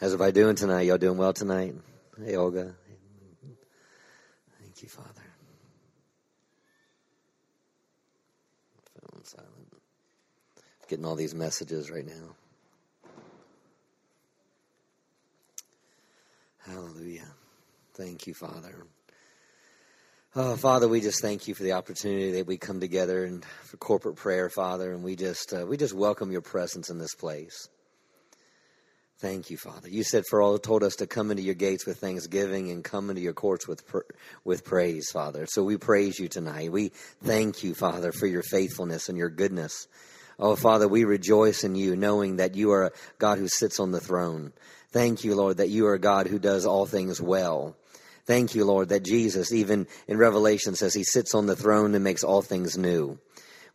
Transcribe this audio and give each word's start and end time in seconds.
How's 0.00 0.12
everybody 0.14 0.30
doing 0.30 0.54
tonight? 0.54 0.82
Y'all 0.82 0.96
doing 0.96 1.18
well 1.18 1.32
tonight? 1.32 1.74
Hey, 2.24 2.36
Olga. 2.36 2.72
Thank 4.60 4.80
you, 4.80 4.88
Father. 4.88 5.10
Silent. 9.24 9.50
Getting 10.86 11.04
all 11.04 11.16
these 11.16 11.34
messages 11.34 11.90
right 11.90 12.06
now. 12.06 12.36
Hallelujah. 16.58 17.26
Thank 17.94 18.28
you, 18.28 18.34
Father. 18.34 18.86
Oh, 20.36 20.54
Father, 20.54 20.86
we 20.86 21.00
just 21.00 21.20
thank 21.20 21.48
you 21.48 21.56
for 21.56 21.64
the 21.64 21.72
opportunity 21.72 22.30
that 22.32 22.46
we 22.46 22.56
come 22.56 22.78
together 22.78 23.24
and 23.24 23.44
for 23.64 23.78
corporate 23.78 24.14
prayer, 24.14 24.48
Father, 24.48 24.92
and 24.92 25.02
we 25.02 25.16
just 25.16 25.52
uh, 25.52 25.66
we 25.66 25.76
just 25.76 25.92
welcome 25.92 26.30
your 26.30 26.40
presence 26.40 26.88
in 26.88 26.98
this 26.98 27.16
place. 27.16 27.68
Thank 29.20 29.50
you, 29.50 29.56
Father. 29.56 29.88
You 29.88 30.04
said 30.04 30.22
for 30.30 30.40
all 30.40 30.58
told 30.58 30.84
us 30.84 30.94
to 30.96 31.08
come 31.08 31.32
into 31.32 31.42
your 31.42 31.56
gates 31.56 31.84
with 31.84 31.98
thanksgiving 31.98 32.70
and 32.70 32.84
come 32.84 33.10
into 33.10 33.20
your 33.20 33.32
courts 33.32 33.66
with 33.66 33.82
with 34.44 34.64
praise, 34.64 35.10
Father. 35.10 35.44
So 35.46 35.64
we 35.64 35.76
praise 35.76 36.20
you 36.20 36.28
tonight. 36.28 36.70
We 36.70 36.92
thank 37.24 37.64
you, 37.64 37.74
Father, 37.74 38.12
for 38.12 38.28
your 38.28 38.44
faithfulness 38.44 39.08
and 39.08 39.18
your 39.18 39.28
goodness. 39.28 39.88
Oh, 40.38 40.54
Father, 40.54 40.86
we 40.86 41.02
rejoice 41.02 41.64
in 41.64 41.74
you, 41.74 41.96
knowing 41.96 42.36
that 42.36 42.54
you 42.54 42.70
are 42.70 42.84
a 42.84 42.92
God 43.18 43.38
who 43.38 43.48
sits 43.48 43.80
on 43.80 43.90
the 43.90 44.00
throne. 44.00 44.52
Thank 44.92 45.24
you, 45.24 45.34
Lord, 45.34 45.56
that 45.56 45.68
you 45.68 45.88
are 45.88 45.94
a 45.94 45.98
God 45.98 46.28
who 46.28 46.38
does 46.38 46.64
all 46.64 46.86
things 46.86 47.20
well. 47.20 47.76
Thank 48.24 48.54
you, 48.54 48.64
Lord, 48.64 48.90
that 48.90 49.02
Jesus, 49.02 49.52
even 49.52 49.88
in 50.06 50.16
Revelation, 50.16 50.76
says 50.76 50.94
he 50.94 51.02
sits 51.02 51.34
on 51.34 51.46
the 51.46 51.56
throne 51.56 51.96
and 51.96 52.04
makes 52.04 52.22
all 52.22 52.42
things 52.42 52.78
new. 52.78 53.18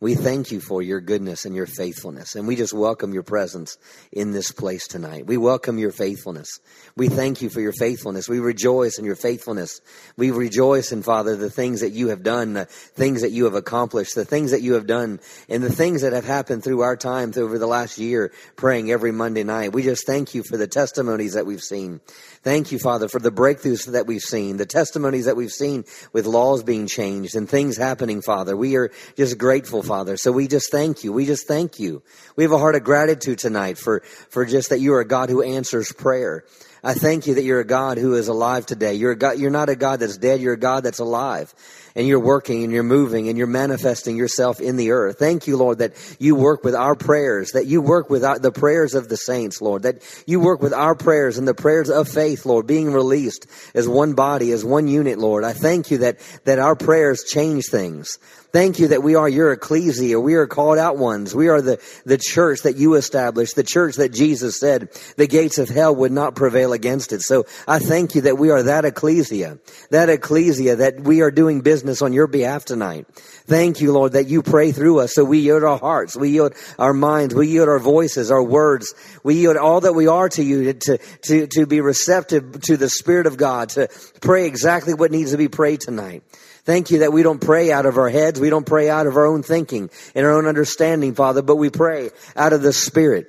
We 0.00 0.14
thank 0.14 0.50
you 0.50 0.60
for 0.60 0.82
your 0.82 1.00
goodness 1.00 1.44
and 1.44 1.54
your 1.54 1.66
faithfulness. 1.66 2.34
And 2.34 2.46
we 2.46 2.56
just 2.56 2.72
welcome 2.72 3.14
your 3.14 3.22
presence 3.22 3.78
in 4.12 4.32
this 4.32 4.50
place 4.50 4.86
tonight. 4.86 5.26
We 5.26 5.36
welcome 5.36 5.78
your 5.78 5.92
faithfulness. 5.92 6.48
We 6.96 7.08
thank 7.08 7.42
you 7.42 7.48
for 7.48 7.60
your 7.60 7.72
faithfulness. 7.72 8.28
We 8.28 8.40
rejoice 8.40 8.98
in 8.98 9.04
your 9.04 9.16
faithfulness. 9.16 9.80
We 10.16 10.30
rejoice 10.30 10.92
in, 10.92 11.02
Father, 11.02 11.36
the 11.36 11.50
things 11.50 11.80
that 11.80 11.90
you 11.90 12.08
have 12.08 12.22
done, 12.22 12.54
the 12.54 12.64
things 12.64 13.22
that 13.22 13.30
you 13.30 13.44
have 13.44 13.54
accomplished, 13.54 14.14
the 14.14 14.24
things 14.24 14.50
that 14.50 14.62
you 14.62 14.74
have 14.74 14.86
done, 14.86 15.20
and 15.48 15.62
the 15.62 15.72
things 15.72 16.02
that 16.02 16.12
have 16.12 16.24
happened 16.24 16.64
through 16.64 16.82
our 16.82 16.96
time 16.96 17.32
over 17.36 17.58
the 17.58 17.66
last 17.66 17.98
year 17.98 18.32
praying 18.56 18.90
every 18.90 19.12
Monday 19.12 19.44
night. 19.44 19.72
We 19.72 19.82
just 19.82 20.06
thank 20.06 20.34
you 20.34 20.42
for 20.42 20.56
the 20.56 20.66
testimonies 20.66 21.34
that 21.34 21.46
we've 21.46 21.62
seen. 21.62 22.00
Thank 22.42 22.72
you, 22.72 22.78
Father, 22.78 23.08
for 23.08 23.20
the 23.20 23.30
breakthroughs 23.30 23.92
that 23.92 24.06
we've 24.06 24.20
seen, 24.20 24.58
the 24.58 24.66
testimonies 24.66 25.24
that 25.24 25.36
we've 25.36 25.50
seen 25.50 25.84
with 26.12 26.26
laws 26.26 26.62
being 26.62 26.86
changed 26.86 27.36
and 27.36 27.48
things 27.48 27.76
happening, 27.76 28.20
Father. 28.20 28.56
We 28.56 28.76
are 28.76 28.90
just 29.16 29.38
grateful, 29.38 29.82
Father. 29.84 30.16
So 30.16 30.32
we 30.32 30.48
just 30.48 30.70
thank 30.70 31.04
you. 31.04 31.12
We 31.12 31.26
just 31.26 31.46
thank 31.46 31.78
you. 31.78 32.02
We 32.36 32.44
have 32.44 32.52
a 32.52 32.58
heart 32.58 32.74
of 32.74 32.84
gratitude 32.84 33.38
tonight 33.38 33.78
for, 33.78 34.00
for 34.30 34.44
just 34.44 34.70
that 34.70 34.80
you 34.80 34.94
are 34.94 35.00
a 35.00 35.06
God 35.06 35.30
who 35.30 35.42
answers 35.42 35.92
prayer. 35.92 36.44
I 36.82 36.94
thank 36.94 37.26
you 37.26 37.34
that 37.34 37.44
you're 37.44 37.60
a 37.60 37.66
God 37.66 37.96
who 37.96 38.14
is 38.14 38.28
alive 38.28 38.66
today. 38.66 38.94
You're 38.94 39.12
a 39.12 39.16
God, 39.16 39.38
you're 39.38 39.50
not 39.50 39.68
a 39.68 39.76
God 39.76 40.00
that's 40.00 40.18
dead. 40.18 40.40
You're 40.40 40.54
a 40.54 40.58
God 40.58 40.84
that's 40.84 40.98
alive 40.98 41.54
and 41.96 42.06
you're 42.06 42.20
working 42.20 42.64
and 42.64 42.72
you're 42.72 42.82
moving 42.82 43.28
and 43.28 43.38
you're 43.38 43.46
manifesting 43.46 44.16
yourself 44.16 44.60
in 44.60 44.76
the 44.76 44.90
earth. 44.90 45.18
Thank 45.18 45.46
you, 45.46 45.56
Lord, 45.56 45.78
that 45.78 45.92
you 46.18 46.34
work 46.34 46.64
with 46.64 46.74
our 46.74 46.94
prayers, 46.94 47.52
that 47.52 47.66
you 47.66 47.80
work 47.80 48.10
with 48.10 48.24
our, 48.24 48.38
the 48.38 48.52
prayers 48.52 48.94
of 48.94 49.08
the 49.08 49.16
saints, 49.16 49.60
Lord, 49.60 49.82
that 49.82 50.02
you 50.26 50.40
work 50.40 50.60
with 50.60 50.72
our 50.72 50.94
prayers 50.94 51.38
and 51.38 51.46
the 51.46 51.54
prayers 51.54 51.90
of 51.90 52.08
faith, 52.08 52.46
Lord, 52.46 52.66
being 52.66 52.92
released 52.92 53.46
as 53.74 53.88
one 53.88 54.14
body, 54.14 54.50
as 54.50 54.64
one 54.64 54.88
unit, 54.88 55.18
Lord. 55.18 55.44
I 55.44 55.52
thank 55.52 55.90
you 55.90 55.98
that, 55.98 56.18
that 56.44 56.58
our 56.58 56.74
prayers 56.74 57.24
change 57.24 57.66
things. 57.66 58.18
Thank 58.54 58.78
you 58.78 58.86
that 58.88 59.02
we 59.02 59.16
are 59.16 59.28
your 59.28 59.50
ecclesia. 59.50 60.20
We 60.20 60.34
are 60.34 60.46
called 60.46 60.78
out 60.78 60.96
ones. 60.96 61.34
We 61.34 61.48
are 61.48 61.60
the, 61.60 61.80
the 62.04 62.18
church 62.18 62.62
that 62.62 62.76
you 62.76 62.94
established, 62.94 63.56
the 63.56 63.64
church 63.64 63.96
that 63.96 64.12
Jesus 64.12 64.60
said 64.60 64.90
the 65.16 65.26
gates 65.26 65.58
of 65.58 65.68
hell 65.68 65.92
would 65.96 66.12
not 66.12 66.36
prevail 66.36 66.72
against 66.72 67.12
it. 67.12 67.22
So 67.22 67.46
I 67.66 67.80
thank 67.80 68.14
you 68.14 68.20
that 68.20 68.38
we 68.38 68.50
are 68.50 68.62
that 68.62 68.84
ecclesia, 68.84 69.58
that 69.90 70.08
ecclesia 70.08 70.76
that 70.76 71.00
we 71.00 71.20
are 71.20 71.32
doing 71.32 71.62
business 71.62 71.83
on 72.02 72.12
your 72.12 72.26
behalf 72.26 72.64
tonight. 72.64 73.06
Thank 73.46 73.80
you, 73.80 73.92
Lord, 73.92 74.12
that 74.12 74.26
you 74.26 74.42
pray 74.42 74.72
through 74.72 75.00
us. 75.00 75.14
So 75.14 75.24
we 75.24 75.38
yield 75.38 75.64
our 75.64 75.78
hearts, 75.78 76.16
we 76.16 76.30
yield 76.30 76.54
our 76.78 76.94
minds, 76.94 77.34
we 77.34 77.48
yield 77.48 77.68
our 77.68 77.78
voices, 77.78 78.30
our 78.30 78.42
words, 78.42 78.94
we 79.22 79.34
yield 79.34 79.56
all 79.56 79.80
that 79.82 79.92
we 79.92 80.06
are 80.06 80.28
to 80.30 80.42
you 80.42 80.72
to, 80.72 80.98
to, 80.98 81.46
to 81.46 81.66
be 81.66 81.80
receptive 81.80 82.60
to 82.62 82.76
the 82.76 82.88
Spirit 82.88 83.26
of 83.26 83.36
God, 83.36 83.70
to 83.70 83.88
pray 84.20 84.46
exactly 84.46 84.94
what 84.94 85.10
needs 85.10 85.32
to 85.32 85.38
be 85.38 85.48
prayed 85.48 85.80
tonight. 85.80 86.22
Thank 86.64 86.90
you 86.90 87.00
that 87.00 87.12
we 87.12 87.22
don't 87.22 87.40
pray 87.40 87.70
out 87.70 87.84
of 87.84 87.98
our 87.98 88.08
heads. 88.08 88.40
We 88.40 88.48
don't 88.48 88.64
pray 88.64 88.88
out 88.88 89.06
of 89.06 89.16
our 89.16 89.26
own 89.26 89.42
thinking 89.42 89.90
and 90.14 90.24
our 90.24 90.32
own 90.32 90.46
understanding, 90.46 91.14
Father, 91.14 91.42
but 91.42 91.56
we 91.56 91.68
pray 91.68 92.10
out 92.34 92.54
of 92.54 92.62
the 92.62 92.72
Spirit. 92.72 93.28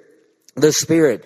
The 0.55 0.71
Spirit 0.71 1.25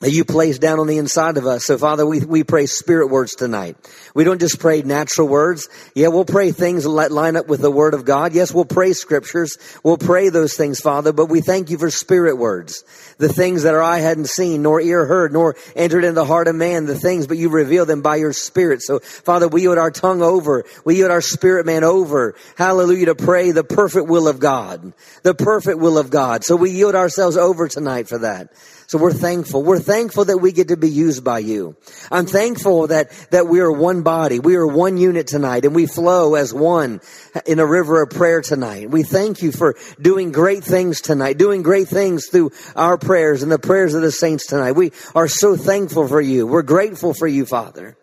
that 0.00 0.10
you 0.10 0.26
place 0.26 0.58
down 0.58 0.78
on 0.78 0.86
the 0.86 0.98
inside 0.98 1.38
of 1.38 1.46
us. 1.46 1.64
So 1.64 1.78
Father, 1.78 2.04
we, 2.04 2.20
we 2.20 2.44
pray 2.44 2.66
spirit 2.66 3.06
words 3.06 3.34
tonight. 3.34 3.76
We 4.14 4.24
don't 4.24 4.40
just 4.40 4.60
pray 4.60 4.82
natural 4.82 5.26
words. 5.26 5.70
Yeah, 5.94 6.08
we'll 6.08 6.26
pray 6.26 6.52
things 6.52 6.84
that 6.84 7.10
line 7.10 7.34
up 7.34 7.48
with 7.48 7.62
the 7.62 7.70
word 7.70 7.94
of 7.94 8.04
God. 8.04 8.34
Yes, 8.34 8.52
we'll 8.52 8.66
pray 8.66 8.92
scriptures. 8.92 9.56
We'll 9.82 9.96
pray 9.96 10.28
those 10.28 10.54
things, 10.54 10.80
Father, 10.80 11.14
but 11.14 11.30
we 11.30 11.40
thank 11.40 11.70
you 11.70 11.78
for 11.78 11.90
spirit 11.90 12.36
words. 12.36 12.84
The 13.16 13.32
things 13.32 13.62
that 13.62 13.72
our 13.72 13.82
eye 13.82 14.00
hadn't 14.00 14.28
seen, 14.28 14.60
nor 14.60 14.82
ear 14.82 15.06
heard, 15.06 15.32
nor 15.32 15.56
entered 15.74 16.04
in 16.04 16.14
the 16.14 16.26
heart 16.26 16.48
of 16.48 16.56
man, 16.56 16.84
the 16.84 16.98
things, 16.98 17.26
but 17.26 17.38
you 17.38 17.48
reveal 17.48 17.86
them 17.86 18.02
by 18.02 18.16
your 18.16 18.34
spirit. 18.34 18.82
So 18.82 18.98
Father, 18.98 19.48
we 19.48 19.62
yield 19.62 19.78
our 19.78 19.90
tongue 19.90 20.20
over. 20.20 20.66
We 20.84 20.96
yield 20.96 21.10
our 21.10 21.22
spirit 21.22 21.64
man 21.64 21.84
over. 21.84 22.34
Hallelujah 22.58 23.06
to 23.06 23.14
pray 23.14 23.50
the 23.50 23.64
perfect 23.64 24.08
will 24.08 24.28
of 24.28 24.40
God. 24.40 24.92
The 25.22 25.34
perfect 25.34 25.78
will 25.78 25.96
of 25.96 26.10
God. 26.10 26.44
So 26.44 26.54
we 26.54 26.70
yield 26.70 26.94
ourselves 26.94 27.38
over 27.38 27.66
tonight 27.66 28.08
for 28.08 28.18
that. 28.18 28.52
So 28.88 28.98
we're 28.98 29.12
thankful. 29.12 29.64
We're 29.64 29.80
thankful 29.80 30.26
that 30.26 30.38
we 30.38 30.52
get 30.52 30.68
to 30.68 30.76
be 30.76 30.88
used 30.88 31.24
by 31.24 31.40
you. 31.40 31.76
I'm 32.10 32.26
thankful 32.26 32.86
that, 32.86 33.10
that 33.30 33.48
we 33.48 33.58
are 33.58 33.72
one 33.72 34.02
body. 34.02 34.38
We 34.38 34.54
are 34.54 34.66
one 34.66 34.96
unit 34.96 35.26
tonight 35.26 35.64
and 35.64 35.74
we 35.74 35.86
flow 35.86 36.36
as 36.36 36.54
one 36.54 37.00
in 37.46 37.58
a 37.58 37.66
river 37.66 38.00
of 38.02 38.10
prayer 38.10 38.42
tonight. 38.42 38.88
We 38.88 39.02
thank 39.02 39.42
you 39.42 39.50
for 39.50 39.74
doing 40.00 40.30
great 40.30 40.62
things 40.62 41.00
tonight, 41.00 41.36
doing 41.36 41.62
great 41.62 41.88
things 41.88 42.28
through 42.28 42.52
our 42.76 42.96
prayers 42.96 43.42
and 43.42 43.50
the 43.50 43.58
prayers 43.58 43.94
of 43.94 44.02
the 44.02 44.12
saints 44.12 44.46
tonight. 44.46 44.72
We 44.72 44.92
are 45.16 45.28
so 45.28 45.56
thankful 45.56 46.06
for 46.06 46.20
you. 46.20 46.46
We're 46.46 46.62
grateful 46.62 47.12
for 47.12 47.26
you, 47.26 47.44
Father. 47.44 47.96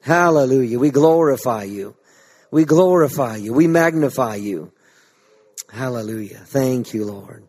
Hallelujah. 0.00 0.80
We 0.80 0.90
glorify 0.90 1.62
you. 1.62 1.94
We 2.50 2.64
glorify 2.64 3.36
you. 3.36 3.52
We 3.52 3.68
magnify 3.68 4.36
you. 4.36 4.72
Hallelujah. 5.70 6.38
Thank 6.38 6.92
you, 6.92 7.04
Lord. 7.04 7.48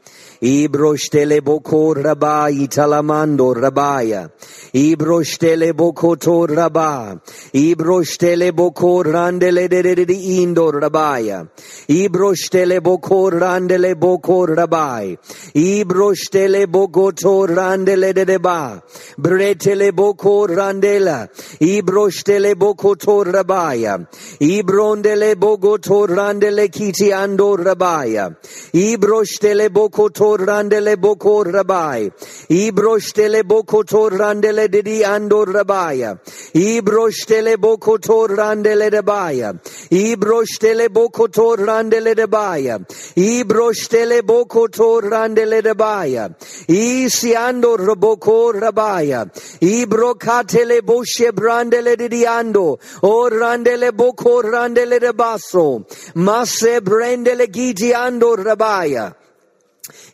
rabosa. 0.41 0.71
Ibroshtele 0.71 1.43
boko 1.43 1.93
raba 1.95 2.49
italamando 2.51 3.53
rabaya. 3.55 4.31
Ibroshtele 4.73 5.75
boko 5.75 6.15
to 6.15 6.47
raba. 6.47 7.21
Ibroshtele 7.53 8.53
boko 8.55 9.03
randele 9.03 9.69
de 9.69 9.81
de 9.81 10.05
de 10.05 10.13
indo 10.13 10.71
rabaya. 10.71 11.47
Ibroshtele 11.87 12.81
boko 12.81 13.29
randele 13.31 13.99
boko 13.99 14.47
rabai. 14.47 15.17
Ibroshtele 15.53 16.69
boko 16.71 17.11
to 17.11 17.47
randele 17.47 18.13
de 18.13 18.25
de 18.25 18.39
ba. 18.39 18.81
Bretele 19.17 19.93
boko 19.93 20.47
randela. 20.47 21.29
Ibroshtele 21.59 22.57
boko 22.57 22.95
to 22.95 23.23
rabaya. 23.23 24.07
Ibrondele 24.39 25.39
boko 25.39 25.77
to 25.77 26.07
randele 26.07 26.71
kiti 26.71 27.11
ando 27.11 27.57
rabaya. 27.57 28.35
Ibroshtele 28.73 29.71
boko 29.71 30.09
to 30.09 30.30
randele 30.37 30.99
boko 30.99 31.43
rabai. 31.43 32.11
Ibroshtele 32.49 33.43
boko 33.47 33.83
to 33.83 34.09
randele 34.09 34.69
didi 34.69 35.01
ando 35.01 35.45
rabaya. 35.45 36.19
Ibroshtele 36.53 37.57
boko 37.59 37.97
to 37.97 38.27
randele 38.29 38.89
rabaya. 38.91 39.53
Ibroshtele 39.89 40.91
boko 40.91 41.27
to 41.27 41.55
randele 41.57 42.15
rabaya. 42.15 42.79
Ibroshtele 43.15 44.25
boko 44.25 44.67
to 44.67 45.01
randele 45.03 45.61
rabaya. 45.61 46.35
Isiando 46.67 47.77
raboko 47.77 48.53
rabaya. 48.53 49.25
Ibrokatele 49.61 50.81
boshe 50.81 51.31
brandele 51.31 51.97
didi 51.97 52.23
ando. 52.25 52.79
O 53.03 53.29
randele 53.29 53.91
boko 53.95 54.41
randele 54.41 54.99
rabaso. 54.99 55.85
Masse 56.15 56.79
brandele 56.81 57.47
giti 57.47 57.91
ando 57.93 58.35
rabaya. 58.35 59.20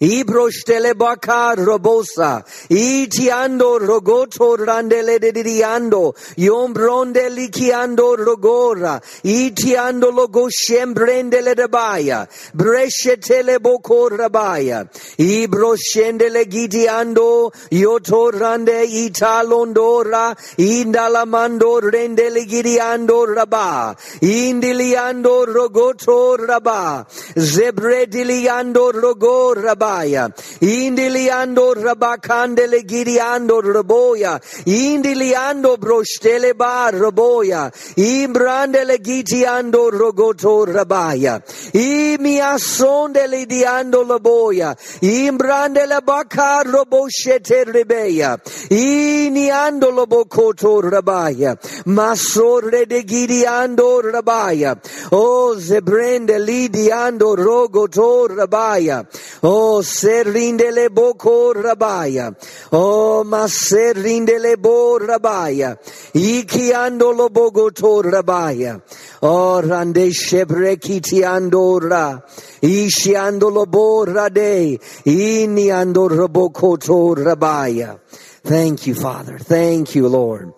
Ibrostele 0.01 0.94
bakar 0.94 1.57
robosa. 1.57 2.44
Itiando 2.69 3.79
rogoto 3.79 4.56
randele 4.57 5.19
dediando. 5.19 6.13
Yombronde 6.38 7.29
likiando 7.29 8.15
rogora. 8.15 9.01
Itiando 9.24 10.12
logo 10.12 10.47
shembrendele 10.50 11.56
rabaya. 11.56 12.27
Breshetele 12.56 13.59
boko 13.59 14.09
rabaya. 14.09 14.88
Ibroshendele 15.18 16.45
gidiando. 16.45 17.51
Yoto 17.71 18.31
rande 18.31 18.85
italondora. 18.85 20.35
Indalamando 20.57 21.79
rendele 21.81 22.45
gidiando 22.45 23.25
raba. 23.25 23.95
Indiliando 24.21 25.45
rogoto 25.45 26.38
raba. 26.38 27.06
Zebrediliando 27.35 28.91
rogora 28.91 29.67
rabaya. 29.68 30.30
Indiliando 30.62 31.75
rabakandele 31.75 32.81
giriando 32.84 33.62
raboya. 33.62 34.40
Indiliando 34.66 35.78
broštele 35.78 36.54
bar 36.58 36.94
raboya. 36.94 37.72
Imbrandele 37.98 38.98
gitiando 39.00 39.92
rogoto 39.92 40.66
rabaya. 40.66 41.42
Imiasondele 41.74 43.46
diando 43.46 44.04
laboya. 44.04 44.75
Imbrandele 45.02 46.02
bakar 46.06 46.66
roboshete 46.66 47.66
rebeya. 47.66 48.38
Iniando 48.70 49.92
lobokoto 49.92 50.81
rabaya. 50.81 51.58
Masore 51.86 52.88
de 52.88 53.04
giriando 53.04 54.02
rabaya. 54.02 54.75
O 55.12 55.56
zebrende 55.56 56.38
lidiando 56.40 57.36
rogoto 57.36 58.28
rabaya. 58.28 59.06
Oh, 59.50 59.80
serrindele 59.80 60.94
boko 60.94 61.54
rabaya. 61.54 62.36
Oh, 62.74 63.24
ma 63.24 63.46
serrindele 63.46 64.62
bo 64.62 65.00
rabaya. 65.00 65.78
Iki 66.14 66.74
ando 66.74 67.16
lo 67.16 67.30
bogoto 67.30 68.04
rabaya. 68.04 68.82
Oh, 69.22 69.62
rande 69.62 70.12
shebreki 70.12 71.00
andora. 71.24 72.22
Ishi 72.62 73.14
ando 73.14 73.50
lo 73.50 73.66
bo 73.66 74.04
rade. 74.04 74.80
Ini 75.06 75.68
ando 75.72 76.10
rabokoto 76.10 77.16
rabaya. 77.16 78.02
Thank 78.44 78.86
you, 78.86 78.96
Father. 78.96 79.40
Thank 79.40 79.96
you, 79.96 80.10
Lord. 80.10 80.52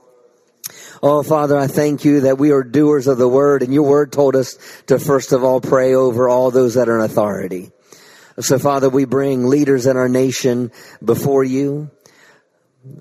Oh, 1.04 1.22
Father, 1.22 1.60
I 1.60 1.68
thank 1.68 2.06
you 2.06 2.22
that 2.22 2.40
we 2.40 2.52
are 2.52 2.64
doers 2.64 3.06
of 3.06 3.20
the 3.20 3.28
word, 3.28 3.62
and 3.62 3.72
your 3.72 3.88
word 3.88 4.12
told 4.12 4.36
us 4.36 4.58
to 4.88 4.98
first 4.98 5.32
of 5.32 5.44
all 5.44 5.62
pray 5.62 5.94
over 5.94 6.28
all 6.28 6.50
those 6.50 6.74
that 6.74 6.90
are 6.90 6.98
in 6.98 7.06
authority. 7.06 7.72
So, 8.42 8.58
Father, 8.58 8.90
we 8.90 9.04
bring 9.04 9.48
leaders 9.48 9.86
in 9.86 9.98
our 9.98 10.08
nation 10.08 10.72
before 11.04 11.44
you. 11.44 11.92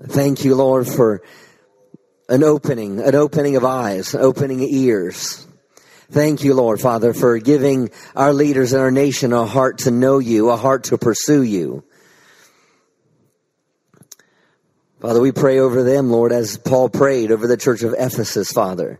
Thank 0.07 0.43
you, 0.43 0.53
Lord, 0.53 0.85
for 0.85 1.21
an 2.27 2.43
opening, 2.43 2.99
an 2.99 3.15
opening 3.15 3.55
of 3.55 3.63
eyes, 3.63 4.13
opening 4.13 4.61
ears. 4.61 5.47
Thank 6.11 6.43
you, 6.43 6.53
Lord, 6.55 6.81
Father, 6.81 7.13
for 7.13 7.37
giving 7.39 7.89
our 8.17 8.33
leaders 8.33 8.73
in 8.73 8.81
our 8.81 8.91
nation 8.91 9.31
a 9.31 9.45
heart 9.45 9.79
to 9.79 9.91
know 9.91 10.19
you, 10.19 10.49
a 10.49 10.57
heart 10.57 10.85
to 10.85 10.97
pursue 10.97 11.43
you. 11.43 11.85
Father, 14.99 15.21
we 15.21 15.31
pray 15.31 15.59
over 15.59 15.83
them, 15.83 16.11
Lord, 16.11 16.33
as 16.33 16.57
Paul 16.57 16.89
prayed 16.89 17.31
over 17.31 17.47
the 17.47 17.55
church 17.55 17.83
of 17.83 17.95
Ephesus, 17.97 18.51
Father, 18.51 18.99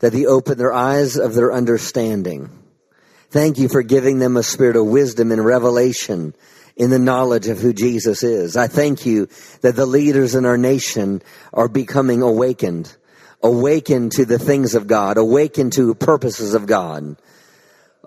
that 0.00 0.12
he 0.12 0.26
open 0.26 0.58
their 0.58 0.74
eyes 0.74 1.16
of 1.16 1.32
their 1.32 1.50
understanding 1.50 2.50
Thank 3.30 3.58
you 3.58 3.68
for 3.68 3.82
giving 3.82 4.20
them 4.20 4.38
a 4.38 4.42
spirit 4.42 4.76
of 4.76 4.86
wisdom 4.86 5.32
and 5.32 5.44
revelation 5.44 6.34
in 6.76 6.88
the 6.88 6.98
knowledge 6.98 7.48
of 7.48 7.58
who 7.58 7.74
Jesus 7.74 8.22
is. 8.22 8.56
I 8.56 8.68
thank 8.68 9.04
you 9.04 9.28
that 9.60 9.76
the 9.76 9.84
leaders 9.84 10.34
in 10.34 10.46
our 10.46 10.56
nation 10.56 11.20
are 11.52 11.68
becoming 11.68 12.22
awakened, 12.22 12.96
awakened 13.42 14.12
to 14.12 14.24
the 14.24 14.38
things 14.38 14.74
of 14.74 14.86
God, 14.86 15.18
awakened 15.18 15.74
to 15.74 15.94
purposes 15.94 16.54
of 16.54 16.64
God, 16.64 17.16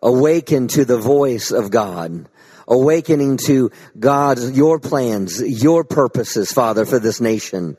awakened 0.01 0.71
to 0.71 0.85
the 0.85 0.97
voice 0.97 1.51
of 1.51 1.69
God, 1.69 2.27
awakening 2.67 3.37
to 3.45 3.69
God's, 3.99 4.57
your 4.57 4.79
plans, 4.79 5.39
your 5.39 5.83
purposes, 5.83 6.51
Father, 6.51 6.83
for 6.83 6.97
this 6.97 7.21
nation. 7.21 7.77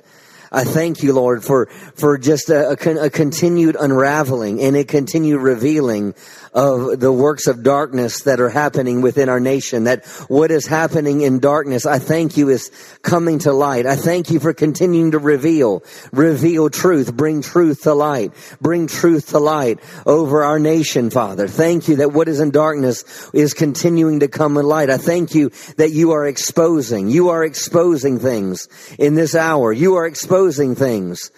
I 0.52 0.64
thank 0.64 1.02
you, 1.02 1.14
Lord, 1.14 1.42
for, 1.42 1.66
for 1.94 2.18
just 2.18 2.50
a, 2.50 2.68
a, 2.68 3.06
a 3.06 3.10
continued 3.10 3.74
unraveling 3.80 4.60
and 4.60 4.76
a 4.76 4.84
continued 4.84 5.40
revealing 5.40 6.14
of 6.52 7.00
the 7.00 7.12
works 7.12 7.46
of 7.46 7.62
darkness 7.62 8.22
that 8.22 8.40
are 8.40 8.50
happening 8.50 9.00
within 9.00 9.28
our 9.28 9.40
nation, 9.40 9.84
that 9.84 10.04
what 10.28 10.50
is 10.50 10.66
happening 10.66 11.22
in 11.22 11.38
darkness, 11.38 11.86
I 11.86 11.98
thank 11.98 12.36
you 12.36 12.50
is 12.50 12.70
coming 13.02 13.38
to 13.40 13.52
light. 13.52 13.86
I 13.86 13.96
thank 13.96 14.30
you 14.30 14.38
for 14.38 14.52
continuing 14.52 15.12
to 15.12 15.18
reveal, 15.18 15.82
reveal 16.12 16.68
truth, 16.68 17.14
bring 17.14 17.42
truth 17.42 17.82
to 17.82 17.94
light, 17.94 18.32
bring 18.60 18.86
truth 18.86 19.28
to 19.28 19.38
light 19.38 19.80
over 20.04 20.44
our 20.44 20.58
nation, 20.58 21.10
Father. 21.10 21.48
Thank 21.48 21.88
you 21.88 21.96
that 21.96 22.12
what 22.12 22.28
is 22.28 22.40
in 22.40 22.50
darkness 22.50 23.30
is 23.32 23.54
continuing 23.54 24.20
to 24.20 24.28
come 24.28 24.56
in 24.56 24.66
light. 24.66 24.90
I 24.90 24.98
thank 24.98 25.34
you 25.34 25.50
that 25.78 25.92
you 25.92 26.12
are 26.12 26.26
exposing, 26.26 27.08
you 27.08 27.30
are 27.30 27.44
exposing 27.44 28.18
things 28.18 28.68
in 28.98 29.14
this 29.14 29.34
hour. 29.34 29.72
You 29.72 29.96
are 29.96 30.06
exposing 30.06 30.74
things 30.74 31.30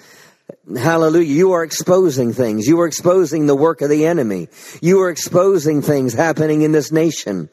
Hallelujah. 0.76 1.32
You 1.32 1.52
are 1.52 1.64
exposing 1.64 2.32
things. 2.32 2.67
You 2.67 2.81
are 2.81 2.87
exposing 2.87 3.46
the 3.46 3.55
work 3.55 3.81
of 3.81 3.88
the 3.88 4.06
enemy. 4.06 4.49
You 4.82 5.00
are 5.00 5.11
exposing 5.11 5.81
things 5.81 6.12
happening 6.12 6.62
in 6.62 6.73
this 6.73 6.93
nation. 6.93 7.49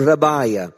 Rabaya. 0.00 0.72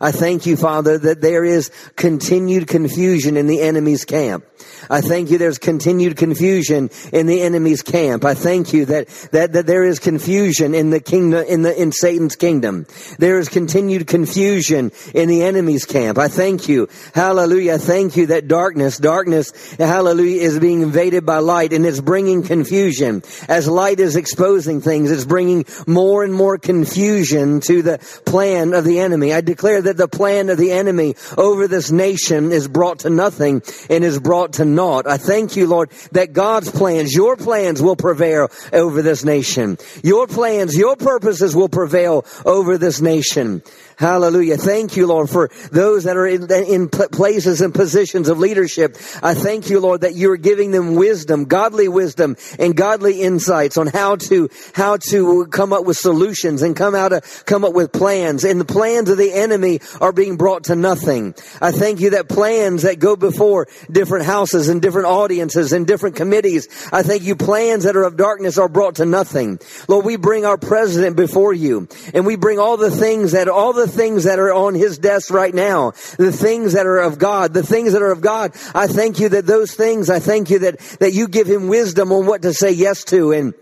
I 0.00 0.12
thank 0.12 0.44
you, 0.44 0.56
Father, 0.56 0.98
that 0.98 1.22
there 1.22 1.44
is 1.46 1.70
continued 1.96 2.68
confusion 2.68 3.38
in 3.38 3.46
the 3.46 3.62
enemy's 3.62 4.04
camp. 4.04 4.44
I 4.90 5.00
thank 5.00 5.30
you 5.30 5.38
there's 5.38 5.58
continued 5.58 6.16
confusion 6.16 6.90
in 7.12 7.26
the 7.26 7.40
enemy's 7.42 7.82
camp. 7.82 8.24
I 8.24 8.34
thank 8.34 8.72
you 8.72 8.84
that, 8.86 9.08
that, 9.32 9.52
that 9.52 9.66
there 9.66 9.84
is 9.84 9.98
confusion 9.98 10.74
in 10.74 10.90
the 10.90 11.00
kingdom, 11.00 11.44
in 11.48 11.62
the, 11.62 11.80
in 11.80 11.92
Satan's 11.92 12.36
kingdom. 12.36 12.86
There 13.18 13.38
is 13.38 13.48
continued 13.48 14.06
confusion 14.06 14.92
in 15.14 15.28
the 15.28 15.42
enemy's 15.42 15.86
camp. 15.86 16.18
I 16.18 16.28
thank 16.28 16.68
you. 16.68 16.88
Hallelujah. 17.14 17.74
I 17.74 17.78
thank 17.78 18.16
you 18.16 18.26
that 18.26 18.48
darkness, 18.48 18.98
darkness, 18.98 19.52
hallelujah, 19.76 20.42
is 20.42 20.58
being 20.58 20.82
invaded 20.82 21.24
by 21.24 21.38
light 21.38 21.72
and 21.72 21.86
it's 21.86 22.00
bringing 22.00 22.42
confusion. 22.42 23.22
As 23.48 23.68
light 23.68 24.00
is 24.00 24.16
exposing 24.16 24.80
things, 24.80 25.10
it's 25.10 25.24
bringing 25.24 25.64
more 25.86 26.09
and 26.18 26.34
more 26.34 26.58
confusion 26.58 27.60
to 27.60 27.82
the 27.82 27.98
plan 28.26 28.74
of 28.74 28.84
the 28.84 28.98
enemy. 29.00 29.32
I 29.32 29.40
declare 29.40 29.80
that 29.82 29.96
the 29.96 30.08
plan 30.08 30.50
of 30.50 30.58
the 30.58 30.72
enemy 30.72 31.14
over 31.38 31.68
this 31.68 31.90
nation 31.90 32.52
is 32.52 32.68
brought 32.68 33.00
to 33.00 33.10
nothing 33.10 33.62
and 33.88 34.04
is 34.04 34.18
brought 34.18 34.54
to 34.54 34.64
naught. 34.64 35.06
I 35.06 35.16
thank 35.16 35.56
you, 35.56 35.66
Lord, 35.66 35.90
that 36.12 36.32
God's 36.32 36.70
plans, 36.70 37.14
your 37.14 37.36
plans 37.36 37.80
will 37.80 37.96
prevail 37.96 38.50
over 38.72 39.02
this 39.02 39.24
nation. 39.24 39.78
Your 40.02 40.26
plans, 40.26 40.76
your 40.76 40.96
purposes 40.96 41.54
will 41.54 41.68
prevail 41.68 42.26
over 42.44 42.76
this 42.76 43.00
nation. 43.00 43.62
Hallelujah. 44.00 44.56
Thank 44.56 44.96
you, 44.96 45.06
Lord, 45.06 45.28
for 45.28 45.50
those 45.72 46.04
that 46.04 46.16
are 46.16 46.26
in, 46.26 46.50
in, 46.50 46.88
places 46.88 47.60
and 47.60 47.74
positions 47.74 48.30
of 48.30 48.38
leadership. 48.38 48.96
I 49.22 49.34
thank 49.34 49.68
you, 49.68 49.78
Lord, 49.78 50.00
that 50.00 50.14
you're 50.14 50.38
giving 50.38 50.70
them 50.70 50.94
wisdom, 50.94 51.44
godly 51.44 51.86
wisdom 51.86 52.36
and 52.58 52.74
godly 52.74 53.20
insights 53.20 53.76
on 53.76 53.88
how 53.88 54.16
to, 54.16 54.48
how 54.72 54.96
to 55.10 55.46
come 55.48 55.74
up 55.74 55.84
with 55.84 55.98
solutions 56.00 56.62
and 56.62 56.74
come 56.74 56.94
out, 56.94 57.12
of, 57.12 57.44
come 57.46 57.64
up 57.64 57.74
with 57.74 57.92
plans. 57.92 58.44
And 58.44 58.60
the 58.60 58.64
plans 58.64 59.10
of 59.10 59.18
the 59.18 59.32
enemy 59.32 59.80
are 60.00 60.12
being 60.12 60.36
brought 60.36 60.64
to 60.64 60.76
nothing. 60.76 61.34
I 61.60 61.72
thank 61.72 62.00
you 62.00 62.10
that 62.10 62.28
plans 62.28 62.82
that 62.82 62.98
go 62.98 63.16
before 63.16 63.68
different 63.90 64.26
houses 64.26 64.68
and 64.68 64.82
different 64.82 65.06
audiences 65.06 65.72
and 65.72 65.86
different 65.86 66.16
committees, 66.16 66.68
I 66.92 67.02
thank 67.02 67.22
you 67.22 67.36
plans 67.36 67.84
that 67.84 67.96
are 67.96 68.04
of 68.04 68.16
darkness 68.16 68.58
are 68.58 68.68
brought 68.68 68.96
to 68.96 69.06
nothing. 69.06 69.58
Lord, 69.88 70.04
we 70.04 70.16
bring 70.16 70.44
our 70.44 70.58
president 70.58 71.16
before 71.16 71.52
you 71.52 71.88
and 72.14 72.26
we 72.26 72.36
bring 72.36 72.58
all 72.58 72.76
the 72.76 72.90
things 72.90 73.32
that, 73.32 73.48
all 73.48 73.72
the 73.72 73.88
things 73.88 74.24
that 74.24 74.38
are 74.38 74.52
on 74.52 74.74
his 74.74 74.98
desk 74.98 75.30
right 75.30 75.54
now, 75.54 75.92
the 76.18 76.32
things 76.32 76.72
that 76.74 76.86
are 76.86 76.98
of 76.98 77.18
God, 77.18 77.54
the 77.54 77.62
things 77.62 77.92
that 77.92 78.02
are 78.02 78.12
of 78.12 78.20
God. 78.20 78.52
I 78.74 78.86
thank 78.86 79.20
you 79.20 79.28
that 79.30 79.46
those 79.46 79.74
things, 79.74 80.10
I 80.10 80.18
thank 80.18 80.50
you 80.50 80.60
that, 80.60 80.78
that 81.00 81.12
you 81.12 81.28
give 81.28 81.46
him 81.46 81.68
wisdom 81.68 82.12
on 82.12 82.26
what 82.26 82.42
to 82.42 82.52
say 82.52 82.72
yes 82.72 83.04
to 83.04 83.32
and 83.32 83.54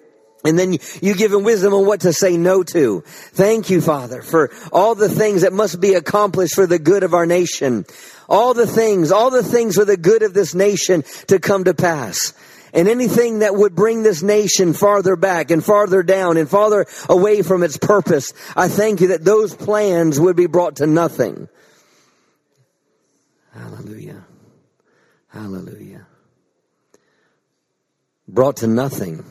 and 0.44 0.58
then 0.58 0.78
you 1.02 1.14
give 1.14 1.32
him 1.32 1.42
wisdom 1.42 1.74
on 1.74 1.86
what 1.86 2.02
to 2.02 2.12
say 2.12 2.36
no 2.36 2.62
to. 2.62 3.02
Thank 3.06 3.70
you, 3.70 3.80
Father, 3.80 4.22
for 4.22 4.50
all 4.72 4.94
the 4.94 5.08
things 5.08 5.42
that 5.42 5.52
must 5.52 5.80
be 5.80 5.94
accomplished 5.94 6.54
for 6.54 6.66
the 6.66 6.78
good 6.78 7.02
of 7.02 7.14
our 7.14 7.26
nation. 7.26 7.84
All 8.28 8.54
the 8.54 8.66
things, 8.66 9.10
all 9.10 9.30
the 9.30 9.42
things 9.42 9.74
for 9.74 9.84
the 9.84 9.96
good 9.96 10.22
of 10.22 10.34
this 10.34 10.54
nation 10.54 11.02
to 11.26 11.38
come 11.38 11.64
to 11.64 11.74
pass 11.74 12.34
and 12.72 12.88
anything 12.88 13.40
that 13.40 13.54
would 13.54 13.74
bring 13.74 14.02
this 14.02 14.22
nation 14.22 14.72
farther 14.72 15.16
back 15.16 15.50
and 15.50 15.64
farther 15.64 16.02
down 16.02 16.36
and 16.36 16.48
farther 16.48 16.86
away 17.08 17.42
from 17.42 17.62
its 17.62 17.76
purpose, 17.76 18.32
I 18.56 18.68
thank 18.68 19.00
you 19.00 19.08
that 19.08 19.24
those 19.24 19.54
plans 19.54 20.20
would 20.20 20.36
be 20.36 20.46
brought 20.46 20.76
to 20.76 20.86
nothing. 20.86 21.48
Hallelujah. 23.52 24.24
Hallelujah. 25.28 26.06
brought 28.26 28.58
to 28.58 28.66
nothing. 28.66 29.24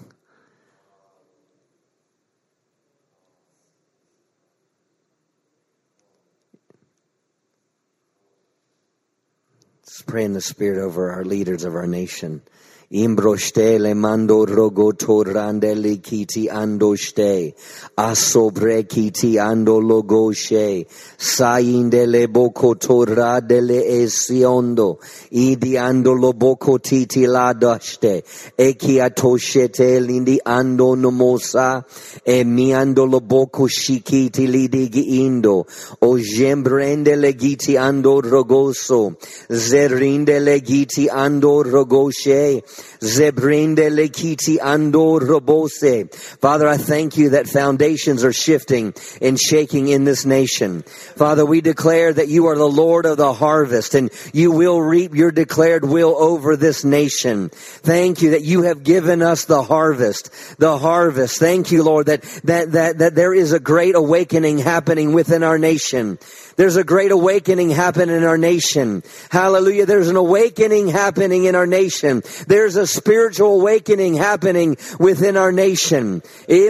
Pray 10.07 10.23
in 10.23 10.33
the 10.33 10.41
Spirit 10.41 10.79
over 10.79 11.11
our 11.11 11.25
leaders 11.25 11.63
of 11.63 11.75
our 11.75 11.85
nation. 11.85 12.41
Imbroste 12.89 13.93
mando 13.93 14.45
rogo 14.45 14.93
torrandeli 14.93 16.01
kiti 16.01 16.47
andoste. 16.47 17.53
Asobre 17.97 18.87
kiti 18.87 19.35
ando 19.35 19.81
logoshe. 19.81 20.87
Sainde 21.17 22.07
le 22.07 22.27
boko 22.27 22.75
torra 22.75 23.41
dele 23.45 23.83
esiondo. 23.83 24.99
Idi 25.33 25.75
ando 25.75 26.13
lo 26.17 26.31
boko 26.31 26.77
titi 26.77 27.27
la 27.27 27.51
daste. 27.51 28.23
Eki 28.57 29.01
atoshete 29.03 29.99
lindi 29.99 30.39
ando 30.45 30.95
nomosa. 30.95 31.83
E 32.25 32.45
mi 32.45 32.71
ando 32.73 33.05
lo 33.05 33.19
boko 33.19 33.67
shikiti 33.67 34.47
lidigi 34.47 35.19
indo. 35.25 35.67
O 36.03 36.17
jembrende 36.17 37.17
le 37.17 37.33
giti 37.33 37.75
ando 37.75 38.21
rogoso. 38.21 39.17
Zerinde 39.51 40.39
le 40.39 40.61
giti 40.61 41.09
ando 41.09 41.61
rogoshe. 41.63 42.63
Zebrinde 42.99 43.89
lekiti 43.89 44.57
ando 44.57 45.19
robose. 45.19 46.13
Father, 46.39 46.67
I 46.67 46.77
thank 46.77 47.17
you 47.17 47.31
that 47.31 47.47
foundations 47.47 48.23
are 48.23 48.33
shifting 48.33 48.93
and 49.21 49.39
shaking 49.39 49.87
in 49.87 50.03
this 50.03 50.25
nation. 50.25 50.83
Father, 50.83 51.45
we 51.45 51.61
declare 51.61 52.13
that 52.13 52.27
you 52.27 52.47
are 52.47 52.57
the 52.57 52.67
Lord 52.67 53.05
of 53.05 53.17
the 53.17 53.33
harvest 53.33 53.95
and 53.95 54.11
you 54.33 54.51
will 54.51 54.81
reap 54.81 55.13
your 55.13 55.31
declared 55.31 55.85
will 55.85 56.15
over 56.17 56.55
this 56.55 56.83
nation. 56.83 57.49
Thank 57.49 58.21
you 58.21 58.31
that 58.31 58.43
you 58.43 58.63
have 58.63 58.83
given 58.83 59.21
us 59.21 59.45
the 59.45 59.63
harvest, 59.63 60.31
the 60.57 60.77
harvest. 60.77 61.39
Thank 61.39 61.71
you, 61.71 61.83
Lord, 61.83 62.07
that, 62.07 62.21
that, 62.43 62.71
that, 62.73 62.97
that 62.99 63.15
there 63.15 63.33
is 63.33 63.53
a 63.53 63.59
great 63.59 63.95
awakening 63.95 64.57
happening 64.59 65.13
within 65.13 65.43
our 65.43 65.57
nation. 65.57 66.17
There's 66.57 66.75
a 66.75 66.83
great 66.83 67.11
awakening 67.11 67.69
happening 67.69 68.15
in 68.15 68.23
our 68.23 68.37
nation. 68.37 69.03
Hallelujah. 69.29 69.85
There's 69.85 70.07
an 70.07 70.15
awakening 70.15 70.87
happening 70.87 71.43
in 71.43 71.53
our 71.53 71.67
nation. 71.67 72.23
There's 72.47 72.75
a 72.77 72.87
spiritual 72.87 73.61
awakening 73.61 74.15
happening 74.15 74.77
within 74.99 75.37
our 75.37 75.51
nation. 75.51 76.23
There's 76.47 76.67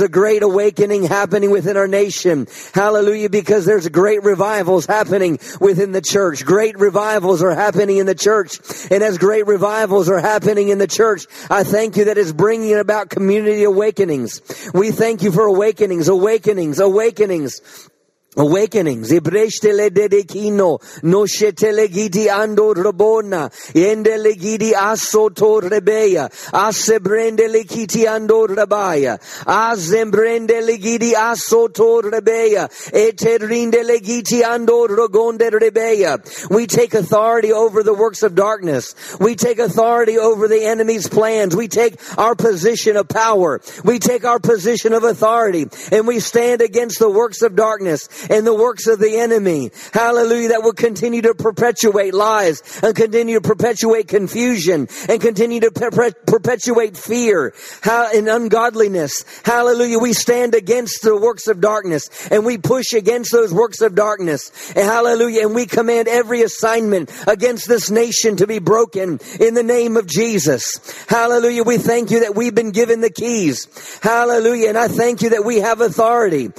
a 0.00 0.08
great 0.08 0.42
awakening 0.42 1.02
happening 1.02 1.50
within 1.50 1.76
our 1.76 1.88
nation. 1.88 2.46
Hallelujah. 2.72 3.28
Because 3.28 3.66
there's 3.66 3.88
great 3.88 4.22
revivals 4.22 4.86
happening 4.86 5.38
within 5.60 5.92
the 5.92 6.00
church. 6.00 6.46
Great 6.46 6.78
revivals 6.78 7.42
are 7.42 7.54
happening 7.54 7.98
in 7.98 8.06
the 8.06 8.14
church. 8.14 8.58
And 8.90 9.02
as 9.02 9.18
great 9.18 9.46
revivals 9.46 10.08
are 10.08 10.14
happening 10.18 10.29
in 10.68 10.78
the 10.78 10.86
church. 10.86 11.26
I 11.50 11.64
thank 11.64 11.96
you 11.96 12.04
that 12.06 12.18
it's 12.18 12.32
bringing 12.32 12.74
about 12.74 13.10
community 13.10 13.64
awakenings. 13.64 14.40
We 14.72 14.90
thank 14.90 15.22
you 15.22 15.32
for 15.32 15.44
awakenings, 15.44 16.08
awakenings, 16.08 16.78
awakenings 16.78 17.89
awakenings. 18.36 19.10
Ibreshtele 19.10 19.90
dedekino, 19.90 21.02
no 21.02 21.24
shetele 21.24 21.88
gidi 21.88 22.26
ando 22.26 22.74
rabona, 22.74 23.50
endele 23.74 24.34
gidi 24.34 24.72
asoto 24.72 25.60
rebeya, 25.60 26.30
asebrendele 26.52 27.66
kiti 27.66 28.04
ando 28.04 28.46
rabaya, 28.46 29.18
azembrendele 29.44 30.78
gidi 30.78 31.12
asoto 31.12 32.02
rebeya, 32.02 32.68
eterindele 32.92 34.00
giti 34.00 34.42
ando 34.42 34.86
rogonde 34.86 35.50
rebeya. 35.50 36.50
We 36.50 36.66
take 36.66 36.94
authority 36.94 37.52
over 37.52 37.82
the 37.82 37.94
works 37.94 38.22
of 38.22 38.34
darkness. 38.34 38.94
We 39.18 39.34
take 39.34 39.58
authority 39.58 40.18
over 40.18 40.46
the 40.46 40.64
enemy's 40.64 41.08
plans. 41.08 41.56
We 41.56 41.68
take 41.68 42.00
our 42.16 42.34
position 42.34 42.96
of 42.96 43.08
power. 43.08 43.60
We 43.84 43.98
take 43.98 44.24
our 44.24 44.38
position 44.38 44.92
of 44.92 45.02
authority 45.02 45.66
and 45.90 46.06
we 46.06 46.20
stand 46.20 46.60
against 46.60 46.98
the 46.98 47.10
works 47.10 47.42
of 47.42 47.56
darkness 47.56 48.08
and 48.28 48.46
the 48.46 48.54
works 48.54 48.86
of 48.86 48.98
the 48.98 49.18
enemy. 49.18 49.70
Hallelujah. 49.92 50.50
That 50.50 50.62
will 50.62 50.72
continue 50.72 51.22
to 51.22 51.34
perpetuate 51.34 52.14
lies 52.14 52.80
and 52.82 52.94
continue 52.94 53.40
to 53.40 53.48
perpetuate 53.48 54.08
confusion 54.08 54.88
and 55.08 55.20
continue 55.20 55.60
to 55.60 55.70
per- 55.70 56.12
perpetuate 56.26 56.96
fear 56.96 57.54
and 57.84 58.28
ungodliness. 58.28 59.24
Hallelujah. 59.44 59.98
We 59.98 60.12
stand 60.12 60.54
against 60.54 61.02
the 61.02 61.16
works 61.16 61.46
of 61.46 61.60
darkness 61.60 62.28
and 62.30 62.44
we 62.44 62.58
push 62.58 62.92
against 62.92 63.32
those 63.32 63.52
works 63.52 63.80
of 63.80 63.94
darkness. 63.94 64.72
And 64.74 64.84
hallelujah. 64.84 65.46
And 65.46 65.54
we 65.54 65.66
command 65.66 66.08
every 66.08 66.42
assignment 66.42 67.10
against 67.26 67.68
this 67.68 67.90
nation 67.90 68.36
to 68.36 68.46
be 68.46 68.58
broken 68.58 69.20
in 69.38 69.54
the 69.54 69.62
name 69.62 69.96
of 69.96 70.06
Jesus. 70.06 70.78
Hallelujah. 71.08 71.62
We 71.62 71.78
thank 71.78 72.10
you 72.10 72.20
that 72.20 72.34
we've 72.34 72.54
been 72.54 72.72
given 72.72 73.00
the 73.00 73.10
keys. 73.10 73.68
Hallelujah. 74.02 74.68
And 74.68 74.78
I 74.78 74.88
thank 74.88 75.22
you 75.22 75.30
that 75.30 75.44
we 75.44 75.60
have 75.60 75.80
authority. 75.80 76.50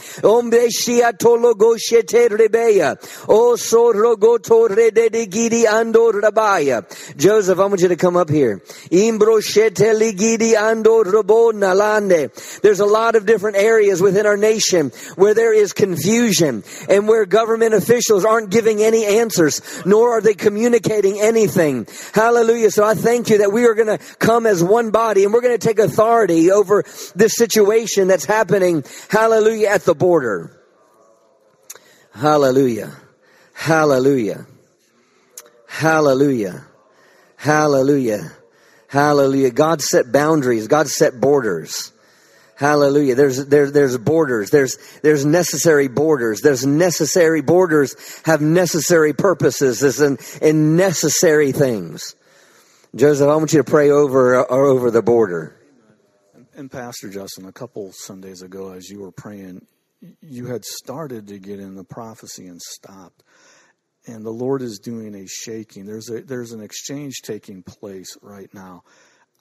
Shete 1.54 2.30
rebeya. 2.30 2.98
O 3.28 3.56
sorogoto 3.56 4.70
rededigidi 4.70 5.66
ando 5.66 6.12
rabaya. 6.12 7.18
Joseph, 7.18 7.60
I 7.60 7.66
want 7.66 7.82
you 7.82 7.90
to 7.90 7.96
come 7.96 8.16
up 8.16 8.30
here. 8.30 8.62
Shete 8.62 9.94
ligidi 9.94 10.54
nalande. 10.54 12.62
There's 12.62 12.80
a 12.80 12.86
lot 12.86 13.16
of 13.16 13.26
different 13.26 13.58
areas 13.58 14.02
within 14.02 14.26
our 14.26 14.38
nation 14.38 14.92
where 15.16 15.34
there 15.34 15.54
is 15.54 15.74
confusion 15.74 16.64
and 16.90 17.08
where 17.08 17.26
government 17.26 17.74
officials 17.74 18.26
aren't 18.26 18.50
giving 18.50 18.82
any 18.82 19.06
answers, 19.06 19.62
nor 19.86 20.18
are 20.18 20.22
they 20.22 20.34
communicating 20.34 21.20
anything. 21.20 21.88
Hallelujah. 22.14 22.72
So 22.72 22.84
I 22.84 22.94
thank 22.94 23.30
you 23.30 23.40
that 23.40 23.52
we 23.52 23.66
are 23.66 23.74
going 23.74 23.98
to 23.98 24.04
come 24.16 24.46
as 24.46 24.64
one 24.64 24.92
body 24.92 25.24
and 25.24 25.34
we're 25.34 25.42
going 25.42 25.58
to 25.58 25.68
take 25.68 25.80
authority 25.80 26.52
over 26.52 26.84
this 27.16 27.36
situation 27.36 28.08
that's 28.08 28.26
happening, 28.26 28.84
hallelujah, 29.10 29.70
at 29.70 29.84
the 29.84 29.96
border. 29.96 30.61
Hallelujah. 32.14 32.92
Hallelujah. 33.54 34.46
Hallelujah. 35.68 36.66
Hallelujah. 37.38 38.32
Hallelujah. 38.88 39.52
God 39.52 39.82
set 39.82 40.12
boundaries. 40.12 40.68
God 40.68 40.88
set 40.88 41.20
borders. 41.20 41.92
Hallelujah. 42.56 43.16
There's, 43.16 43.46
there, 43.48 43.72
there's 43.72 43.98
borders. 43.98 44.52
There's, 44.52 44.78
there's 45.02 45.26
necessary 45.26 45.88
borders. 45.88 46.42
There's 46.42 46.66
necessary 46.66 47.42
borders 47.42 47.96
have 48.26 48.42
necessary 48.42 49.14
purposes 49.14 50.00
and, 50.00 50.20
and 50.42 50.78
necessary 50.78 51.54
things. 51.54 52.16
Joseph, 52.94 53.30
I 53.30 53.36
want 53.36 53.54
you 53.54 53.64
to 53.64 53.64
pray 53.64 53.90
over, 53.90 54.36
uh, 54.36 54.46
over 54.54 54.92
the 54.92 55.02
border. 55.02 55.56
And 56.54 56.70
Pastor 56.70 57.10
Justin, 57.10 57.46
a 57.46 57.52
couple 57.52 57.92
Sundays 57.94 58.42
ago, 58.44 58.74
as 58.74 58.90
you 58.90 59.00
were 59.00 59.12
praying, 59.12 59.66
you 60.22 60.48
had 60.48 60.66
started 60.66 61.28
to 61.28 61.40
get 61.40 61.60
in 61.60 61.76
the 61.76 61.84
prophecy 61.84 62.48
and 62.48 62.62
stopped. 62.62 63.24
And 64.08 64.26
the 64.26 64.32
Lord 64.32 64.62
is 64.62 64.80
doing 64.80 65.14
a 65.16 65.28
shaking. 65.28 65.86
There's 65.86 66.10
a 66.10 66.22
there's 66.22 66.54
an 66.54 66.62
exchange 66.62 67.22
taking 67.22 67.62
place 67.62 68.18
right 68.22 68.52
now. 68.54 68.84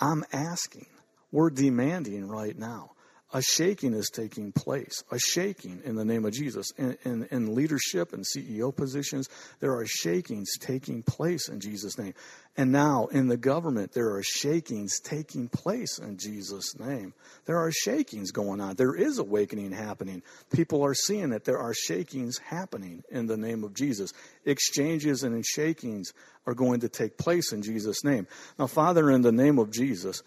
I'm 0.00 0.24
asking, 0.32 0.86
we're 1.32 1.50
demanding 1.50 2.28
right 2.28 2.56
now 2.58 2.92
a 3.32 3.40
shaking 3.40 3.94
is 3.94 4.10
taking 4.10 4.50
place, 4.50 5.04
a 5.12 5.18
shaking 5.18 5.80
in 5.84 5.94
the 5.94 6.04
name 6.04 6.24
of 6.24 6.32
Jesus. 6.32 6.72
In, 6.76 6.96
in, 7.04 7.28
in, 7.30 7.54
leadership 7.54 8.12
and 8.12 8.24
CEO 8.24 8.74
positions, 8.74 9.28
there 9.60 9.76
are 9.76 9.86
shakings 9.86 10.58
taking 10.58 11.02
place 11.02 11.48
in 11.48 11.60
Jesus' 11.60 11.96
name. 11.96 12.14
And 12.56 12.72
now 12.72 13.06
in 13.06 13.28
the 13.28 13.36
government, 13.36 13.92
there 13.92 14.14
are 14.16 14.22
shakings 14.22 14.98
taking 14.98 15.48
place 15.48 15.98
in 15.98 16.16
Jesus' 16.18 16.76
name. 16.78 17.14
There 17.46 17.58
are 17.58 17.70
shakings 17.70 18.32
going 18.32 18.60
on. 18.60 18.74
There 18.74 18.96
is 18.96 19.18
awakening 19.18 19.72
happening. 19.72 20.22
People 20.52 20.84
are 20.84 20.94
seeing 20.94 21.30
that 21.30 21.44
there 21.44 21.58
are 21.58 21.72
shakings 21.72 22.38
happening 22.38 23.04
in 23.10 23.26
the 23.26 23.36
name 23.36 23.62
of 23.62 23.74
Jesus. 23.74 24.12
Exchanges 24.44 25.22
and 25.22 25.46
shakings 25.46 26.12
are 26.46 26.54
going 26.54 26.80
to 26.80 26.88
take 26.88 27.16
place 27.16 27.52
in 27.52 27.62
Jesus' 27.62 28.02
name. 28.02 28.26
Now, 28.58 28.66
Father, 28.66 29.08
in 29.10 29.22
the 29.22 29.32
name 29.32 29.60
of 29.60 29.70
Jesus, 29.70 30.22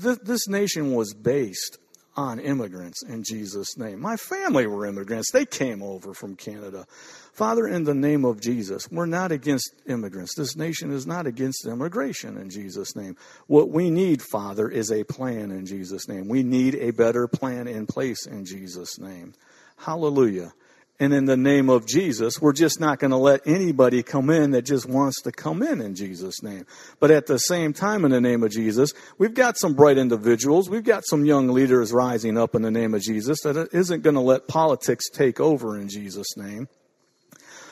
th- 0.00 0.20
this 0.22 0.46
nation 0.46 0.94
was 0.94 1.12
based 1.12 1.78
on 2.16 2.38
immigrants 2.38 3.02
in 3.02 3.22
Jesus' 3.22 3.76
name. 3.76 4.00
My 4.00 4.16
family 4.16 4.66
were 4.66 4.86
immigrants. 4.86 5.30
They 5.30 5.44
came 5.44 5.82
over 5.82 6.14
from 6.14 6.34
Canada. 6.34 6.86
Father, 7.32 7.66
in 7.66 7.84
the 7.84 7.94
name 7.94 8.24
of 8.24 8.40
Jesus, 8.40 8.90
we're 8.90 9.06
not 9.06 9.30
against 9.30 9.74
immigrants. 9.86 10.34
This 10.34 10.56
nation 10.56 10.90
is 10.90 11.06
not 11.06 11.26
against 11.26 11.66
immigration 11.66 12.38
in 12.38 12.48
Jesus' 12.48 12.96
name. 12.96 13.16
What 13.46 13.68
we 13.68 13.90
need, 13.90 14.22
Father, 14.22 14.68
is 14.68 14.90
a 14.90 15.04
plan 15.04 15.50
in 15.50 15.66
Jesus' 15.66 16.08
name. 16.08 16.28
We 16.28 16.42
need 16.42 16.74
a 16.76 16.92
better 16.92 17.28
plan 17.28 17.68
in 17.68 17.86
place 17.86 18.26
in 18.26 18.46
Jesus' 18.46 18.98
name. 18.98 19.34
Hallelujah. 19.76 20.52
And 20.98 21.12
in 21.12 21.26
the 21.26 21.36
name 21.36 21.68
of 21.68 21.86
Jesus. 21.86 22.40
We're 22.40 22.52
just 22.52 22.80
not 22.80 22.98
going 22.98 23.10
to 23.10 23.16
let 23.16 23.46
anybody 23.46 24.02
come 24.02 24.30
in 24.30 24.52
that 24.52 24.62
just 24.62 24.88
wants 24.88 25.20
to 25.22 25.32
come 25.32 25.62
in 25.62 25.80
in 25.80 25.94
Jesus' 25.94 26.42
name. 26.42 26.66
But 27.00 27.10
at 27.10 27.26
the 27.26 27.38
same 27.38 27.72
time, 27.72 28.04
in 28.04 28.10
the 28.10 28.20
name 28.20 28.42
of 28.42 28.50
Jesus, 28.50 28.92
we've 29.18 29.34
got 29.34 29.58
some 29.58 29.74
bright 29.74 29.98
individuals. 29.98 30.70
We've 30.70 30.84
got 30.84 31.04
some 31.06 31.24
young 31.24 31.48
leaders 31.48 31.92
rising 31.92 32.38
up 32.38 32.54
in 32.54 32.62
the 32.62 32.70
name 32.70 32.94
of 32.94 33.02
Jesus 33.02 33.40
that 33.42 33.68
isn't 33.72 34.02
going 34.02 34.14
to 34.14 34.20
let 34.20 34.48
politics 34.48 35.08
take 35.10 35.40
over 35.40 35.78
in 35.78 35.88
Jesus' 35.88 36.36
name. 36.36 36.68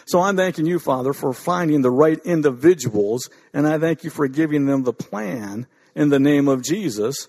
So 0.06 0.20
I'm 0.20 0.36
thanking 0.36 0.66
you, 0.66 0.78
Father, 0.78 1.14
for 1.14 1.32
finding 1.32 1.80
the 1.80 1.90
right 1.90 2.18
individuals, 2.26 3.30
and 3.54 3.66
I 3.66 3.78
thank 3.78 4.04
you 4.04 4.10
for 4.10 4.28
giving 4.28 4.66
them 4.66 4.82
the 4.82 4.92
plan 4.92 5.66
in 5.94 6.10
the 6.10 6.18
name 6.18 6.46
of 6.48 6.62
Jesus 6.62 7.28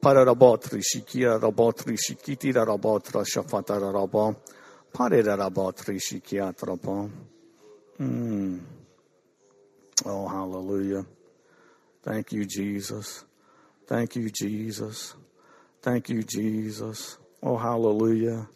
pararabatri 0.00 0.82
shikia 0.82 1.38
rabatri 1.40 1.96
shikitira 1.96 2.64
rabatra 2.66 3.24
shafatara 3.24 3.92
rabam 3.92 4.36
parera 4.92 5.36
rabatri 5.36 5.98
shikia 6.00 6.52
trapam 6.54 7.10
Oh, 10.04 10.28
hallelujah. 10.28 11.06
Thank 12.02 12.32
you, 12.32 12.44
Jesus. 12.44 13.24
Thank 13.86 14.14
you, 14.16 14.30
Jesus. 14.30 15.14
Thank 15.80 16.10
you, 16.10 16.22
Jesus. 16.22 17.16
Oh, 17.42 17.56
hallelujah. 17.56 18.48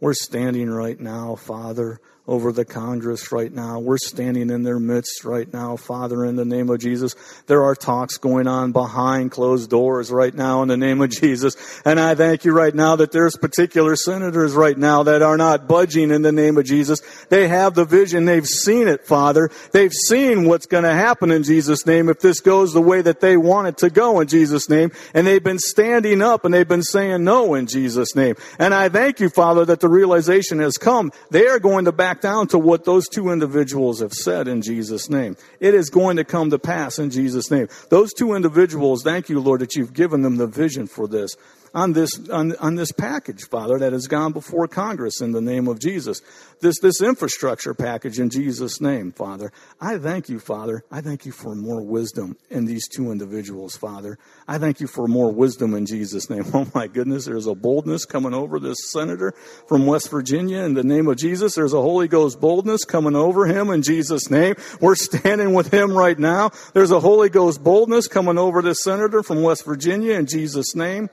We're 0.00 0.14
standing 0.14 0.70
right 0.70 0.98
now, 0.98 1.36
Father, 1.36 2.00
over 2.28 2.52
the 2.52 2.64
Congress 2.64 3.32
right 3.32 3.50
now. 3.50 3.78
We're 3.78 3.96
standing 3.96 4.50
in 4.50 4.62
their 4.62 4.78
midst 4.78 5.24
right 5.24 5.50
now, 5.50 5.76
Father, 5.76 6.26
in 6.26 6.36
the 6.36 6.44
name 6.44 6.68
of 6.68 6.78
Jesus. 6.78 7.16
There 7.46 7.64
are 7.64 7.74
talks 7.74 8.18
going 8.18 8.46
on 8.46 8.72
behind 8.72 9.30
closed 9.30 9.70
doors 9.70 10.10
right 10.10 10.34
now 10.34 10.60
in 10.60 10.68
the 10.68 10.76
name 10.76 11.00
of 11.00 11.08
Jesus. 11.08 11.56
And 11.86 11.98
I 11.98 12.14
thank 12.14 12.44
you 12.44 12.52
right 12.52 12.74
now 12.74 12.96
that 12.96 13.12
there's 13.12 13.34
particular 13.36 13.96
senators 13.96 14.52
right 14.52 14.76
now 14.76 15.04
that 15.04 15.22
are 15.22 15.38
not 15.38 15.66
budging 15.66 16.10
in 16.10 16.20
the 16.20 16.30
name 16.30 16.58
of 16.58 16.66
Jesus. 16.66 17.00
They 17.30 17.48
have 17.48 17.74
the 17.74 17.86
vision. 17.86 18.26
They've 18.26 18.46
seen 18.46 18.88
it, 18.88 19.06
Father. 19.06 19.50
They've 19.72 19.92
seen 19.92 20.46
what's 20.46 20.66
going 20.66 20.84
to 20.84 20.92
happen 20.92 21.30
in 21.30 21.44
Jesus' 21.44 21.86
name 21.86 22.10
if 22.10 22.20
this 22.20 22.40
goes 22.40 22.74
the 22.74 22.82
way 22.82 23.00
that 23.00 23.20
they 23.20 23.38
want 23.38 23.68
it 23.68 23.78
to 23.78 23.88
go 23.88 24.20
in 24.20 24.28
Jesus' 24.28 24.68
name. 24.68 24.92
And 25.14 25.26
they've 25.26 25.42
been 25.42 25.58
standing 25.58 26.20
up 26.20 26.44
and 26.44 26.52
they've 26.52 26.68
been 26.68 26.82
saying 26.82 27.24
no 27.24 27.54
in 27.54 27.66
Jesus' 27.66 28.14
name. 28.14 28.34
And 28.58 28.74
I 28.74 28.90
thank 28.90 29.18
you, 29.18 29.30
Father, 29.30 29.64
that 29.64 29.80
the 29.80 29.88
realization 29.88 30.58
has 30.58 30.76
come. 30.76 31.10
They 31.30 31.46
are 31.46 31.58
going 31.58 31.86
to 31.86 31.92
back 31.92 32.17
down 32.20 32.48
to 32.48 32.58
what 32.58 32.84
those 32.84 33.08
two 33.08 33.30
individuals 33.30 34.00
have 34.00 34.12
said 34.12 34.48
in 34.48 34.62
Jesus' 34.62 35.08
name. 35.08 35.36
It 35.60 35.74
is 35.74 35.90
going 35.90 36.16
to 36.16 36.24
come 36.24 36.50
to 36.50 36.58
pass 36.58 36.98
in 36.98 37.10
Jesus' 37.10 37.50
name. 37.50 37.68
Those 37.88 38.12
two 38.12 38.34
individuals, 38.34 39.02
thank 39.02 39.28
you, 39.28 39.40
Lord, 39.40 39.60
that 39.60 39.74
you've 39.74 39.92
given 39.92 40.22
them 40.22 40.36
the 40.36 40.46
vision 40.46 40.86
for 40.86 41.08
this 41.08 41.36
on 41.74 41.92
this 41.92 42.28
on, 42.30 42.56
on 42.56 42.74
this 42.74 42.92
package, 42.92 43.44
Father, 43.44 43.78
that 43.78 43.92
has 43.92 44.06
gone 44.06 44.32
before 44.32 44.68
Congress 44.68 45.20
in 45.20 45.32
the 45.32 45.40
name 45.40 45.68
of 45.68 45.78
Jesus. 45.78 46.20
This 46.60 46.80
this 46.80 47.00
infrastructure 47.00 47.74
package 47.74 48.18
in 48.18 48.30
Jesus' 48.30 48.80
name, 48.80 49.12
Father. 49.12 49.52
I 49.80 49.98
thank 49.98 50.28
you, 50.28 50.38
Father. 50.38 50.82
I 50.90 51.00
thank 51.00 51.24
you 51.24 51.32
for 51.32 51.54
more 51.54 51.82
wisdom 51.82 52.36
in 52.50 52.64
these 52.64 52.88
two 52.88 53.12
individuals, 53.12 53.76
Father. 53.76 54.18
I 54.46 54.58
thank 54.58 54.80
you 54.80 54.86
for 54.86 55.06
more 55.06 55.32
wisdom 55.32 55.74
in 55.74 55.86
Jesus' 55.86 56.28
name. 56.28 56.44
Oh 56.58 56.66
my 56.74 56.88
goodness, 56.88 57.26
there's 57.26 57.46
a 57.46 57.54
boldness 57.54 58.04
coming 58.04 58.34
over 58.34 58.58
this 58.58 58.90
senator 58.90 59.32
from 59.68 59.86
West 59.86 60.10
Virginia 60.10 60.58
in 60.64 60.74
the 60.74 60.82
name 60.82 61.06
of 61.06 61.16
Jesus. 61.16 61.54
There's 61.54 61.72
a 61.72 61.80
Holy 61.80 62.08
Ghost 62.08 62.40
boldness 62.40 62.84
coming 62.84 63.14
over 63.14 63.46
him 63.46 63.70
in 63.70 63.82
Jesus' 63.82 64.28
name. 64.28 64.56
We're 64.80 64.96
standing 64.96 65.54
with 65.54 65.72
him 65.72 65.96
right 65.96 66.18
now. 66.18 66.50
There's 66.72 66.90
a 66.90 66.98
Holy 66.98 67.28
Ghost 67.28 67.62
boldness 67.62 68.08
coming 68.08 68.38
over 68.38 68.60
this 68.60 68.82
senator 68.82 69.22
from 69.22 69.42
West 69.42 69.64
Virginia 69.64 70.14
in 70.14 70.26
Jesus' 70.26 70.74
name. 70.74 71.10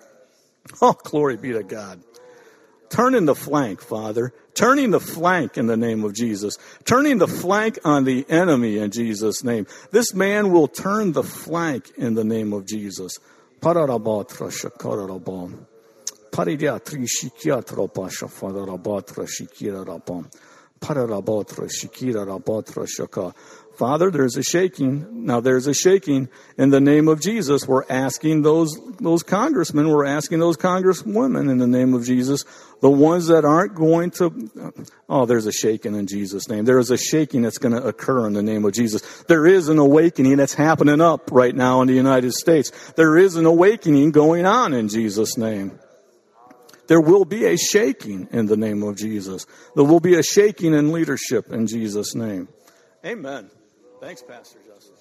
Oh, 0.81 0.93
glory 0.93 1.37
be 1.37 1.53
to 1.53 1.63
God. 1.63 2.01
Turning 2.89 3.25
the 3.25 3.35
flank, 3.35 3.81
Father. 3.81 4.33
Turning 4.53 4.91
the 4.91 4.99
flank 4.99 5.57
in 5.57 5.67
the 5.67 5.77
name 5.77 6.03
of 6.03 6.13
Jesus. 6.13 6.57
Turning 6.85 7.17
the 7.17 7.27
flank 7.27 7.79
on 7.83 8.03
the 8.03 8.25
enemy 8.29 8.77
in 8.77 8.91
Jesus' 8.91 9.43
name. 9.43 9.67
This 9.91 10.13
man 10.13 10.51
will 10.51 10.67
turn 10.67 11.11
the 11.11 11.23
flank 11.23 11.91
in 11.97 12.13
the 12.13 12.23
name 12.23 12.53
of 12.53 12.65
Jesus. 12.65 13.19
Father, 23.77 24.09
there's 24.09 24.37
a 24.37 24.43
shaking. 24.43 25.25
Now 25.25 25.39
there's 25.39 25.67
a 25.67 25.73
shaking 25.73 26.29
in 26.57 26.69
the 26.69 26.79
name 26.79 27.07
of 27.07 27.19
Jesus. 27.19 27.67
We're 27.67 27.83
asking 27.89 28.41
those, 28.41 28.79
those 28.99 29.23
congressmen, 29.23 29.89
we're 29.89 30.05
asking 30.05 30.39
those 30.39 30.57
congresswomen 30.57 31.49
in 31.49 31.57
the 31.57 31.67
name 31.67 31.93
of 31.93 32.05
Jesus, 32.05 32.45
the 32.81 32.89
ones 32.89 33.27
that 33.27 33.43
aren't 33.43 33.75
going 33.75 34.11
to, 34.11 34.73
oh, 35.09 35.25
there's 35.25 35.45
a 35.45 35.51
shaking 35.51 35.95
in 35.95 36.07
Jesus' 36.07 36.47
name. 36.47 36.65
There 36.65 36.79
is 36.79 36.91
a 36.91 36.97
shaking 36.97 37.41
that's 37.41 37.57
going 37.57 37.75
to 37.75 37.85
occur 37.85 38.27
in 38.27 38.33
the 38.33 38.43
name 38.43 38.63
of 38.65 38.73
Jesus. 38.73 39.01
There 39.23 39.45
is 39.45 39.67
an 39.69 39.77
awakening 39.77 40.37
that's 40.37 40.53
happening 40.53 41.01
up 41.01 41.31
right 41.31 41.55
now 41.55 41.81
in 41.81 41.87
the 41.87 41.93
United 41.93 42.33
States. 42.33 42.71
There 42.95 43.17
is 43.17 43.35
an 43.35 43.45
awakening 43.45 44.11
going 44.11 44.45
on 44.45 44.73
in 44.73 44.87
Jesus' 44.87 45.37
name. 45.37 45.79
There 46.87 47.01
will 47.01 47.25
be 47.25 47.45
a 47.45 47.57
shaking 47.57 48.27
in 48.31 48.45
the 48.45 48.57
name 48.57 48.83
of 48.83 48.95
Jesus. 48.95 49.45
There 49.75 49.83
will 49.83 49.99
be 49.99 50.15
a 50.15 50.23
shaking 50.23 50.73
in 50.73 50.91
leadership 50.91 51.51
in 51.51 51.67
Jesus' 51.67 52.13
name. 52.15 52.47
Amen. 53.03 53.49
Thanks, 54.01 54.23
Pastor 54.23 54.59
Justin. 54.65 54.93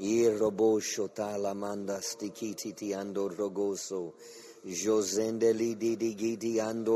Ir 0.00 0.38
robosho 0.38 1.08
talamanda 1.12 2.00
stikiti 2.00 2.94
ando 2.94 3.28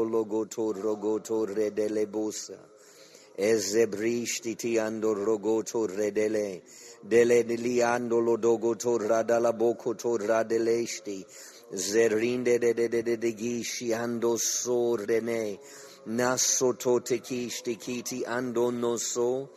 logoto 0.05 0.73
rogoto 0.73 1.45
redele 1.47 2.07
bosa. 2.07 2.59
Ezebrishti 3.37 4.57
ti 4.57 4.79
ando 4.79 5.13
rogoto 5.13 5.87
redele. 5.87 6.63
Dele 7.03 7.43
li 7.43 7.83
ando 7.83 8.21
lodogoto 8.21 8.99
radala 8.99 9.53
boko 9.53 9.93
radeleshti. 9.93 11.25
Zerinde 11.75 12.59
de 12.61 12.73
de 12.73 12.89
de 12.89 13.03
de 13.03 13.17
de 13.17 13.33
gishi 13.35 13.93
ando 13.93 14.39
so 14.39 14.97
rene. 14.97 15.59
Naso 16.07 16.73
to 16.79 17.01
te 17.01 17.19
kishti 17.19 17.77
kiti 17.77 18.25
ando 18.25 18.71
no 18.73 18.97
so. 18.97 19.51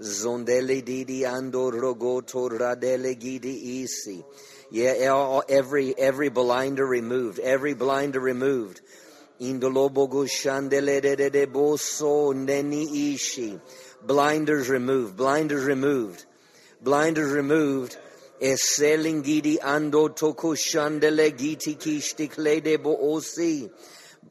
Zondele 0.00 0.84
didi 0.84 1.22
ando 1.22 1.70
rogoto 1.70 2.48
radele 2.50 3.14
gidi 3.14 3.82
isi. 3.82 4.24
Yeah, 4.70 5.40
every 5.48 5.96
every 5.96 6.30
blinder 6.30 6.84
removed, 6.84 7.38
every 7.38 7.74
blinder 7.74 8.18
removed. 8.18 8.80
Indolobogo 9.40 10.26
shandele 10.26 11.00
de 11.00 11.16
de 11.16 11.30
de 11.30 11.46
boso 11.46 12.34
neni 12.34 13.14
ishi. 13.14 13.60
Blinders 14.04 14.68
removed, 14.68 15.16
blinders 15.16 15.64
removed, 15.64 16.24
blinders 16.82 17.32
removed. 17.32 17.96
Eselingidi 18.42 19.58
ando 19.60 20.14
toko 20.14 20.54
shandele 20.54 21.30
giti 21.36 21.76
kishti 21.76 22.28
klede 22.28 22.82
bo 22.82 22.96
osi. 22.96 23.70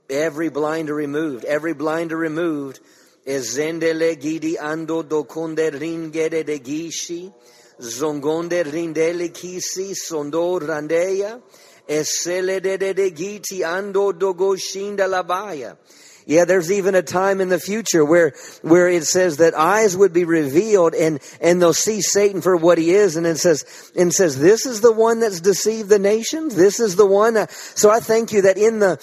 Every 0.10 0.50
blinder 0.50 0.94
removed, 0.94 1.46
every 1.46 1.74
blinder 1.74 2.18
removed. 2.18 2.82
Ezendele 3.26 4.20
gidi 4.20 4.58
ando 4.58 5.02
dokunde 5.02 5.72
ringede 5.72 6.46
de 6.46 6.60
gishi, 6.60 7.32
zongonde 7.80 8.64
rindele 8.66 9.30
kisi 9.34 9.96
sondo 9.96 10.60
randeya, 10.60 11.42
esele 11.88 12.62
de 12.62 12.78
de 12.78 12.94
de 12.94 13.12
giti 13.12 13.60
ando 13.62 14.12
dogoshinda 14.12 15.08
labaya. 15.08 15.78
Yeah, 16.26 16.46
there's 16.46 16.72
even 16.72 16.96
a 16.96 17.02
time 17.02 17.42
in 17.42 17.50
the 17.50 17.60
future 17.60 18.06
where, 18.06 18.34
where 18.62 18.88
it 18.88 19.06
says 19.06 19.38
that 19.38 19.54
eyes 19.54 19.96
would 19.98 20.14
be 20.14 20.24
revealed 20.24 20.94
and, 20.94 21.20
and 21.42 21.62
they'll 21.62 21.74
see 21.74 22.02
Satan 22.02 22.42
for 22.42 22.56
what 22.56 22.78
he 22.78 22.92
is. 22.92 23.18
And 23.18 23.28
it 23.28 23.38
says, 23.38 23.92
and 23.98 24.14
says, 24.14 24.40
this 24.40 24.66
is 24.66 24.82
the 24.82 24.94
one 24.94 25.20
that's 25.20 25.42
deceived 25.42 25.90
the 25.90 26.00
nations. 26.00 26.56
This 26.56 26.80
is 26.80 26.96
the 26.96 27.06
one. 27.06 27.48
so 27.50 27.90
I 27.92 28.00
thank 28.00 28.32
you 28.32 28.44
that 28.44 28.58
in 28.58 28.80
the, 28.80 29.02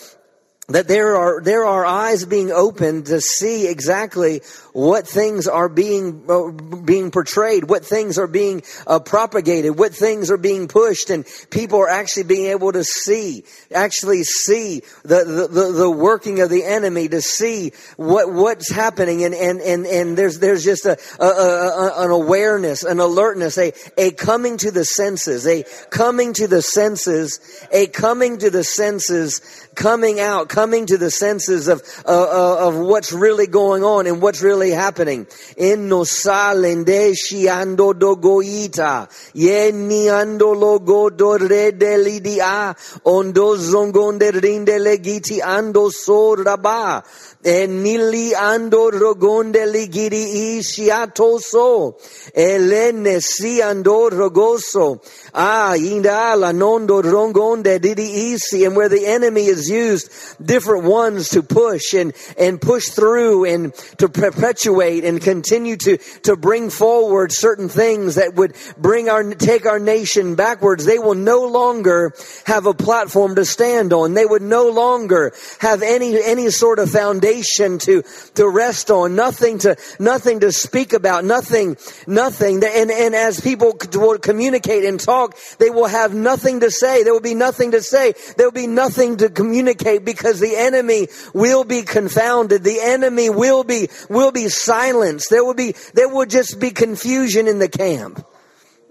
that 0.71 0.89
there 0.89 1.17
are 1.17 1.41
there 1.41 1.65
are 1.65 1.85
eyes 1.85 2.25
being 2.25 2.51
opened 2.53 3.07
to 3.07 3.21
see 3.21 3.67
exactly 3.69 4.43
what 4.73 5.07
things 5.07 5.49
are 5.49 5.69
being 5.69 6.25
uh, 6.29 6.51
being 6.51 7.11
portrayed, 7.11 7.65
what 7.65 7.85
things 7.85 8.19
are 8.19 8.27
being 8.27 8.63
uh, 8.87 8.99
propagated, 9.01 9.79
what 9.79 9.95
things 9.95 10.31
are 10.31 10.37
being 10.37 10.69
pushed, 10.69 11.11
and 11.11 11.27
people 11.51 11.79
are 11.81 11.89
actually 11.89 12.25
being 12.25 12.47
able 12.47 12.73
to 12.73 12.85
see, 12.85 13.45
actually 13.75 14.25
see 14.25 14.83
the 15.03 15.25
the, 15.25 15.49
the, 15.49 15.73
the 15.73 15.91
working 15.91 16.41
of 16.41 16.51
the 16.51 16.65
enemy, 16.65 17.09
to 17.09 17.21
see 17.21 17.73
what 17.97 18.33
what's 18.33 18.71
happening, 18.71 19.25
and 19.25 19.35
and 19.35 19.61
and, 19.61 19.87
and 19.87 20.17
there's 20.17 20.39
there's 20.39 20.65
just 20.65 20.87
a, 20.87 20.99
a, 21.21 21.25
a 21.25 22.05
an 22.05 22.11
awareness, 22.11 22.83
an 22.83 23.01
alertness, 23.01 23.59
a 23.59 23.73
a 23.97 24.11
coming 24.13 24.57
to 24.59 24.71
the 24.71 24.85
senses, 24.85 25.47
a 25.47 25.65
coming 25.91 26.33
to 26.33 26.47
the 26.47 26.63
senses, 26.63 27.41
a 27.73 27.87
coming 27.87 28.39
to 28.39 28.51
the 28.51 28.65
senses 28.65 29.69
coming 29.75 30.21
out, 30.21 30.49
coming 30.49 30.87
to 30.87 30.99
the 30.99 31.11
senses 31.11 31.69
of, 31.69 31.83
uh, 32.07 32.11
uh, 32.11 32.69
of 32.69 32.77
what's 32.77 33.13
really 33.13 33.47
going 33.47 33.83
on 33.83 34.07
and 34.07 34.21
what's 34.21 34.43
really 34.43 34.60
happening. 34.69 35.27
In 35.57 35.89
no 35.89 36.03
salende 36.05 37.15
shiando 37.15 37.95
dogoita, 37.95 39.09
ye 39.33 39.73
niando 39.73 40.55
logo 40.55 41.09
dore 41.09 41.73
delidia, 41.73 42.77
ondo 43.05 43.57
zongonde 43.57 44.31
rinde 44.31 44.79
legiti 44.79 45.41
ando 45.41 45.91
soraba 45.91 47.03
nili 47.45 48.33
ando 48.35 48.91
rogonde 48.91 49.65
ligiri 49.67 50.59
ishiatoso 50.59 51.95
elene 52.35 53.21
si 53.23 53.61
ando 53.63 54.11
rogoso. 54.11 55.03
Ah 55.33 55.75
indala 55.77 56.53
nondo 56.53 57.01
rongonde 57.03 57.81
didi 57.81 58.35
isi. 58.35 58.65
And 58.65 58.77
where 58.77 58.91
the 58.91 59.07
enemy 59.07 59.47
is 59.47 59.71
used 59.71 60.11
different 60.45 60.85
ones 60.85 61.31
to 61.31 61.43
push 61.43 61.95
and 61.95 62.13
and 62.39 62.61
push 62.61 62.89
through 62.89 63.47
and 63.47 63.75
to 63.99 64.09
perpetuate 64.09 65.05
and 65.05 65.21
continue 65.21 65.77
to 65.79 65.97
to 66.25 66.37
bring 66.37 66.69
forward 66.69 67.33
certain 67.33 67.71
things 67.71 68.17
that 68.17 68.35
would 68.35 68.55
bring 68.77 69.09
our 69.09 69.35
take 69.35 69.65
our 69.65 69.79
nation 69.79 70.35
backwards. 70.35 70.85
They 70.85 70.99
will 70.99 71.15
no 71.15 71.47
longer 71.47 72.13
have 72.45 72.67
a 72.67 72.75
platform 72.75 73.37
to 73.37 73.47
stand 73.47 73.95
on. 73.95 74.13
They 74.13 74.27
would 74.27 74.43
no 74.43 74.69
longer 74.69 75.33
have 75.61 75.81
any 75.81 76.23
any 76.23 76.51
sort 76.51 76.79
of 76.79 76.91
foundation 76.91 77.30
foundation 77.31 77.79
to, 77.79 78.03
to 78.35 78.49
rest 78.49 78.91
on, 78.91 79.15
nothing 79.15 79.59
to, 79.59 79.77
nothing 79.99 80.41
to 80.41 80.53
speak 80.53 80.93
about, 80.93 81.25
nothing, 81.25 81.77
nothing. 82.07 82.63
And, 82.65 82.91
and 82.91 83.15
as 83.15 83.41
people 83.41 83.77
will 83.95 84.19
communicate 84.19 84.85
and 84.85 84.99
talk, 84.99 85.37
they 85.59 85.71
will 85.71 85.87
have 85.87 86.15
nothing 86.15 86.61
to 86.61 86.71
say. 86.71 87.03
There 87.05 87.13
will 87.13 87.21
be 87.21 87.35
nothing 87.35 87.73
to 87.73 87.83
say. 87.83 88.15
There 88.37 88.47
will 88.47 88.53
be 88.53 88.67
nothing 88.67 89.19
to 89.19 89.29
communicate 89.31 90.05
because 90.05 90.41
the 90.41 90.57
enemy 90.57 91.09
will 91.35 91.65
be 91.65 91.83
confounded. 91.83 92.65
The 92.65 92.81
enemy 92.81 93.31
will 93.31 93.65
be, 93.65 93.89
will 94.09 94.33
be 94.33 94.49
silenced. 94.49 95.31
There 95.31 95.45
will 95.45 95.55
be, 95.55 95.75
there 95.95 96.09
will 96.09 96.27
just 96.27 96.61
be 96.61 96.71
confusion 96.71 97.49
in 97.49 97.59
the 97.59 97.69
camp. 97.69 98.25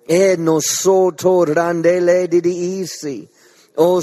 E 0.09 0.35
non 0.37 0.59
so 0.61 1.11
torrandele 1.11 2.27
di 2.27 2.79
isi. 2.79 3.29
O. 3.77 4.01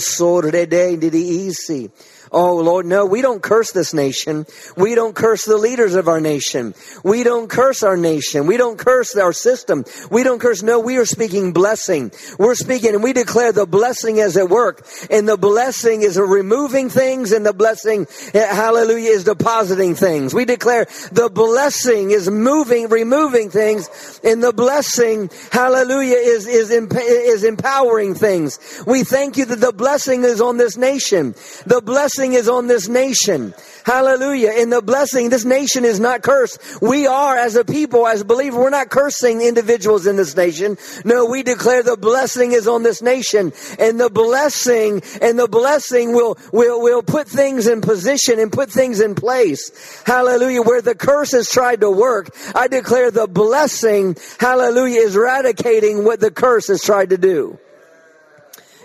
Oh 2.39 2.57
Lord, 2.57 2.85
no, 2.85 3.07
we 3.07 3.23
don't 3.23 3.43
curse 3.43 3.73
this 3.73 3.95
nation. 3.95 4.45
We 4.77 4.95
don't 4.95 5.17
curse 5.17 5.47
the 5.47 5.57
leaders 5.57 5.95
of 5.95 6.07
our 6.07 6.21
nation. 6.21 6.75
We 7.03 7.25
don't 7.25 7.49
curse 7.49 7.83
our 7.83 7.97
nation. 7.97 8.47
We 8.47 8.59
don't 8.59 8.79
curse 8.79 9.17
our 9.17 9.33
system. 9.33 9.87
We 10.11 10.23
don't 10.23 10.39
curse. 10.39 10.63
No, 10.63 10.79
we 10.79 10.99
are 10.99 11.07
speaking 11.07 11.55
blessing. 11.55 12.13
We're 12.39 12.55
speaking 12.55 12.93
and 12.93 13.03
we 13.03 13.15
declare 13.15 13.53
the 13.53 13.65
blessing 13.65 14.21
as 14.21 14.37
at 14.37 14.51
work. 14.51 14.87
And 15.11 15.27
the 15.27 15.39
blessing 15.39 16.03
is 16.03 16.19
removing 16.19 16.91
things 16.91 17.33
and 17.33 17.47
the 17.47 17.55
blessing, 17.55 18.07
eh, 18.35 18.55
hallelujah, 18.55 19.13
is 19.13 19.25
depositing 19.25 19.95
things. 19.95 20.35
We 20.35 20.45
declare 20.45 20.85
the 21.13 21.31
blessing 21.33 22.11
is 22.11 22.29
moving, 22.29 22.91
removing 22.91 23.49
things 23.49 24.21
and 24.23 24.43
the 24.43 24.53
blessing, 24.53 25.31
hallelujah, 25.53 26.19
is, 26.19 26.47
is, 26.47 26.71
is 26.71 27.45
empowering 27.45 28.15
things. 28.15 28.59
We 28.87 29.05
thank 29.05 29.39
you 29.39 29.47
that 29.47 29.61
the 29.61 29.73
blessing 29.73 30.23
is 30.25 30.43
on 30.43 30.59
this 30.59 30.77
nation. 30.77 31.35
The 31.65 31.81
blessing 31.81 32.26
blessing 32.27 32.39
is 32.39 32.49
on 32.49 32.67
this 32.67 32.89
nation. 32.89 33.55
Hallelujah. 33.85 34.51
In 34.51 34.71
the 34.71 34.83
blessing, 34.83 35.31
this 35.31 35.45
nation 35.45 35.85
is 35.85 36.01
not 36.01 36.23
cursed. 36.23 36.59
We 36.83 37.07
are, 37.07 37.37
as 37.37 37.55
a 37.55 37.65
people, 37.65 38.05
as 38.07 38.25
believers, 38.25 38.59
we're 38.59 38.71
not 38.71 38.91
cursing 38.91 39.43
individuals 39.43 40.09
in 40.09 40.17
this 40.17 40.35
nation. 40.35 40.77
No, 41.05 41.27
we 41.27 41.45
declare 41.45 41.85
the 41.85 41.97
blessing 41.97 42.51
is 42.51 42.67
on 42.67 42.83
this 42.83 43.01
nation. 43.01 43.53
And 43.79 44.01
the 44.01 44.11
blessing, 44.11 45.03
and 45.23 45.39
the 45.39 45.47
blessing 45.47 46.15
will, 46.15 46.37
will, 46.53 46.83
will 46.83 47.03
put 47.03 47.29
things 47.29 47.69
in 47.69 47.81
position 47.81 48.41
and 48.41 48.51
put 48.51 48.71
things 48.71 49.01
in 49.01 49.15
place. 49.15 49.71
Hallelujah. 50.05 50.63
Where 50.63 50.83
the 50.83 50.97
curse 50.97 51.31
has 51.31 51.49
tried 51.49 51.81
to 51.83 51.91
work, 51.91 52.35
I 52.57 52.67
declare 52.67 53.13
the 53.13 53.29
blessing, 53.29 54.17
hallelujah, 54.41 55.03
is 55.03 55.15
eradicating 55.15 56.05
what 56.05 56.19
the 56.19 56.33
curse 56.33 56.67
has 56.69 56.83
tried 56.83 57.11
to 57.11 57.19
do. 57.19 57.59
E 57.59 57.59
mosate 57.59 57.63
le 57.63 57.63
stelle 57.63 58.76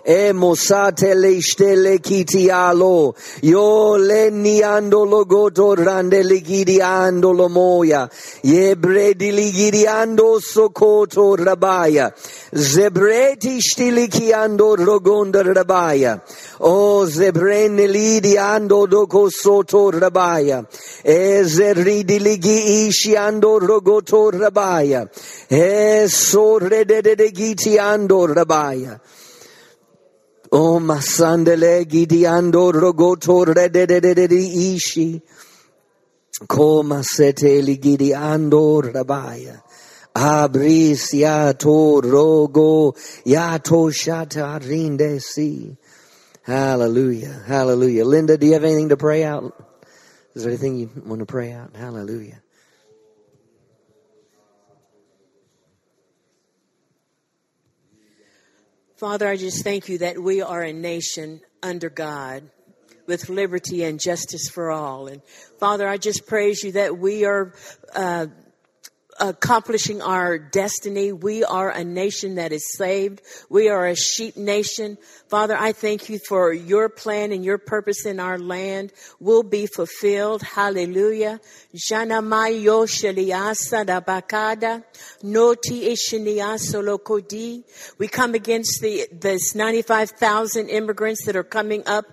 kitialo. 2.00 3.16
Yo 3.42 3.98
le 3.98 4.30
niando 4.30 5.06
lo 5.06 5.26
goto 5.26 5.76
rande 5.76 6.24
ligidiando 6.24 7.32
lo 7.34 7.50
moya. 7.50 8.10
Ye 8.44 8.76
bredi 8.76 9.32
ligidiando 9.32 10.40
sokoto 10.40 11.36
rabaya. 11.36 12.12
Zebreti 12.54 13.60
stilikiando 13.62 14.76
rogonda 14.76 15.42
rabaya. 15.44 16.22
O 16.60 17.06
zebrene 17.06 17.88
lidiando 17.88 18.88
doko 18.88 19.30
soto 19.30 19.92
rabaya. 19.92 20.66
E 21.04 21.44
zeridi 21.44 22.20
ligi 22.20 22.88
ishiando 22.88 23.60
rogoto 23.60 24.32
rabaya. 24.32 25.10
E 25.50 26.08
sorrede 26.08 27.02
de 27.02 27.32
gitiando 27.32 28.28
rabaya. 28.28 29.00
Oh, 30.54 30.76
o 30.76 30.80
masandele 30.80 31.86
gidiando 31.86 32.74
rogoto 32.74 33.46
rededededi 33.46 34.76
ishi. 34.76 35.22
Koma 36.48 37.04
sete 37.04 37.62
ligidiando 37.62 38.82
rabaya. 38.82 39.62
Abris 40.14 41.14
yato 41.14 42.02
rogo 42.02 42.94
yato 43.26 43.90
shata 43.92 44.60
rinde 44.60 45.22
si. 45.22 45.78
Hallelujah. 46.44 47.44
Hallelujah. 47.48 48.04
Linda, 48.04 48.38
do 48.38 48.46
you 48.48 48.54
have 48.54 48.64
anything 48.66 48.90
to 48.90 48.98
pray 48.98 49.24
out? 49.24 49.54
Is 50.36 50.44
there 50.44 50.52
anything 50.52 50.76
you 50.76 50.90
want 51.06 51.20
to 51.20 51.26
pray 51.26 51.54
out? 51.54 51.76
Hallelujah. 51.76 52.41
Father, 59.02 59.28
I 59.28 59.36
just 59.36 59.64
thank 59.64 59.90
you 59.90 59.98
that 59.98 60.22
we 60.22 60.44
are 60.44 60.62
a 60.62 60.72
nation 60.72 61.42
under 61.64 61.90
God 61.90 62.44
with 63.08 63.30
liberty 63.30 63.84
and 63.84 64.00
justice 64.00 64.48
for 64.48 64.70
all. 64.70 65.08
And 65.08 65.24
Father, 65.60 65.88
I 65.88 65.98
just 65.98 66.28
praise 66.28 66.64
you 66.64 66.74
that 66.74 67.00
we 67.00 67.26
are 67.26 67.52
uh, 67.96 68.28
accomplishing 69.20 70.04
our 70.04 70.38
destiny. 70.38 71.12
We 71.14 71.44
are 71.44 71.72
a 71.72 71.84
nation 71.84 72.36
that 72.36 72.52
is 72.52 72.76
saved. 72.78 73.24
We 73.50 73.70
are 73.70 73.88
a 73.88 73.96
sheep 73.96 74.38
nation. 74.38 75.00
Father, 75.32 75.56
I 75.58 75.72
thank 75.72 76.10
you 76.10 76.20
for 76.28 76.52
your 76.52 76.90
plan 76.90 77.32
and 77.32 77.42
your 77.42 77.58
purpose 77.58 78.06
in 78.06 78.20
our 78.20 78.38
land 78.38 78.92
will 79.22 79.44
be 79.44 79.66
fulfilled. 79.66 80.42
Hallelujah. 80.42 81.40
Noti. 85.24 85.94
We 87.98 88.08
come 88.10 88.34
against 88.34 88.82
the, 88.82 89.08
this 89.10 89.56
95,000 89.56 90.68
immigrants 90.68 91.26
that 91.26 91.38
are 91.38 91.46
coming 91.46 91.84
up 91.86 92.08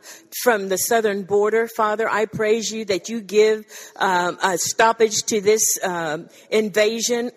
from 0.44 0.68
the 0.68 0.78
southern 0.78 1.24
border. 1.24 1.66
Father, 1.66 2.08
I 2.08 2.26
praise 2.26 2.70
you 2.70 2.84
that 2.84 3.08
you 3.08 3.20
give 3.20 3.64
um, 3.96 4.38
a 4.44 4.56
stoppage 4.58 5.24
to 5.26 5.40
this 5.40 5.76
um, 5.82 6.28
invasion 6.50 7.32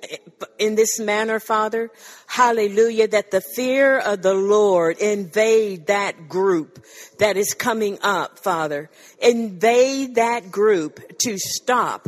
in 0.59 0.75
this 0.75 0.99
manner, 0.99 1.39
Father. 1.39 1.89
Hallelujah. 2.31 3.09
That 3.09 3.31
the 3.31 3.41
fear 3.41 3.99
of 3.99 4.21
the 4.21 4.33
Lord 4.33 4.99
invade 4.99 5.87
that 5.87 6.29
group 6.29 6.81
that 7.19 7.35
is 7.35 7.53
coming 7.53 7.99
up, 8.01 8.39
Father. 8.39 8.89
Invade 9.21 10.15
that 10.15 10.49
group 10.49 11.01
to 11.23 11.37
stop 11.37 12.07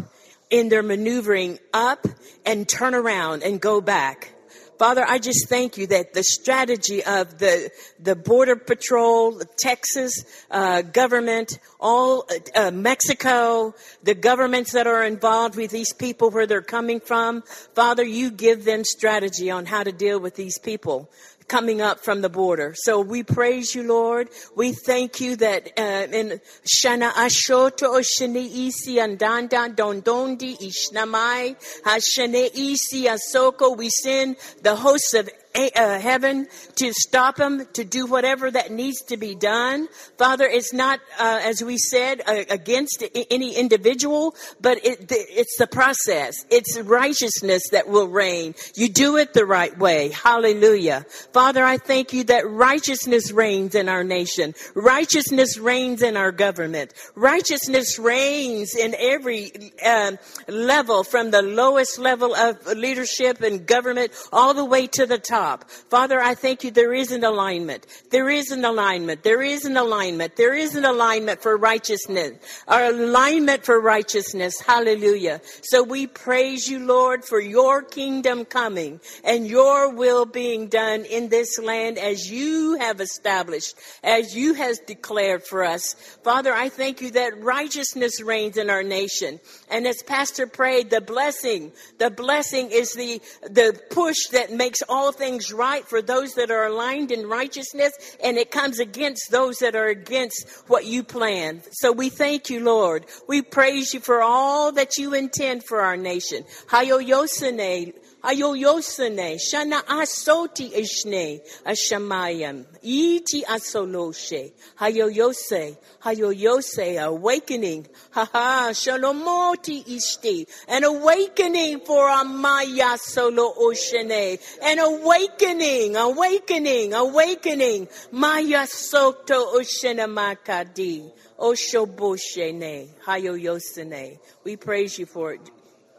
in 0.50 0.70
their 0.70 0.82
maneuvering 0.82 1.60
up 1.74 2.08
and 2.46 2.70
turn 2.70 2.96
around 2.96 3.44
and 3.44 3.60
go 3.60 3.82
back. 3.82 4.33
Father, 4.78 5.06
I 5.08 5.20
just 5.20 5.48
thank 5.48 5.78
you 5.78 5.88
that 5.88 6.14
the 6.14 6.24
strategy 6.24 7.04
of 7.04 7.38
the, 7.38 7.72
the 8.00 8.16
Border 8.16 8.56
Patrol, 8.56 9.32
the 9.32 9.48
Texas 9.58 10.26
uh, 10.50 10.82
government, 10.82 11.60
all 11.80 12.28
uh, 12.56 12.72
Mexico, 12.72 13.76
the 14.04 14.16
governments 14.16 14.72
that 14.74 14.88
are 14.88 15.04
involved 15.04 15.56
with 15.56 15.72
these 15.72 15.94
people 15.94 16.32
where 16.32 16.48
they're 16.48 16.62
coming 16.62 17.00
from, 17.00 17.44
Father, 17.76 18.04
you 18.04 18.32
give 18.32 18.66
them 18.66 18.84
strategy 18.84 19.52
on 19.52 19.66
how 19.66 19.84
to 19.84 19.92
deal 19.92 20.20
with 20.20 20.36
these 20.36 20.58
people 20.60 21.10
coming 21.48 21.82
up 21.82 22.00
from 22.00 22.22
the 22.22 22.30
border. 22.30 22.74
So 22.76 23.00
we 23.00 23.24
praise 23.24 23.76
you, 23.76 23.84
Lord. 23.84 24.30
We 24.56 24.74
thank 24.74 25.22
you 25.22 25.36
that 25.38 25.70
uh, 25.78 26.08
in 26.12 26.42
Shana 26.66 27.12
Ashoto 27.12 28.00
Oshene 28.00 28.38
Isi 28.38 28.96
Andanda 28.96 29.74
Dondondi 29.74 30.58
Ishnamai 30.58 31.56
Hashene 31.84 32.50
Isi 32.56 33.06
Asoko, 33.06 33.78
we 33.78 33.90
send 33.90 34.38
the 34.62 34.73
hosts 34.76 35.14
of 35.14 35.30
uh, 35.56 36.00
heaven 36.00 36.48
to 36.76 36.92
stop 36.94 37.36
them 37.36 37.66
to 37.74 37.84
do 37.84 38.06
whatever 38.06 38.50
that 38.50 38.72
needs 38.72 39.02
to 39.04 39.18
be 39.18 39.36
done. 39.36 39.88
Father, 40.18 40.46
it's 40.46 40.74
not, 40.74 41.00
uh, 41.20 41.42
as 41.44 41.64
we 41.64 41.78
said, 41.78 42.22
uh, 42.26 42.44
against 42.50 43.04
any 43.30 43.56
individual, 43.56 44.36
but 44.62 44.84
it, 44.84 45.06
it's 45.12 45.58
the 45.58 45.68
process. 45.68 46.34
It's 46.50 46.80
righteousness 46.80 47.62
that 47.72 47.88
will 47.88 48.08
reign. 48.08 48.56
You 48.76 48.90
do 48.90 49.18
it 49.18 49.34
the 49.34 49.46
right 49.46 49.78
way. 49.78 50.10
Hallelujah. 50.10 51.06
Father, 51.34 51.64
I 51.64 51.78
thank 51.78 52.14
you 52.14 52.24
that 52.26 52.50
righteousness 52.50 53.32
reigns 53.32 53.76
in 53.76 53.90
our 53.90 54.04
nation. 54.04 54.56
Righteousness 54.74 55.58
reigns 55.58 56.02
in 56.02 56.18
our 56.18 56.32
government. 56.32 56.94
Righteousness 57.16 58.00
reigns 58.00 58.76
in 58.76 58.96
every 58.98 59.52
um, 59.86 60.18
level, 60.48 61.04
from 61.04 61.32
the 61.32 61.42
lowest 61.42 62.00
level 62.00 62.34
of 62.34 62.66
leadership 62.66 63.42
and 63.42 63.66
government 63.68 64.12
all 64.32 64.54
the 64.54 64.66
way 64.66 64.88
to 64.88 65.06
the 65.06 65.20
top. 65.20 65.43
Father, 65.90 66.20
I 66.20 66.36
thank 66.36 66.64
you 66.64 66.72
there 66.72 66.94
is 66.94 67.12
an 67.12 67.24
alignment. 67.24 67.86
There 68.10 68.30
is 68.30 68.52
an 68.52 68.64
alignment. 68.64 69.24
There 69.24 69.42
is 69.42 69.66
an 69.66 69.76
alignment. 69.76 70.36
There 70.36 70.54
is 70.54 70.76
an 70.76 70.86
alignment 70.86 71.42
for 71.42 71.58
righteousness. 71.58 72.34
Our 72.68 72.86
alignment 72.86 73.66
for 73.66 73.80
righteousness. 73.80 74.60
Hallelujah. 74.62 75.42
So 75.62 75.84
we 75.84 76.08
praise 76.08 76.70
you, 76.70 76.80
Lord, 76.80 77.26
for 77.26 77.40
your 77.40 77.82
kingdom 77.82 78.46
coming 78.46 79.02
and 79.24 79.48
your 79.48 79.94
will 79.94 80.26
being 80.26 80.68
done 80.68 81.06
in 81.06 81.30
this 81.30 81.60
land 81.60 81.98
as 81.98 82.32
you 82.32 82.78
have 82.80 83.02
established, 83.02 83.76
as 84.04 84.36
you 84.36 84.54
has 84.54 84.80
declared 84.80 85.44
for 85.44 85.64
us. 85.64 85.94
Father, 86.24 86.54
I 86.54 86.70
thank 86.70 87.02
you 87.02 87.12
that 87.12 87.44
righteousness 87.44 88.22
reigns 88.22 88.58
in 88.58 88.70
our 88.70 88.84
nation. 88.84 89.40
And 89.70 89.86
as 89.88 90.02
Pastor 90.04 90.48
prayed, 90.48 90.90
the 90.90 91.02
blessing, 91.02 91.72
the 91.98 92.10
blessing 92.10 92.70
is 92.72 92.94
the, 92.94 93.22
the 93.44 93.80
push 93.90 94.28
that 94.32 94.52
makes 94.52 94.82
all 94.88 95.12
things 95.12 95.33
things 95.34 95.52
right 95.52 95.84
for 95.88 96.00
those 96.00 96.36
that 96.36 96.52
are 96.52 96.68
aligned 96.68 97.12
in 97.12 97.28
righteousness, 97.28 97.92
and 98.24 98.38
it 98.38 98.52
comes 98.52 98.80
against 98.80 99.32
those 99.32 99.58
that 99.58 99.76
are 99.76 99.88
against 99.88 100.48
what 100.68 100.86
you 100.86 101.04
plan. 101.04 101.64
So 101.72 101.92
we 101.92 102.10
thank 102.10 102.52
you, 102.52 102.64
Lord. 102.64 103.08
We 103.28 103.42
praise 103.42 103.96
you 103.96 104.00
for 104.00 104.22
all 104.22 104.72
that 104.74 104.98
you 104.98 105.16
intend 105.16 105.64
for 105.64 105.82
our 105.82 105.98
nation. 105.98 106.44
Hayo 106.68 107.04
Yosene, 107.04 107.96
Ayoyosene, 108.24 109.36
Shana 109.36 109.82
Asoti 109.84 110.72
Ishne, 110.72 111.42
Ashamayam, 111.66 112.64
Iti 112.82 113.44
Asoloshe, 113.44 114.54
Hayoyose, 114.80 115.76
Hayoyose, 116.04 117.04
awakening, 117.04 117.86
Haha, 118.12 118.72
Shalomoti 118.72 119.84
Ishti, 119.86 120.48
an 120.70 120.86
awakening 120.86 121.82
for 121.82 122.08
Amaya 122.08 122.98
Solo 122.98 123.54
Oshene, 123.56 124.40
an 124.62 124.80
awakening, 124.80 125.98
awakening, 125.98 126.94
awakening, 126.94 127.90
Maya 128.12 128.66
Soto 128.68 129.58
Oshene 129.58 130.08
Makadi, 130.08 131.12
Oshoboshene, 131.38 132.88
Hayoyosene. 133.06 134.18
We 134.46 134.56
praise 134.56 134.98
you 134.98 135.06
for 135.06 135.34
it 135.34 135.42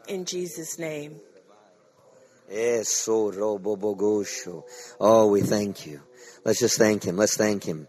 in 0.07 0.25
Jesus' 0.25 0.79
name. 0.79 1.19
Oh, 4.99 5.27
we 5.27 5.41
thank 5.41 5.85
you. 5.85 6.01
Let's 6.43 6.59
just 6.59 6.77
thank 6.77 7.03
him. 7.03 7.17
Let's 7.17 7.37
thank 7.37 7.63
him. 7.63 7.87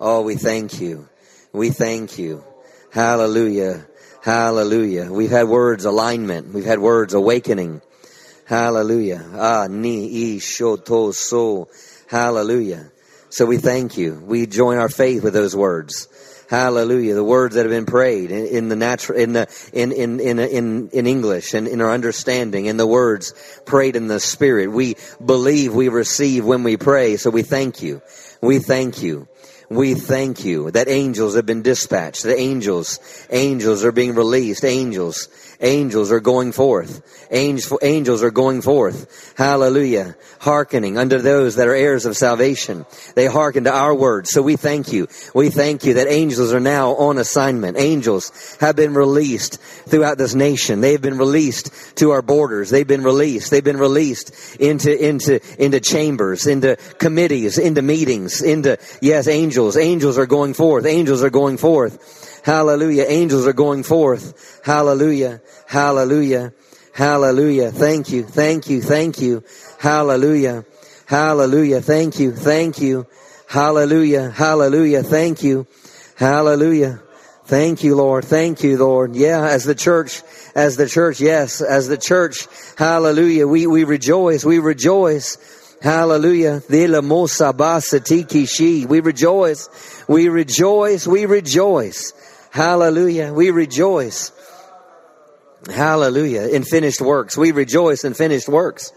Oh, 0.00 0.22
we 0.22 0.36
thank 0.36 0.80
you. 0.80 1.08
We 1.52 1.70
thank 1.70 2.18
you. 2.18 2.44
Hallelujah. 2.90 3.86
Hallelujah. 4.22 5.12
We've 5.12 5.30
had 5.30 5.48
words 5.48 5.84
alignment. 5.84 6.54
We've 6.54 6.64
had 6.64 6.78
words 6.78 7.14
awakening. 7.14 7.82
Hallelujah. 8.46 9.24
Ah, 9.34 9.66
ni, 9.68 10.36
i, 10.36 10.38
shoto, 10.38 11.12
so. 11.12 11.68
Hallelujah. 12.06 12.90
So 13.28 13.44
we 13.44 13.58
thank 13.58 13.98
you. 13.98 14.22
We 14.24 14.46
join 14.46 14.78
our 14.78 14.88
faith 14.88 15.22
with 15.22 15.34
those 15.34 15.54
words. 15.54 16.08
Hallelujah. 16.48 17.14
The 17.14 17.24
words 17.24 17.56
that 17.56 17.66
have 17.66 17.70
been 17.70 17.84
prayed 17.84 18.30
in, 18.30 18.46
in 18.46 18.68
the 18.70 18.76
natural, 18.76 19.18
in 19.18 19.34
the, 19.34 19.48
in, 19.74 19.92
in, 19.92 20.18
in, 20.18 20.38
in, 20.38 20.88
in 20.88 21.06
English 21.06 21.52
and 21.52 21.68
in 21.68 21.82
our 21.82 21.90
understanding 21.90 22.64
in 22.64 22.78
the 22.78 22.86
words 22.86 23.34
prayed 23.66 23.96
in 23.96 24.08
the 24.08 24.18
spirit. 24.18 24.68
We 24.68 24.96
believe 25.22 25.74
we 25.74 25.88
receive 25.88 26.46
when 26.46 26.62
we 26.62 26.78
pray. 26.78 27.18
So 27.18 27.28
we 27.28 27.42
thank 27.42 27.82
you. 27.82 28.00
We 28.40 28.60
thank 28.60 29.02
you. 29.02 29.28
We 29.68 29.92
thank 29.92 30.46
you 30.46 30.70
that 30.70 30.88
angels 30.88 31.36
have 31.36 31.44
been 31.44 31.60
dispatched. 31.60 32.22
The 32.22 32.38
angels, 32.38 32.98
angels 33.28 33.84
are 33.84 33.92
being 33.92 34.14
released. 34.14 34.64
Angels, 34.64 35.28
angels 35.60 36.12
are 36.12 36.20
going 36.20 36.52
forth. 36.52 37.02
Angels, 37.30 38.22
are 38.22 38.30
going 38.30 38.62
forth. 38.62 39.34
Hallelujah. 39.36 40.16
Hearkening 40.40 40.96
unto 40.96 41.18
those 41.18 41.56
that 41.56 41.68
are 41.68 41.74
heirs 41.74 42.06
of 42.06 42.16
salvation. 42.16 42.86
They 43.14 43.26
hearken 43.26 43.64
to 43.64 43.72
our 43.72 43.94
words. 43.94 44.30
So 44.30 44.40
we 44.40 44.56
thank 44.56 44.92
you. 44.92 45.08
We 45.34 45.50
thank 45.50 45.84
you 45.84 45.94
that 45.94 46.08
angels 46.08 46.52
are 46.52 46.60
now 46.60 46.94
on 46.94 47.18
assignment. 47.18 47.76
Angels 47.76 48.56
have 48.60 48.76
been 48.76 48.94
released 48.94 49.60
throughout 49.60 50.16
this 50.18 50.34
nation. 50.34 50.80
They've 50.80 51.00
been 51.00 51.18
released 51.18 51.96
to 51.96 52.10
our 52.10 52.22
borders. 52.22 52.70
They've 52.70 52.86
been 52.86 53.04
released. 53.04 53.50
They've 53.50 53.64
been 53.64 53.78
released 53.78 54.56
into, 54.60 54.96
into, 54.96 55.40
into 55.62 55.80
chambers, 55.80 56.46
into 56.46 56.76
committees, 56.98 57.58
into 57.58 57.82
meetings, 57.82 58.42
into, 58.42 58.78
yes, 59.02 59.28
angels. 59.28 59.76
Angels 59.76 60.18
are 60.18 60.26
going 60.26 60.54
forth. 60.54 60.86
Angels 60.86 61.22
are 61.22 61.30
going 61.30 61.56
forth. 61.56 62.37
Hallelujah. 62.48 63.04
Angels 63.06 63.46
are 63.46 63.52
going 63.52 63.82
forth. 63.82 64.62
Hallelujah. 64.64 65.42
Hallelujah. 65.66 66.54
Hallelujah. 66.94 67.70
Thank 67.70 68.08
you. 68.08 68.22
Thank 68.22 68.70
you. 68.70 68.80
Thank 68.80 69.20
you. 69.20 69.44
Hallelujah. 69.78 70.64
Hallelujah. 71.04 71.82
Thank 71.82 72.18
you. 72.18 72.32
Thank 72.32 72.80
you. 72.80 73.06
Hallelujah. 73.48 74.30
Hallelujah. 74.30 75.02
Thank 75.02 75.42
you. 75.42 75.66
Hallelujah. 76.16 77.02
Thank 77.44 77.84
you, 77.84 77.96
Lord. 77.96 78.24
Thank 78.24 78.62
you, 78.62 78.78
Lord. 78.78 79.14
Yeah, 79.14 79.42
as 79.42 79.64
the 79.64 79.74
church, 79.74 80.22
as 80.54 80.78
the 80.78 80.88
church, 80.88 81.20
yes, 81.20 81.60
as 81.60 81.86
the 81.86 81.98
church, 81.98 82.48
hallelujah. 82.78 83.46
We, 83.46 83.66
we 83.66 83.84
rejoice. 83.84 84.42
We 84.42 84.58
rejoice. 84.58 85.36
Hallelujah. 85.82 86.62
We 86.70 86.86
rejoice. 86.86 87.42
We 90.08 90.28
rejoice. 90.28 91.06
We 91.06 91.26
rejoice. 91.26 92.14
Hallelujah. 92.50 93.32
We 93.32 93.50
rejoice. 93.50 94.32
Hallelujah. 95.70 96.48
In 96.48 96.64
finished 96.64 97.00
works. 97.00 97.36
We 97.36 97.52
rejoice 97.52 98.04
in 98.04 98.14
finished 98.14 98.48
works. 98.48 98.92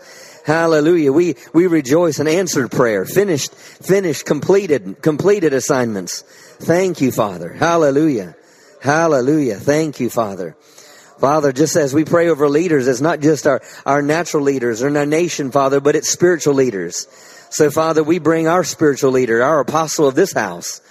Hallelujah. 0.45 1.11
We, 1.11 1.35
we 1.53 1.67
rejoice 1.67 2.19
in 2.19 2.27
answered 2.27 2.71
prayer. 2.71 3.05
Finished, 3.05 3.53
finished, 3.53 4.25
completed, 4.25 5.01
completed 5.01 5.53
assignments. 5.53 6.21
Thank 6.21 7.01
you, 7.01 7.11
Father. 7.11 7.53
Hallelujah. 7.53 8.35
Hallelujah. 8.81 9.57
Thank 9.57 9.99
you, 9.99 10.09
Father. 10.09 10.55
Father, 11.19 11.51
just 11.51 11.75
as 11.75 11.93
we 11.93 12.03
pray 12.03 12.29
over 12.29 12.49
leaders, 12.49 12.87
it's 12.87 13.01
not 13.01 13.19
just 13.19 13.45
our, 13.45 13.61
our 13.85 14.01
natural 14.01 14.41
leaders 14.41 14.81
or 14.81 14.97
our 14.97 15.05
nation, 15.05 15.51
Father, 15.51 15.79
but 15.79 15.95
it's 15.95 16.09
spiritual 16.09 16.55
leaders. 16.55 17.07
So, 17.51 17.69
Father, 17.69 18.01
we 18.01 18.17
bring 18.17 18.47
our 18.47 18.63
spiritual 18.63 19.11
leader, 19.11 19.43
our 19.43 19.59
apostle 19.59 20.07
of 20.07 20.15
this 20.15 20.33
house, 20.33 20.81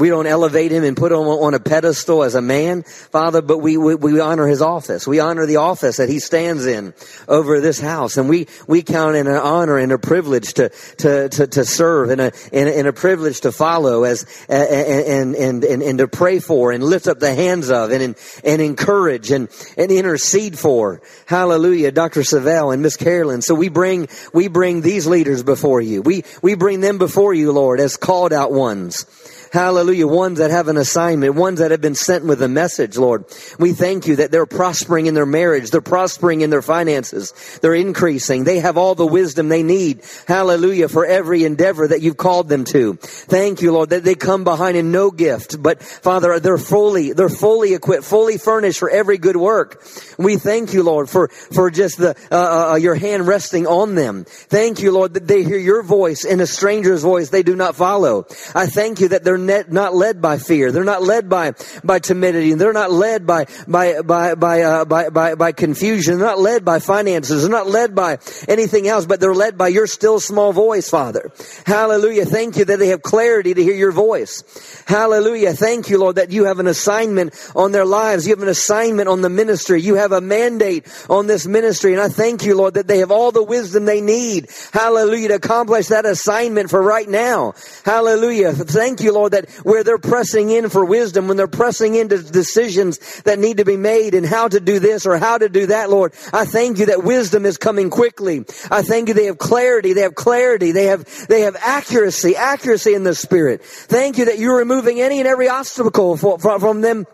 we 0.00 0.08
don't 0.08 0.26
elevate 0.26 0.72
him 0.72 0.84
and 0.84 0.96
put 0.96 1.12
him 1.12 1.18
on 1.18 1.54
a 1.54 1.60
pedestal 1.60 2.22
as 2.22 2.34
a 2.34 2.42
man, 2.42 2.82
Father, 2.82 3.42
but 3.42 3.58
we, 3.58 3.76
we, 3.76 3.94
we, 3.94 4.20
honor 4.20 4.46
his 4.46 4.62
office. 4.62 5.06
We 5.06 5.20
honor 5.20 5.46
the 5.46 5.56
office 5.56 5.96
that 5.96 6.08
he 6.08 6.20
stands 6.20 6.66
in 6.66 6.94
over 7.28 7.60
this 7.60 7.80
house. 7.80 8.16
And 8.16 8.28
we, 8.28 8.46
we 8.66 8.82
count 8.82 9.16
it 9.16 9.26
an 9.26 9.34
honor 9.34 9.78
and 9.78 9.92
a 9.92 9.98
privilege 9.98 10.54
to, 10.54 10.68
to, 10.98 11.28
to, 11.28 11.46
to 11.46 11.64
serve 11.64 12.10
and 12.10 12.20
a, 12.20 12.32
and, 12.52 12.68
and 12.68 12.86
a 12.86 12.92
privilege 12.92 13.40
to 13.40 13.52
follow 13.52 14.04
as, 14.04 14.26
and, 14.48 15.34
and, 15.34 15.64
and, 15.64 15.82
and 15.82 15.98
to 15.98 16.08
pray 16.08 16.38
for 16.38 16.72
and 16.72 16.84
lift 16.84 17.08
up 17.08 17.18
the 17.18 17.34
hands 17.34 17.70
of 17.70 17.90
and, 17.90 18.16
and 18.44 18.62
encourage 18.62 19.30
and, 19.30 19.48
and 19.76 19.90
intercede 19.90 20.58
for. 20.58 21.02
Hallelujah. 21.26 21.92
Dr. 21.92 22.20
Savelle 22.20 22.72
and 22.72 22.82
Miss 22.82 22.96
Carolyn. 22.96 23.42
So 23.42 23.54
we 23.54 23.68
bring, 23.68 24.08
we 24.32 24.48
bring 24.48 24.80
these 24.80 25.06
leaders 25.06 25.42
before 25.42 25.80
you. 25.80 26.02
We, 26.02 26.24
we 26.42 26.54
bring 26.54 26.80
them 26.80 26.98
before 26.98 27.34
you, 27.34 27.52
Lord, 27.52 27.80
as 27.80 27.96
called 27.96 28.32
out 28.32 28.52
ones. 28.52 29.06
Hallelujah. 29.52 30.06
Ones 30.06 30.38
that 30.38 30.50
have 30.50 30.68
an 30.68 30.78
assignment, 30.78 31.34
ones 31.34 31.58
that 31.58 31.72
have 31.72 31.82
been 31.82 31.94
sent 31.94 32.24
with 32.24 32.40
a 32.40 32.48
message, 32.48 32.96
Lord. 32.96 33.26
We 33.58 33.74
thank 33.74 34.06
you 34.06 34.16
that 34.16 34.30
they're 34.30 34.46
prospering 34.46 35.04
in 35.04 35.12
their 35.12 35.26
marriage. 35.26 35.70
They're 35.70 35.82
prospering 35.82 36.40
in 36.40 36.48
their 36.48 36.62
finances. 36.62 37.34
They're 37.60 37.74
increasing. 37.74 38.44
They 38.44 38.60
have 38.60 38.78
all 38.78 38.94
the 38.94 39.04
wisdom 39.04 39.50
they 39.50 39.62
need. 39.62 40.04
Hallelujah. 40.26 40.88
For 40.88 41.04
every 41.04 41.44
endeavor 41.44 41.86
that 41.86 42.00
you've 42.00 42.16
called 42.16 42.48
them 42.48 42.64
to. 42.64 42.94
Thank 42.94 43.60
you, 43.60 43.72
Lord, 43.72 43.90
that 43.90 44.04
they 44.04 44.14
come 44.14 44.42
behind 44.42 44.78
in 44.78 44.90
no 44.90 45.10
gift, 45.10 45.62
but 45.62 45.82
Father, 45.82 46.40
they're 46.40 46.56
fully, 46.56 47.12
they're 47.12 47.28
fully 47.28 47.74
equipped, 47.74 48.04
fully 48.04 48.38
furnished 48.38 48.78
for 48.78 48.88
every 48.88 49.18
good 49.18 49.36
work. 49.36 49.84
We 50.18 50.36
thank 50.36 50.72
you, 50.72 50.82
Lord, 50.82 51.10
for, 51.10 51.28
for 51.28 51.70
just 51.70 51.98
the, 51.98 52.16
uh, 52.30 52.34
uh, 52.34 52.72
uh, 52.72 52.76
your 52.76 52.94
hand 52.94 53.26
resting 53.26 53.66
on 53.66 53.96
them. 53.96 54.24
Thank 54.24 54.80
you, 54.80 54.92
Lord, 54.92 55.12
that 55.12 55.28
they 55.28 55.44
hear 55.44 55.58
your 55.58 55.82
voice 55.82 56.24
in 56.24 56.40
a 56.40 56.46
stranger's 56.46 57.02
voice 57.02 57.28
they 57.28 57.42
do 57.42 57.54
not 57.54 57.76
follow. 57.76 58.24
I 58.54 58.64
thank 58.64 59.00
you 59.00 59.08
that 59.08 59.24
they're 59.24 59.41
net, 59.46 59.70
not 59.72 59.94
led 59.94 60.20
by 60.20 60.38
fear. 60.38 60.72
They're 60.72 60.84
not 60.84 61.02
led 61.02 61.28
by, 61.28 61.52
by 61.84 61.98
timidity. 61.98 62.54
They're 62.54 62.72
not 62.72 62.90
led 62.90 63.26
by, 63.26 63.46
by, 63.68 64.00
by, 64.02 64.34
by, 64.34 64.62
uh, 64.62 64.84
by, 64.84 65.10
by, 65.10 65.34
by 65.34 65.52
confusion. 65.52 66.18
They're 66.18 66.26
not 66.26 66.38
led 66.38 66.64
by 66.64 66.78
finances. 66.78 67.42
They're 67.42 67.50
not 67.50 67.66
led 67.66 67.94
by 67.94 68.18
anything 68.48 68.88
else, 68.88 69.06
but 69.06 69.20
they're 69.20 69.34
led 69.34 69.58
by 69.58 69.68
your 69.68 69.86
still 69.86 70.20
small 70.20 70.52
voice, 70.52 70.88
Father. 70.88 71.30
Hallelujah. 71.66 72.24
Thank 72.24 72.56
you 72.56 72.64
that 72.64 72.78
they 72.78 72.88
have 72.88 73.02
clarity 73.02 73.54
to 73.54 73.62
hear 73.62 73.74
your 73.74 73.92
voice. 73.92 74.42
Hallelujah. 74.86 75.54
Thank 75.54 75.90
you, 75.90 75.98
Lord, 75.98 76.16
that 76.16 76.30
you 76.30 76.44
have 76.44 76.58
an 76.58 76.66
assignment 76.66 77.34
on 77.54 77.72
their 77.72 77.84
lives. 77.84 78.26
You 78.26 78.34
have 78.34 78.42
an 78.42 78.48
assignment 78.48 79.08
on 79.08 79.20
the 79.20 79.30
ministry. 79.30 79.80
You 79.80 79.96
have 79.96 80.12
a 80.12 80.20
mandate 80.20 80.86
on 81.08 81.26
this 81.26 81.46
ministry. 81.46 81.92
And 81.92 82.00
I 82.00 82.08
thank 82.08 82.44
you, 82.44 82.56
Lord, 82.56 82.74
that 82.74 82.86
they 82.86 82.98
have 82.98 83.10
all 83.10 83.32
the 83.32 83.42
wisdom 83.42 83.84
they 83.84 84.00
need. 84.00 84.48
Hallelujah. 84.72 85.28
To 85.28 85.34
accomplish 85.34 85.88
that 85.88 86.06
assignment 86.06 86.70
for 86.70 86.82
right 86.82 87.08
now. 87.08 87.54
Hallelujah. 87.84 88.52
Thank 88.52 89.00
you, 89.00 89.12
Lord, 89.12 89.31
that 89.32 89.50
where 89.64 89.84
they're 89.84 89.98
pressing 89.98 90.50
in 90.50 90.68
for 90.68 90.84
wisdom, 90.84 91.28
when 91.28 91.36
they're 91.36 91.46
pressing 91.46 91.94
into 91.94 92.22
decisions 92.22 93.22
that 93.22 93.38
need 93.38 93.58
to 93.58 93.64
be 93.64 93.76
made 93.76 94.14
and 94.14 94.24
how 94.24 94.48
to 94.48 94.60
do 94.60 94.78
this 94.78 95.04
or 95.04 95.18
how 95.18 95.36
to 95.38 95.48
do 95.48 95.66
that, 95.66 95.90
Lord, 95.90 96.14
I 96.32 96.44
thank 96.44 96.78
you 96.78 96.86
that 96.86 97.04
wisdom 97.04 97.44
is 97.44 97.58
coming 97.58 97.90
quickly. 97.90 98.44
I 98.70 98.82
thank 98.82 99.08
you 99.08 99.14
they 99.14 99.26
have 99.26 99.38
clarity. 99.38 99.92
They 99.92 100.02
have 100.02 100.14
clarity. 100.14 100.72
They 100.72 100.86
have, 100.86 101.26
they 101.28 101.42
have 101.42 101.56
accuracy, 101.56 102.36
accuracy 102.36 102.94
in 102.94 103.04
the 103.04 103.14
spirit. 103.14 103.62
Thank 103.62 104.18
you 104.18 104.26
that 104.26 104.38
you're 104.38 104.56
removing 104.56 105.00
any 105.00 105.18
and 105.18 105.28
every 105.28 105.48
obstacle 105.48 106.16
for, 106.16 106.38
from, 106.38 106.60
from 106.60 106.80
them 106.80 107.06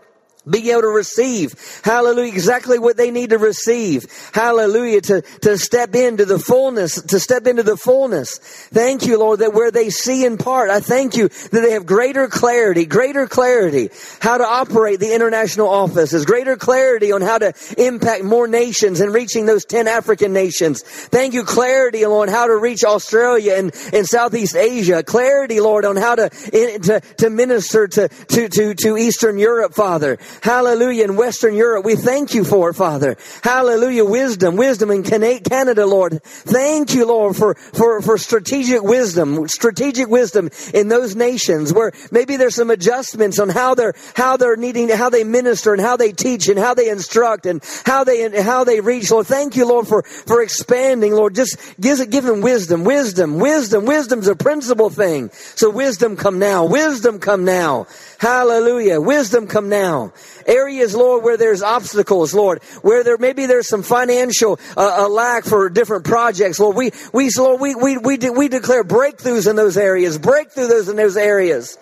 being 0.49 0.67
able 0.67 0.81
to 0.81 0.87
receive, 0.87 1.53
hallelujah, 1.83 2.31
exactly 2.31 2.79
what 2.79 2.97
they 2.97 3.11
need 3.11 3.31
to 3.31 3.37
receive, 3.37 4.05
hallelujah, 4.33 5.01
to, 5.01 5.21
to 5.41 5.57
step 5.57 5.95
into 5.95 6.25
the 6.25 6.39
fullness, 6.39 7.01
to 7.01 7.19
step 7.19 7.47
into 7.47 7.63
the 7.63 7.77
fullness. 7.77 8.37
Thank 8.71 9.05
you, 9.05 9.19
Lord, 9.19 9.39
that 9.39 9.53
where 9.53 9.71
they 9.71 9.89
see 9.89 10.25
in 10.25 10.37
part, 10.37 10.69
I 10.69 10.79
thank 10.79 11.15
you 11.15 11.27
that 11.27 11.61
they 11.61 11.71
have 11.71 11.85
greater 11.85 12.27
clarity, 12.27 12.85
greater 12.85 13.27
clarity, 13.27 13.89
how 14.19 14.37
to 14.37 14.45
operate 14.45 14.99
the 14.99 15.13
international 15.13 15.69
offices, 15.69 16.25
greater 16.25 16.55
clarity 16.55 17.11
on 17.11 17.21
how 17.21 17.37
to 17.37 17.53
impact 17.77 18.23
more 18.23 18.47
nations 18.47 18.99
and 18.99 19.13
reaching 19.13 19.45
those 19.45 19.65
10 19.65 19.87
African 19.87 20.33
nations. 20.33 20.81
Thank 20.81 21.33
you, 21.33 21.43
clarity, 21.43 22.05
on 22.05 22.27
how 22.27 22.47
to 22.47 22.55
reach 22.55 22.83
Australia 22.83 23.55
and, 23.55 23.73
and 23.93 24.05
Southeast 24.05 24.55
Asia, 24.55 25.03
clarity, 25.03 25.59
Lord, 25.59 25.85
on 25.85 25.95
how 25.95 26.15
to, 26.15 26.29
to, 26.29 27.01
to 27.17 27.29
minister 27.29 27.87
to, 27.87 28.07
to, 28.07 28.49
to, 28.49 28.73
to 28.73 28.97
Eastern 28.97 29.39
Europe, 29.39 29.73
Father. 29.73 30.17
Hallelujah. 30.41 31.05
In 31.05 31.15
Western 31.15 31.55
Europe, 31.55 31.85
we 31.85 31.95
thank 31.95 32.33
you 32.33 32.43
for 32.43 32.69
it, 32.69 32.73
Father. 32.75 33.17
Hallelujah. 33.43 34.05
Wisdom, 34.05 34.55
wisdom 34.55 34.91
in 34.91 35.03
Canada, 35.03 35.85
Lord. 35.85 36.21
Thank 36.23 36.93
you, 36.93 37.05
Lord, 37.05 37.35
for, 37.35 37.55
for, 37.55 38.01
for 38.01 38.17
strategic 38.17 38.81
wisdom, 38.81 39.47
strategic 39.47 40.07
wisdom 40.07 40.49
in 40.73 40.87
those 40.87 41.15
nations 41.15 41.73
where 41.73 41.91
maybe 42.11 42.37
there's 42.37 42.55
some 42.55 42.69
adjustments 42.69 43.39
on 43.39 43.49
how 43.49 43.75
they're, 43.75 43.93
how 44.15 44.37
they're 44.37 44.55
needing 44.55 44.87
to, 44.87 44.97
how 44.97 45.09
they 45.09 45.23
minister 45.23 45.73
and 45.73 45.81
how 45.81 45.97
they 45.97 46.11
teach 46.11 46.47
and 46.47 46.59
how 46.59 46.73
they 46.73 46.89
instruct 46.89 47.45
and 47.45 47.63
how 47.85 48.03
they, 48.03 48.23
and 48.23 48.35
how 48.35 48.63
they 48.63 48.79
reach, 48.79 49.11
Lord. 49.11 49.27
Thank 49.27 49.55
you, 49.55 49.67
Lord, 49.67 49.87
for, 49.87 50.03
for 50.03 50.41
expanding, 50.41 51.13
Lord. 51.13 51.35
Just 51.35 51.57
give, 51.79 52.09
give 52.09 52.23
them 52.23 52.41
wisdom, 52.41 52.83
wisdom, 52.83 53.39
wisdom. 53.39 53.85
Wisdom's 53.85 54.27
a 54.27 54.35
principal 54.35 54.89
thing. 54.89 55.29
So 55.55 55.69
wisdom 55.69 56.15
come 56.15 56.39
now. 56.39 56.65
Wisdom 56.65 57.19
come 57.19 57.45
now. 57.45 57.87
Hallelujah. 58.19 58.99
Wisdom 58.99 59.47
come 59.47 59.69
now. 59.69 60.11
Areas, 60.45 60.93
Lord, 60.93 61.23
where 61.23 61.37
there's 61.37 61.61
obstacles, 61.61 62.33
Lord, 62.33 62.61
where 62.81 63.01
there 63.01 63.17
maybe 63.17 63.45
there's 63.45 63.69
some 63.69 63.81
financial 63.81 64.59
uh, 64.75 65.07
lack 65.07 65.45
for 65.45 65.69
different 65.69 66.03
projects, 66.03 66.59
Lord. 66.59 66.75
We, 66.75 66.91
we, 67.13 67.29
Lord, 67.37 67.61
we, 67.61 67.75
we, 67.75 67.97
we, 67.97 68.17
de- 68.17 68.31
we 68.31 68.49
declare 68.49 68.83
breakthroughs 68.83 69.49
in 69.49 69.55
those 69.55 69.77
areas, 69.77 70.19
breakthroughs 70.19 70.89
in 70.89 70.97
those 70.97 71.15
areas. 71.15 71.77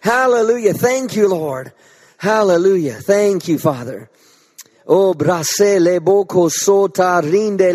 Hallelujah. 0.00 0.72
Thank 0.72 1.16
you, 1.16 1.28
Lord. 1.28 1.72
Hallelujah. 2.16 2.94
Thank 2.94 3.46
you, 3.46 3.58
Father. 3.58 4.08
Oh, 4.86 5.14
brasele 5.14 5.98
boko 6.04 6.50
sota 6.50 7.22
rinde. 7.22 7.72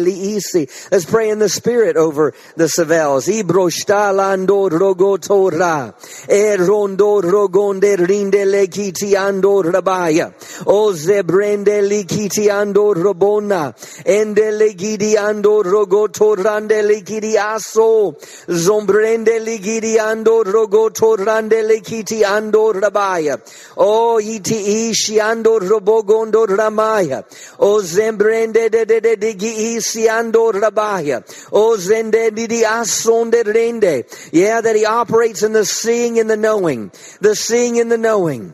Let's 0.91 1.05
pray 1.05 1.31
in 1.31 1.39
the 1.39 1.49
spirit 1.49 1.97
over 1.97 2.35
the 2.55 2.65
Savelles. 2.65 3.27
Ibrostalando 3.27 4.69
rogotora. 4.69 5.95
Erondo 6.29 7.19
rogonde 7.23 7.97
rinde 7.97 8.45
lekiti 8.45 9.15
ando 9.15 9.63
rabaya. 9.63 10.31
O 10.67 10.91
zebrende 10.91 11.81
likiti 11.81 12.47
ando 12.47 12.93
robona. 12.93 13.73
Ende 14.05 14.51
legidi 14.51 15.15
ando 15.15 15.63
rogoto 15.63 16.35
rande 16.37 16.83
likidi 16.83 17.37
aso. 17.37 18.13
Zombrende 18.47 19.39
ligidi 19.39 19.97
ando 19.97 20.43
rogoto 20.43 21.17
rande 21.17 21.63
likiti 21.63 22.21
ando 22.21 22.71
rabaya. 22.71 23.41
O 23.77 24.19
iti 24.19 24.89
ishi 24.91 25.15
ando 25.19 25.59
robogondo 25.59 26.45
ramaya. 26.45 26.98
Rabaya. 26.99 27.25
O 27.59 27.81
zembrende 27.81 28.69
de 28.69 28.85
de 28.85 28.99
de 28.99 29.15
de 29.15 29.33
gi 29.33 29.75
isiando 29.75 30.51
rabaya. 30.51 31.23
O 31.51 31.77
zende 31.77 32.33
di 32.33 32.47
di 32.47 32.63
asonde 32.63 33.43
rende. 33.43 34.05
Yeah, 34.31 34.61
that 34.61 34.75
he 34.75 34.85
operates 34.85 35.43
in 35.43 35.53
the 35.53 35.65
seeing 35.65 36.19
and 36.19 36.29
the 36.29 36.37
knowing. 36.37 36.91
The 37.21 37.35
seeing 37.35 37.79
and 37.79 37.91
the 37.91 37.97
knowing. 37.97 38.53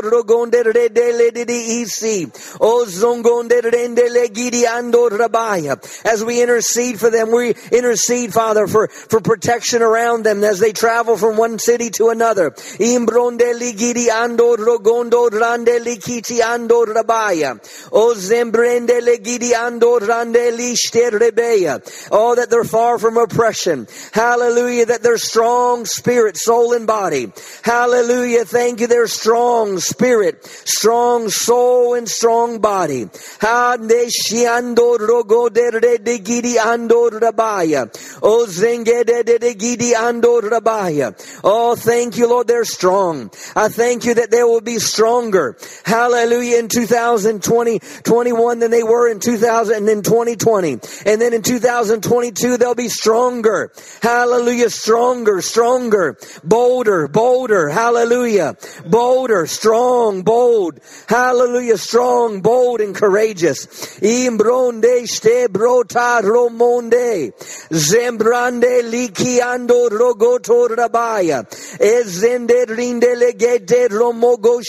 rogonde 0.00 0.62
redele 0.62 1.32
di 1.46 1.82
isi. 1.82 2.30
O 2.60 2.84
zongonde 2.84 3.60
gidi 4.32 4.64
ando 4.64 5.10
rabaya. 5.10 5.76
As 6.04 6.24
we 6.24 6.42
intercede 6.42 6.98
for 6.98 7.10
them, 7.10 7.32
we 7.32 7.54
intercede, 7.70 8.32
Father, 8.32 8.66
for, 8.66 8.88
for 8.88 9.20
protection 9.20 9.82
around 9.82 10.24
them 10.24 10.44
as 10.44 10.60
they 10.60 10.72
travel 10.72 11.16
from 11.16 11.36
one 11.36 11.58
city 11.58 11.90
to 11.90 12.08
another. 12.08 12.50
Imbronde 12.50 13.54
ligidi 13.54 14.08
ando 14.08 14.56
rogondo 14.56 15.30
rande 15.30 15.80
likiti 15.84 16.40
ando 16.40 16.86
rabaya. 16.86 17.58
O 17.92 18.14
zembrende 18.14 19.00
legidi 19.00 19.52
ando 19.52 20.00
rande 20.00 20.52
lishte 20.56 21.10
rebeya. 21.10 21.80
Oh, 22.10 22.34
that 22.34 22.50
they're 22.50 22.64
far 22.64 22.98
from 22.98 23.16
oppression. 23.16 23.86
Hallelujah, 24.12 24.86
that 24.86 25.02
they're 25.02 25.18
strong 25.18 25.84
spirit, 25.84 26.36
soul, 26.36 26.72
and 26.74 26.86
body. 26.86 27.32
Hallelujah, 27.62 28.44
thank 28.44 28.80
you, 28.80 28.86
they're 28.86 29.06
strong 29.06 29.78
spirit, 29.82 30.44
strong 30.44 31.28
soul, 31.28 31.94
and 31.94 32.08
strong 32.08 32.60
body. 32.60 33.08
Oh, 41.44 41.76
thank 41.76 42.16
you, 42.16 42.28
Lord, 42.28 42.46
they're 42.46 42.64
strong. 42.64 43.30
I 43.56 43.68
thank 43.68 44.04
you 44.04 44.14
that 44.14 44.30
they 44.30 44.42
will 44.42 44.60
be 44.60 44.78
stronger. 44.78 45.56
Hallelujah, 45.84 46.58
in 46.58 46.68
2020, 46.68 47.78
21 47.78 48.58
than 48.58 48.70
they 48.70 48.82
were 48.82 49.08
in 49.10 49.20
2000 49.20 49.76
and 49.76 49.88
in 49.88 50.02
2020. 50.02 50.72
And 51.06 51.20
then 51.20 51.32
in 51.32 51.42
2022, 51.42 52.56
they'll 52.56 52.74
be 52.74 52.88
stronger. 52.88 53.72
Hallelujah, 54.02 54.70
stronger, 54.70 55.40
stronger, 55.40 56.16
bolder, 56.44 57.08
bolder. 57.08 57.68
Hallelujah, 57.68 58.56
bolder, 58.86 59.46
strong, 59.72 60.20
bold. 60.20 60.80
Hallelujah, 61.08 61.78
strong, 61.78 62.42
bold, 62.42 62.82
and 62.82 62.94
courageous. 62.94 63.66
Imbronde 64.02 65.08
ste 65.08 65.48
brota 65.48 66.20
romonde. 66.20 67.32
zembrande 67.70 68.82
likiando 68.82 69.88
rogoto 69.88 70.68
rabaya. 70.68 71.48
Ezende 71.80 72.66
rinde 72.66 73.16
legete 73.16 73.88
romogo 73.88 74.60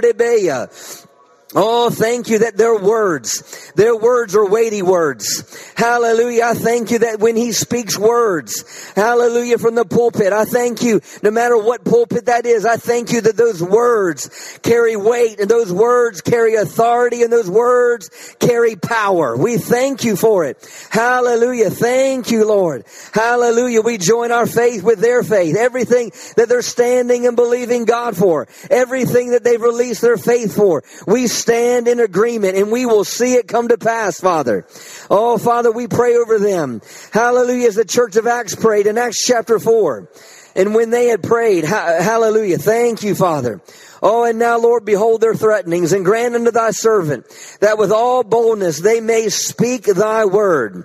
rebeya. 0.00 1.07
Oh, 1.54 1.88
thank 1.88 2.28
you 2.28 2.40
that 2.40 2.58
their 2.58 2.78
words, 2.78 3.72
their 3.74 3.96
words 3.96 4.36
are 4.36 4.46
weighty 4.46 4.82
words. 4.82 5.72
Hallelujah. 5.76 6.42
I 6.44 6.54
thank 6.54 6.90
you 6.90 6.98
that 6.98 7.20
when 7.20 7.36
he 7.36 7.52
speaks 7.52 7.96
words, 7.96 8.92
hallelujah, 8.94 9.56
from 9.56 9.74
the 9.74 9.86
pulpit, 9.86 10.34
I 10.34 10.44
thank 10.44 10.82
you, 10.82 11.00
no 11.22 11.30
matter 11.30 11.56
what 11.56 11.86
pulpit 11.86 12.26
that 12.26 12.44
is, 12.44 12.66
I 12.66 12.76
thank 12.76 13.12
you 13.12 13.22
that 13.22 13.38
those 13.38 13.62
words 13.62 14.58
carry 14.62 14.94
weight 14.96 15.40
and 15.40 15.48
those 15.48 15.72
words 15.72 16.20
carry 16.20 16.54
authority 16.54 17.22
and 17.22 17.32
those 17.32 17.48
words 17.48 18.10
carry 18.40 18.76
power. 18.76 19.34
We 19.34 19.56
thank 19.56 20.04
you 20.04 20.16
for 20.16 20.44
it. 20.44 20.58
Hallelujah. 20.90 21.70
Thank 21.70 22.30
you, 22.30 22.46
Lord. 22.46 22.84
Hallelujah. 23.14 23.80
We 23.80 23.96
join 23.96 24.32
our 24.32 24.46
faith 24.46 24.82
with 24.82 24.98
their 24.98 25.22
faith. 25.22 25.56
Everything 25.56 26.12
that 26.36 26.50
they're 26.50 26.60
standing 26.60 27.26
and 27.26 27.36
believing 27.36 27.86
God 27.86 28.18
for, 28.18 28.48
everything 28.70 29.30
that 29.30 29.44
they've 29.44 29.62
released 29.62 30.02
their 30.02 30.18
faith 30.18 30.54
for, 30.54 30.84
we 31.06 31.26
stand 31.38 31.88
in 31.88 32.00
agreement 32.00 32.56
and 32.56 32.70
we 32.70 32.86
will 32.86 33.04
see 33.04 33.34
it 33.34 33.48
come 33.48 33.68
to 33.68 33.78
pass, 33.78 34.20
Father. 34.20 34.66
Oh, 35.10 35.38
Father, 35.38 35.70
we 35.70 35.86
pray 35.86 36.16
over 36.16 36.38
them. 36.38 36.82
Hallelujah. 37.12 37.68
As 37.68 37.76
the 37.76 37.84
church 37.84 38.16
of 38.16 38.26
Acts 38.26 38.54
prayed 38.54 38.86
in 38.86 38.98
Acts 38.98 39.24
chapter 39.24 39.58
4. 39.58 40.08
And 40.56 40.74
when 40.74 40.90
they 40.90 41.06
had 41.06 41.22
prayed, 41.22 41.64
hallelujah. 41.64 42.58
Thank 42.58 43.02
you, 43.02 43.14
Father. 43.14 43.60
Oh, 44.02 44.24
and 44.24 44.38
now, 44.38 44.58
Lord, 44.58 44.84
behold 44.84 45.20
their 45.20 45.34
threatenings 45.34 45.92
and 45.92 46.04
grant 46.04 46.34
unto 46.34 46.50
thy 46.50 46.70
servant 46.70 47.26
that 47.60 47.78
with 47.78 47.92
all 47.92 48.24
boldness 48.24 48.80
they 48.80 49.00
may 49.00 49.28
speak 49.28 49.84
thy 49.84 50.24
word. 50.24 50.84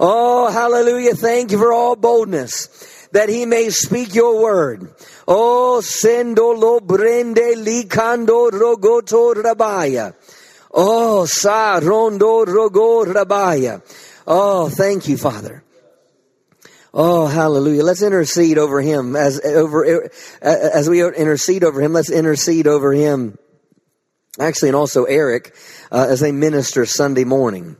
Oh, 0.00 0.50
hallelujah. 0.50 1.14
Thank 1.14 1.52
you 1.52 1.58
for 1.58 1.72
all 1.72 1.96
boldness 1.96 3.08
that 3.12 3.28
he 3.28 3.46
may 3.46 3.70
speak 3.70 4.14
your 4.14 4.42
word. 4.42 4.92
Oh, 5.26 5.80
sendo 5.80 6.52
lo 6.52 6.80
brende 6.80 7.54
likando 7.56 8.50
rogoto 8.50 9.34
rabaya. 9.34 10.14
Oh, 10.72 11.24
sa 11.24 11.78
rondo 11.82 12.44
rogo 12.44 13.04
rabaya. 13.04 13.80
Oh, 14.26 14.68
thank 14.68 15.08
you, 15.08 15.16
Father. 15.16 15.62
Oh, 16.92 17.26
hallelujah. 17.26 17.82
Let's 17.82 18.02
intercede 18.02 18.56
over 18.56 18.80
him 18.80 19.16
as, 19.16 19.40
over, 19.44 20.10
as 20.40 20.88
we 20.88 21.02
intercede 21.04 21.64
over 21.64 21.80
him. 21.80 21.92
Let's 21.92 22.10
intercede 22.10 22.66
over 22.66 22.92
him. 22.92 23.36
Actually, 24.38 24.70
and 24.70 24.76
also 24.76 25.04
Eric, 25.04 25.54
uh, 25.90 26.06
as 26.08 26.20
they 26.20 26.32
minister 26.32 26.86
Sunday 26.86 27.24
morning. 27.24 27.76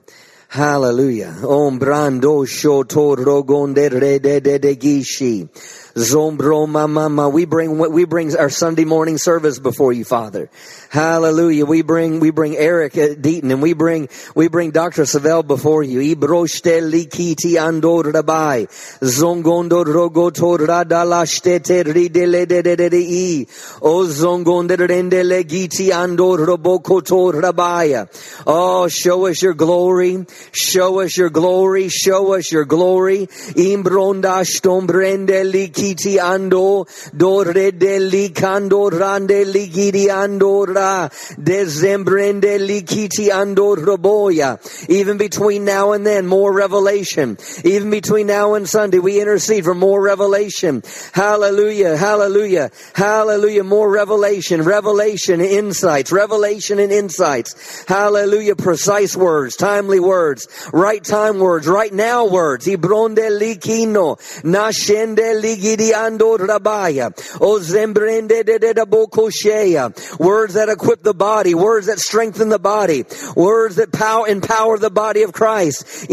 Hallelujah. 0.48 1.34
Om 1.42 1.80
brando 1.80 2.46
shotor 2.46 3.16
rogonde 3.16 3.90
re 3.90 4.18
de 4.20 4.40
de 4.40 4.58
de 4.58 4.76
gishi. 4.76 5.48
Zombro 5.94 6.68
mama. 6.68 7.28
We 7.28 7.44
bring 7.44 7.78
we 7.78 8.04
bring 8.04 8.36
our 8.36 8.50
Sunday 8.50 8.84
morning 8.84 9.16
service 9.16 9.60
before 9.60 9.92
you, 9.92 10.04
Father. 10.04 10.50
Hallelujah. 10.90 11.66
We 11.66 11.82
bring 11.82 12.18
we 12.18 12.30
bring 12.30 12.56
Eric 12.56 12.94
Deaton 12.94 13.52
and 13.52 13.62
we 13.62 13.74
bring 13.74 14.08
we 14.34 14.48
bring 14.48 14.72
Dr. 14.72 15.02
Savelle 15.02 15.46
before 15.46 15.84
you. 15.84 16.16
Ibroshte 16.16 16.82
likiti 16.82 17.56
andor 17.60 18.04
rabai. 18.04 18.66
Zongondo 19.00 19.84
rogoto 19.84 20.58
radalastete 20.58 21.84
ridele 21.84 22.48
de 22.48 22.62
de 22.62 22.74
de 22.74 22.88
de 22.88 22.98
i. 22.98 23.46
O 23.80 24.04
zongonde 24.04 24.76
rendele 24.76 25.44
giti 25.44 25.92
andor 25.92 26.38
robokoto 26.38 27.32
rabaya. 27.32 28.08
Oh, 28.48 28.88
show 28.88 29.26
us 29.28 29.40
your 29.42 29.54
glory. 29.54 30.26
Show 30.50 31.00
us 31.02 31.16
your 31.16 31.30
glory. 31.30 31.88
Show 31.88 32.34
us 32.34 32.50
your 32.50 32.64
glory. 32.64 33.28
Imbronda 33.54 34.42
stombrende 34.44 35.44
liki 35.44 35.83
kiti 35.84 36.16
ando 36.16 36.86
do 37.14 37.44
rede 37.44 38.00
likando 38.10 38.90
rande 38.90 39.44
ligidi 39.44 40.06
ando 40.06 40.66
ra 40.66 41.08
dezembrende 41.38 42.58
likiti 42.58 43.28
ando 43.28 43.76
roboya. 43.76 44.58
Even 44.88 45.18
between 45.18 45.64
now 45.64 45.92
and 45.92 46.06
then, 46.06 46.26
more 46.26 46.52
revelation. 46.52 47.36
Even 47.64 47.90
between 47.90 48.26
now 48.26 48.54
and 48.54 48.68
Sunday, 48.68 48.98
we 48.98 49.20
intercede 49.20 49.64
for 49.64 49.74
more 49.74 50.00
revelation. 50.02 50.82
Hallelujah, 51.12 51.96
hallelujah, 51.96 52.70
hallelujah. 52.94 53.64
More 53.64 53.90
revelation, 53.90 54.62
revelation, 54.62 55.40
insights, 55.40 56.10
revelation 56.12 56.78
and 56.78 56.92
insights. 56.92 57.84
Hallelujah, 57.86 58.56
precise 58.56 59.16
words, 59.16 59.56
timely 59.56 60.00
words, 60.00 60.48
right 60.72 61.04
time 61.04 61.38
words, 61.38 61.66
right 61.66 61.92
now 61.92 62.26
words. 62.26 62.66
Ibronde 62.66 63.28
likino, 63.38 64.16
nashende 64.42 65.42
ligi 65.42 65.73
Words 70.18 70.54
that 70.54 70.68
equip 70.68 71.02
the 71.02 71.14
body, 71.14 71.54
words 71.54 71.86
that 71.86 71.98
strengthen 71.98 72.48
the 72.48 72.58
body, 72.58 73.04
words 73.36 73.76
that 73.76 73.92
power 73.92 74.26
empower 74.28 74.78
the 74.78 74.90
body 74.90 75.22
of 75.22 75.32
Christ. 75.32 76.06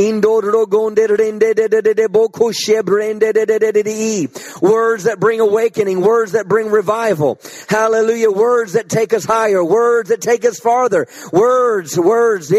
Words 4.62 5.04
that 5.04 5.18
bring 5.20 5.40
awakening, 5.40 6.02
words 6.02 6.32
that 6.34 6.48
bring 6.48 6.70
revival. 6.72 7.40
Hallelujah. 7.70 8.32
Words 8.32 8.74
that 8.74 8.90
take 8.90 9.14
us 9.14 9.26
higher, 9.26 9.64
words 9.64 10.10
that 10.10 10.22
take 10.22 10.46
us 10.46 10.60
farther. 10.60 11.08
Words, 11.32 11.98
words. 11.98 12.50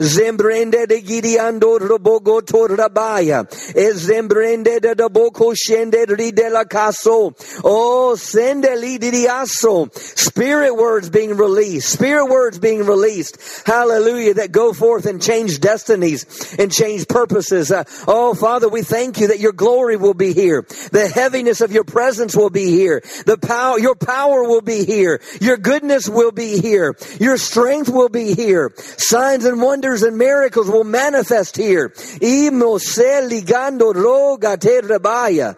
Zembrende. 0.00 0.84
Brende 4.34 4.80
de 4.80 4.96
de 4.96 5.08
boko 5.08 5.54
shende 5.54 6.06
de 6.06 6.50
la 6.50 6.64
caso. 6.64 7.34
Oh, 7.62 8.16
sende 8.16 8.74
li 8.76 8.98
diaso. 8.98 9.88
Spirit 9.94 10.74
words 10.74 11.08
being 11.08 11.36
released. 11.36 11.88
Spirit 11.88 12.26
words 12.26 12.58
being 12.58 12.84
released. 12.84 13.38
Hallelujah. 13.64 14.34
That 14.34 14.50
go 14.50 14.72
forth 14.72 15.06
and 15.06 15.22
change 15.22 15.60
destinies 15.60 16.56
and 16.58 16.72
change 16.72 17.06
purposes. 17.06 17.70
Uh, 17.70 17.84
oh, 18.08 18.34
Father, 18.34 18.68
we 18.68 18.82
thank 18.82 19.20
you 19.20 19.28
that 19.28 19.38
your 19.38 19.52
glory 19.52 19.96
will 19.96 20.14
be 20.14 20.32
here. 20.32 20.66
The 20.90 21.08
heaviness 21.08 21.60
of 21.60 21.70
your 21.70 21.84
presence 21.84 22.34
will 22.34 22.50
be 22.50 22.66
here. 22.66 23.04
The 23.26 23.38
power, 23.38 23.78
your 23.78 23.94
power 23.94 24.42
will 24.42 24.62
be 24.62 24.84
here. 24.84 25.20
Your 25.40 25.58
goodness 25.58 26.08
will 26.08 26.32
be 26.32 26.58
here. 26.60 26.96
Your 27.20 27.36
strength 27.36 27.88
will 27.88 28.08
be 28.08 28.34
here. 28.34 28.72
Signs 28.76 29.44
and 29.44 29.62
wonders 29.62 30.02
and 30.02 30.18
miracles 30.18 30.68
will 30.68 30.82
manifest 30.82 31.56
here. 31.56 31.94
Imo 32.20 32.78
se 32.78 33.28
ligando 33.28 33.94
Gaterabaya. 34.38 35.56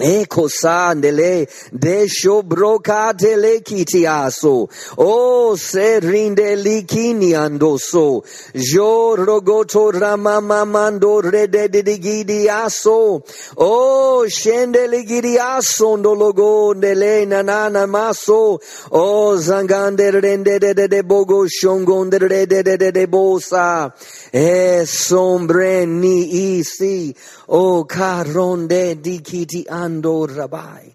Eko 0.00 0.46
sandele 0.48 1.48
de 1.76 2.06
shobrokate 2.06 3.36
le 3.36 3.60
kitiaso. 3.62 4.70
O 4.96 5.56
se 5.56 5.98
rinde 5.98 6.54
likini 6.54 7.32
andoso. 7.34 8.22
Jo 8.54 9.16
rogoto 9.16 9.90
ramamamando 9.90 11.20
rede 11.20 11.68
de 11.68 12.48
aso. 12.48 13.20
O 13.56 14.24
shende 14.28 14.86
ligidiaso 14.86 15.96
ndologo 15.96 16.74
ndele 16.76 17.26
nanana 17.26 17.88
maso. 17.88 18.60
O 18.92 19.36
zangande 19.36 20.12
rende 20.12 20.60
de 20.60 20.74
de 20.74 20.86
de 20.86 21.02
bogo 21.02 21.48
shongonde 21.48 22.20
rede 22.20 22.62
de 22.62 22.76
de 22.76 22.92
de 22.92 23.06
bosa. 23.08 23.92
E 24.32 24.86
sombre 24.86 25.86
ni 25.86 26.58
isi. 26.60 27.16
O 27.50 27.84
caronde 27.84 28.94
dikiti 28.96 29.64
an 29.70 30.02
ando 30.02 30.26
rabai. 30.26 30.94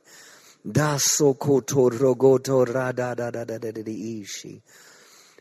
Daso 0.63 1.37
koto 1.37 1.89
rogoto 1.89 2.63
rada 2.63 3.15
da 3.15 3.31
da 3.31 3.43
da 3.43 3.57
da 3.57 3.71
da 3.71 3.81
ishi. 3.91 4.61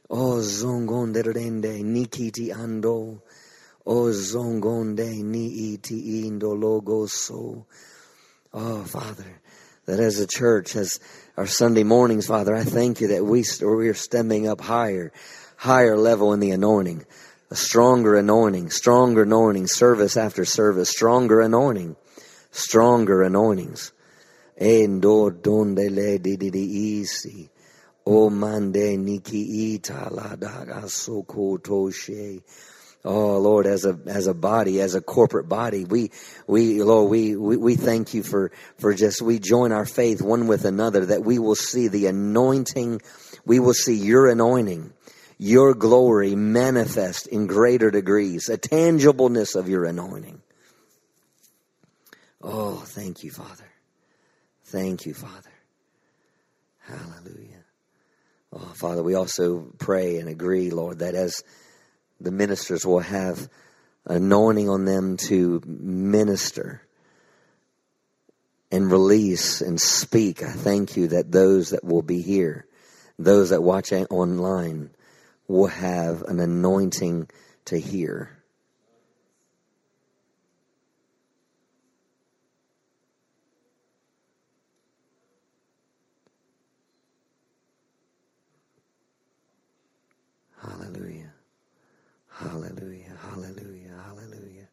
O 0.08 0.40
zongonde 0.40 1.22
rende 1.22 1.82
nikiti 1.82 2.50
ando. 2.50 3.20
O 3.86 4.10
zongonde 4.10 5.22
ni 5.22 5.74
iti 5.74 6.26
indo 6.26 6.54
logoso. 6.54 7.66
Oh, 8.54 8.82
Father, 8.84 9.40
that 9.84 10.00
as 10.00 10.18
a 10.18 10.26
church, 10.26 10.76
as 10.76 10.98
our 11.36 11.46
Sunday 11.46 11.84
mornings, 11.84 12.26
Father, 12.26 12.54
I 12.54 12.64
thank 12.64 13.02
you 13.02 13.08
that 13.08 13.24
we, 13.24 13.44
we 13.60 13.88
are 13.88 13.94
stemming 13.94 14.48
up 14.48 14.60
higher, 14.62 15.12
higher 15.56 15.96
level 15.96 16.32
in 16.32 16.40
the 16.40 16.52
anointing. 16.52 17.04
A 17.52 17.54
stronger 17.54 18.16
anointing, 18.16 18.70
stronger 18.70 19.24
anointing, 19.24 19.66
service 19.66 20.16
after 20.16 20.46
service, 20.46 20.88
stronger 20.88 21.42
anointing 21.42 21.96
stronger 22.52 23.22
anointings. 23.22 23.92
Donde 24.58 25.90
le. 25.90 26.18
O 28.04 28.30
mande 28.30 28.96
niki 28.98 29.80
la 30.10 30.36
daga 30.36 30.88
soko 30.88 31.58
toshe. 31.58 32.42
Oh 33.04 33.38
Lord, 33.38 33.66
as 33.66 33.84
a 33.84 33.98
as 34.06 34.28
a 34.28 34.34
body, 34.34 34.80
as 34.80 34.94
a 34.94 35.00
corporate 35.00 35.48
body, 35.48 35.84
we 35.84 36.10
we 36.46 36.82
Lord, 36.82 37.10
we, 37.10 37.36
we 37.36 37.56
we 37.56 37.74
thank 37.76 38.14
you 38.14 38.22
for 38.22 38.50
for 38.78 38.94
just 38.94 39.20
we 39.22 39.38
join 39.38 39.72
our 39.72 39.84
faith 39.86 40.22
one 40.22 40.46
with 40.46 40.64
another 40.64 41.06
that 41.06 41.22
we 41.22 41.38
will 41.38 41.54
see 41.54 41.88
the 41.88 42.06
anointing, 42.06 43.02
we 43.44 43.58
will 43.60 43.74
see 43.74 43.94
your 43.94 44.28
anointing 44.28 44.92
your 45.42 45.74
glory 45.74 46.36
manifest 46.36 47.26
in 47.26 47.48
greater 47.48 47.90
degrees, 47.90 48.48
a 48.48 48.56
tangibleness 48.56 49.56
of 49.56 49.68
your 49.68 49.84
anointing. 49.84 50.40
Oh, 52.40 52.76
thank 52.76 53.24
you, 53.24 53.32
Father. 53.32 53.68
Thank 54.66 55.04
you, 55.04 55.14
Father. 55.14 55.50
Hallelujah. 56.78 57.64
Oh, 58.52 58.72
Father, 58.76 59.02
we 59.02 59.14
also 59.14 59.66
pray 59.78 60.18
and 60.18 60.28
agree, 60.28 60.70
Lord, 60.70 61.00
that 61.00 61.16
as 61.16 61.42
the 62.20 62.30
ministers 62.30 62.86
will 62.86 63.00
have 63.00 63.48
anointing 64.06 64.68
on 64.68 64.84
them 64.84 65.16
to 65.28 65.60
minister 65.66 66.82
and 68.70 68.92
release 68.92 69.60
and 69.60 69.80
speak, 69.80 70.44
I 70.44 70.52
thank 70.52 70.96
you 70.96 71.08
that 71.08 71.32
those 71.32 71.70
that 71.70 71.82
will 71.82 72.02
be 72.02 72.22
here, 72.22 72.64
those 73.18 73.50
that 73.50 73.60
watch 73.60 73.92
online, 73.92 74.90
will 75.52 75.68
have 75.68 76.22
an 76.24 76.40
anointing 76.40 77.28
to 77.66 77.78
hear. 77.78 78.44
Hallelujah. 90.62 91.32
Hallelujah. 92.30 93.16
Hallelujah. 93.30 93.96
Hallelujah. 94.06 94.68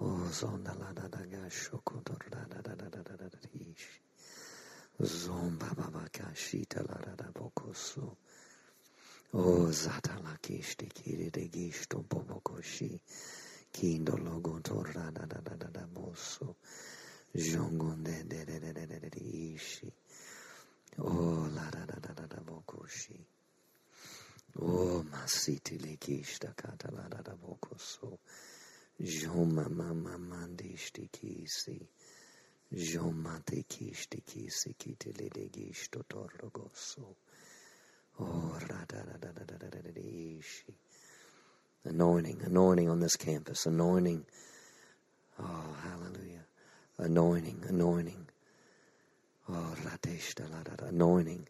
Oh, 0.00 0.28
zonda 0.30 0.74
la 0.80 0.92
da 0.94 1.08
da 1.08 1.20
ga 1.30 1.48
shoko 1.50 2.02
da 2.04 2.14
da 2.30 2.40
da 2.50 2.62
da 2.62 2.74
da 2.74 2.88
da 2.90 3.02
da 3.02 3.16
da 3.16 3.28
da 3.28 3.38
ish. 3.54 4.00
Zomba 5.02 5.74
baba 5.76 6.08
ka 6.12 6.24
shita 6.34 6.80
la 6.88 6.96
da 7.04 7.14
da 7.16 7.30
bokosu. 7.32 8.02
Oh, 8.04 8.16
zata 9.70 10.18
la 10.22 10.36
kishti 10.40 10.86
kiri 10.86 11.30
de 11.30 11.48
gishto 11.48 12.02
bobokoshi. 12.08 12.98
Kindo 13.70 14.16
logo 14.16 14.58
torra 14.60 15.10
da 15.12 15.26
da 15.26 15.40
da 15.42 15.54
da 15.54 15.68
da 15.70 15.86
boso. 15.86 16.56
Jongon 17.34 18.02
de 18.02 18.24
de 18.24 18.44
de 18.44 18.58
de 18.58 18.72
de 18.72 18.86
de 18.86 19.08
de 19.10 19.20
ishi. 19.54 19.92
Oh, 20.98 21.46
la 21.54 21.68
da 21.70 21.84
da 21.84 21.98
da 22.00 22.12
da 22.14 22.26
da 22.26 22.40
bokoshi. 22.40 23.22
Oh, 24.60 25.02
masiti 25.04 25.78
lekishta 25.78 26.54
katalada 26.54 27.22
da 27.22 27.34
bokoso. 27.36 28.18
Joma 28.98 29.68
mama 29.68 30.16
mandishti 30.18 31.08
kisi. 31.12 31.86
Joma 32.72 33.40
te 33.44 33.62
kishti 33.68 34.22
kisi 34.24 34.74
kitele 34.74 35.28
de 35.30 35.48
Anointing, 41.84 42.42
anointing 42.44 42.88
on 42.88 43.00
this 43.00 43.16
campus, 43.16 43.66
anointing. 43.66 44.24
Oh, 45.40 45.76
hallelujah. 45.82 46.44
Anointing, 46.98 47.64
anointing. 47.68 48.26
Oh, 49.48 49.74
anointing 50.80 51.48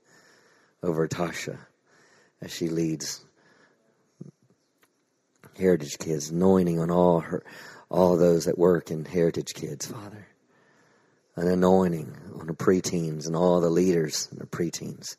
over 0.83 1.09
Tasha 1.09 1.59
as 2.41 2.53
she 2.53 2.69
leads 2.69 3.25
Heritage 5.59 5.99
Kids, 5.99 6.31
anointing 6.31 6.79
on 6.79 6.91
all 6.91 7.21
her, 7.21 7.43
all 7.91 8.16
those 8.16 8.45
that 8.45 8.59
work 8.59 8.91
in 8.91 9.05
Heritage 9.05 9.55
Kids, 9.55 9.87
Father. 9.87 10.27
An 11.35 11.49
anointing 11.49 12.16
on 12.39 12.47
the 12.47 12.55
preteens 12.55 13.27
and 13.27 13.35
all 13.35 13.61
the 13.61 13.71
leaders 13.71 14.29
in 14.31 14.39
the 14.39 14.47
preteens. 14.47 15.16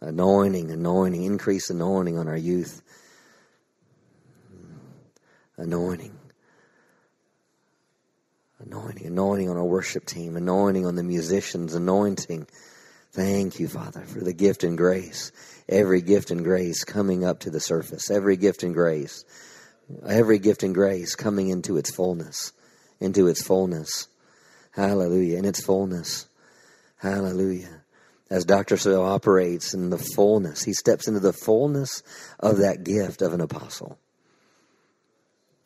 Anointing, 0.00 0.70
anointing, 0.70 1.24
increase 1.24 1.70
anointing 1.70 2.18
on 2.18 2.28
our 2.28 2.36
youth. 2.36 2.82
Anointing. 5.56 6.16
Anointing, 8.60 9.06
anointing 9.06 9.48
on 9.48 9.56
our 9.56 9.64
worship 9.64 10.04
team, 10.04 10.36
anointing 10.36 10.86
on 10.86 10.94
the 10.94 11.02
musicians, 11.02 11.74
anointing. 11.74 12.46
Thank 13.12 13.58
you, 13.58 13.68
Father, 13.68 14.02
for 14.02 14.20
the 14.20 14.32
gift 14.32 14.64
and 14.64 14.76
grace 14.76 15.32
every 15.70 16.02
gift 16.02 16.30
and 16.30 16.42
grace 16.44 16.84
coming 16.84 17.24
up 17.24 17.38
to 17.40 17.50
the 17.50 17.60
surface, 17.60 18.10
every 18.10 18.36
gift 18.36 18.62
and 18.62 18.74
grace, 18.74 19.24
every 20.06 20.38
gift 20.38 20.62
and 20.62 20.74
grace 20.74 21.14
coming 21.14 21.48
into 21.48 21.76
its 21.76 21.94
fullness, 21.94 22.52
into 22.98 23.28
its 23.28 23.42
fullness. 23.42 24.08
Hallelujah. 24.72 25.38
In 25.38 25.44
its 25.44 25.64
fullness. 25.64 26.26
Hallelujah. 26.98 27.82
As 28.30 28.44
Dr. 28.44 28.76
Searle 28.76 29.04
operates 29.04 29.74
in 29.74 29.90
the 29.90 29.98
fullness, 29.98 30.62
he 30.62 30.72
steps 30.72 31.08
into 31.08 31.20
the 31.20 31.32
fullness 31.32 32.02
of 32.38 32.58
that 32.58 32.84
gift 32.84 33.22
of 33.22 33.34
an 33.34 33.40
apostle. 33.40 33.98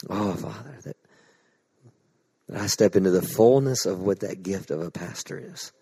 Oh, 0.09 0.33
Father, 0.33 0.79
that, 0.85 0.97
that 2.49 2.61
I 2.63 2.67
step 2.67 2.97
into 2.97 3.11
the 3.11 3.23
fullness 3.23 3.85
of 3.85 4.01
what 4.01 4.21
that 4.21 4.43
gift 4.43 4.71
of 4.71 4.81
a 4.81 4.91
pastor 4.91 5.39
is 5.39 5.73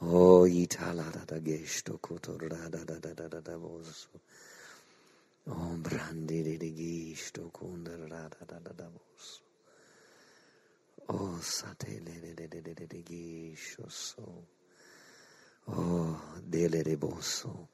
Oh, 0.00 0.46
italada 0.46 1.24
da 1.26 1.38
gesto 1.38 1.98
cotorrada 1.98 2.84
da 2.84 2.98
da 2.98 3.12
da 3.14 3.28
da 3.28 3.40
da 3.40 3.56
voso. 3.56 4.20
Oh, 5.48 5.76
brandi 5.76 6.42
didigisto 6.42 7.50
conderrada 7.50 8.38
da 8.46 8.58
da 8.60 8.72
da 8.72 8.88
voso. 8.88 9.42
Oh, 11.08 11.38
satele 11.40 12.20
de 12.20 12.34
de 12.34 12.46
de 12.48 12.60
de 12.60 12.74
de 12.74 12.86
de 12.86 13.56
so. 13.88 14.44
Oh, 15.68 16.20
delireboso. 16.48 17.68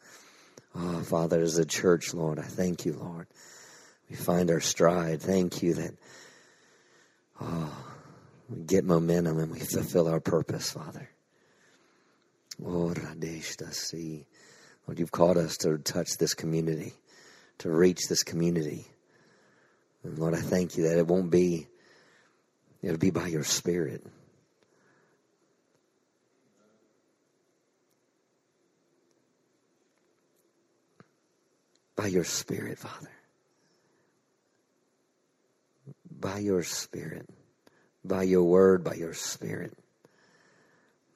Oh, 0.74 1.00
Father, 1.02 1.40
as 1.42 1.58
a 1.58 1.64
church, 1.64 2.14
Lord, 2.14 2.38
I 2.38 2.42
thank 2.42 2.84
you, 2.86 2.94
Lord. 2.94 3.26
We 4.10 4.16
find 4.16 4.50
our 4.50 4.60
stride. 4.60 5.22
Thank 5.22 5.62
you 5.62 5.74
that, 5.74 5.94
oh, 7.40 7.86
we 8.48 8.62
get 8.62 8.84
momentum 8.84 9.38
and 9.38 9.52
we 9.52 9.60
fulfill 9.60 10.08
our 10.08 10.20
purpose, 10.20 10.72
Father. 10.72 11.08
Oh, 12.62 12.92
Radeshtasi. 12.94 14.26
Lord, 14.86 14.98
you've 14.98 15.12
called 15.12 15.38
us 15.38 15.56
to 15.58 15.78
touch 15.78 16.18
this 16.18 16.34
community, 16.34 16.92
to 17.58 17.70
reach 17.70 18.08
this 18.08 18.22
community. 18.22 18.86
And 20.02 20.18
Lord, 20.18 20.34
I 20.34 20.40
thank 20.40 20.76
you 20.76 20.84
that 20.88 20.98
it 20.98 21.06
won't 21.06 21.30
be, 21.30 21.68
it'll 22.82 22.98
be 22.98 23.10
by 23.10 23.28
your 23.28 23.44
Spirit. 23.44 24.04
by 31.96 32.06
your 32.08 32.24
Spirit, 32.24 32.78
Father. 32.78 33.10
By 36.20 36.38
your 36.38 36.62
Spirit. 36.62 37.26
By 38.04 38.24
your 38.24 38.44
word, 38.44 38.84
by 38.84 38.92
your 38.94 39.14
Spirit. 39.14 39.72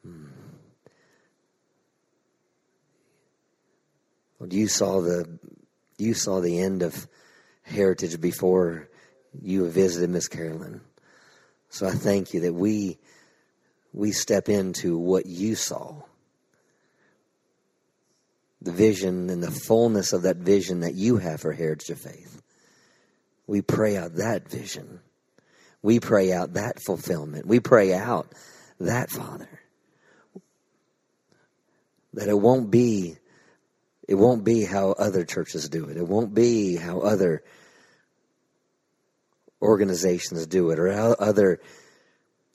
Hmm. 0.02 0.26
You 4.46 4.68
saw 4.68 5.00
the 5.00 5.38
you 5.96 6.14
saw 6.14 6.40
the 6.40 6.60
end 6.60 6.82
of 6.82 7.08
heritage 7.62 8.20
before 8.20 8.88
you 9.40 9.68
visited 9.68 10.10
Miss 10.10 10.28
Carolyn. 10.28 10.80
So 11.70 11.86
I 11.86 11.92
thank 11.92 12.32
you 12.32 12.40
that 12.40 12.54
we 12.54 12.98
we 13.92 14.12
step 14.12 14.48
into 14.48 14.96
what 14.96 15.26
you 15.26 15.54
saw. 15.54 16.02
The 18.62 18.72
vision 18.72 19.30
and 19.30 19.42
the 19.42 19.50
fullness 19.50 20.12
of 20.12 20.22
that 20.22 20.36
vision 20.36 20.80
that 20.80 20.94
you 20.94 21.16
have 21.16 21.40
for 21.40 21.52
Heritage 21.52 21.90
of 21.90 22.00
Faith. 22.00 22.42
We 23.46 23.62
pray 23.62 23.96
out 23.96 24.16
that 24.16 24.48
vision. 24.48 25.00
We 25.80 26.00
pray 26.00 26.32
out 26.32 26.54
that 26.54 26.82
fulfillment. 26.84 27.46
We 27.46 27.60
pray 27.60 27.94
out 27.94 28.32
that, 28.80 29.10
Father. 29.10 29.48
That 32.14 32.28
it 32.28 32.38
won't 32.38 32.70
be 32.70 33.16
it 34.08 34.14
won't 34.14 34.42
be 34.42 34.64
how 34.64 34.92
other 34.92 35.24
churches 35.26 35.68
do 35.68 35.84
it. 35.84 35.98
It 35.98 36.08
won't 36.08 36.34
be 36.34 36.76
how 36.76 37.00
other 37.00 37.44
organizations 39.60 40.46
do 40.46 40.70
it 40.70 40.78
or 40.78 40.90
how 40.90 41.12
other 41.12 41.60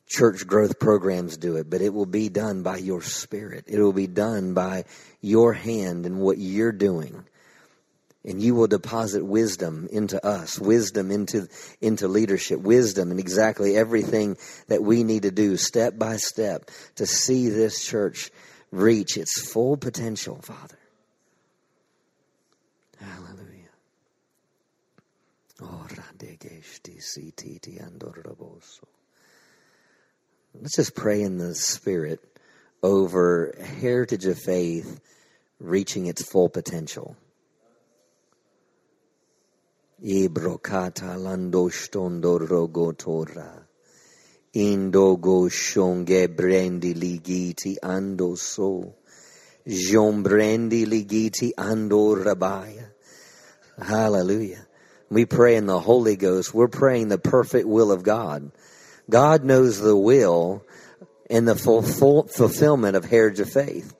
church 0.07 0.47
growth 0.47 0.79
programs 0.79 1.37
do 1.37 1.57
it, 1.57 1.69
but 1.69 1.81
it 1.81 1.93
will 1.93 2.07
be 2.07 2.29
done 2.29 2.63
by 2.63 2.77
your 2.77 3.03
spirit. 3.03 3.65
It 3.67 3.79
will 3.79 3.93
be 3.93 4.07
done 4.07 4.55
by 4.55 4.85
your 5.21 5.53
hand 5.53 6.07
and 6.07 6.19
what 6.19 6.39
you're 6.39 6.71
doing. 6.71 7.23
And 8.25 8.41
you 8.41 8.55
will 8.55 8.67
deposit 8.67 9.23
wisdom 9.23 9.87
into 9.91 10.25
us, 10.25 10.57
wisdom 10.57 11.11
into, 11.11 11.47
into 11.81 12.07
leadership, 12.07 12.61
wisdom 12.61 13.11
in 13.11 13.19
exactly 13.19 13.75
everything 13.75 14.37
that 14.69 14.81
we 14.81 15.03
need 15.03 15.23
to 15.23 15.31
do 15.31 15.57
step 15.57 15.99
by 15.99 16.15
step 16.15 16.71
to 16.95 17.05
see 17.05 17.49
this 17.49 17.85
church 17.85 18.31
reach 18.71 19.17
its 19.17 19.51
full 19.51 19.77
potential, 19.77 20.39
Father. 20.41 20.77
Let's 30.55 30.75
just 30.75 30.95
pray 30.95 31.21
in 31.21 31.37
the 31.37 31.55
Spirit 31.55 32.19
over 32.81 33.53
Heritage 33.81 34.25
of 34.25 34.37
Faith 34.39 35.01
reaching 35.59 36.05
its 36.05 36.23
full 36.23 36.49
potential. 36.49 37.15
Ibrokata 40.03 41.17
lando 41.17 41.69
stondo 41.69 42.37
rogotora. 42.37 43.63
Indogo 44.53 45.49
shonge 45.49 46.27
brendi 46.27 46.93
ligiti 46.93 47.77
ando 47.81 48.37
so. 48.37 48.95
Jombrendi 49.65 50.85
ligiti 50.85 51.51
ando 51.57 52.15
rabaya. 52.21 52.91
Hallelujah. 53.81 54.67
We 55.13 55.25
pray 55.25 55.57
in 55.57 55.67
the 55.67 55.79
Holy 55.79 56.15
Ghost. 56.15 56.55
We're 56.55 56.67
praying 56.67 57.09
the 57.09 57.19
perfect 57.19 57.67
will 57.67 57.91
of 57.91 58.01
God. 58.01 58.51
God 59.07 59.43
knows 59.43 59.79
the 59.79 59.95
will 59.95 60.65
and 61.29 61.47
the 61.47 61.55
full, 61.55 61.83
fulfillment 61.83 62.95
of 62.95 63.05
heritage 63.05 63.39
of 63.41 63.51
faith. 63.51 63.93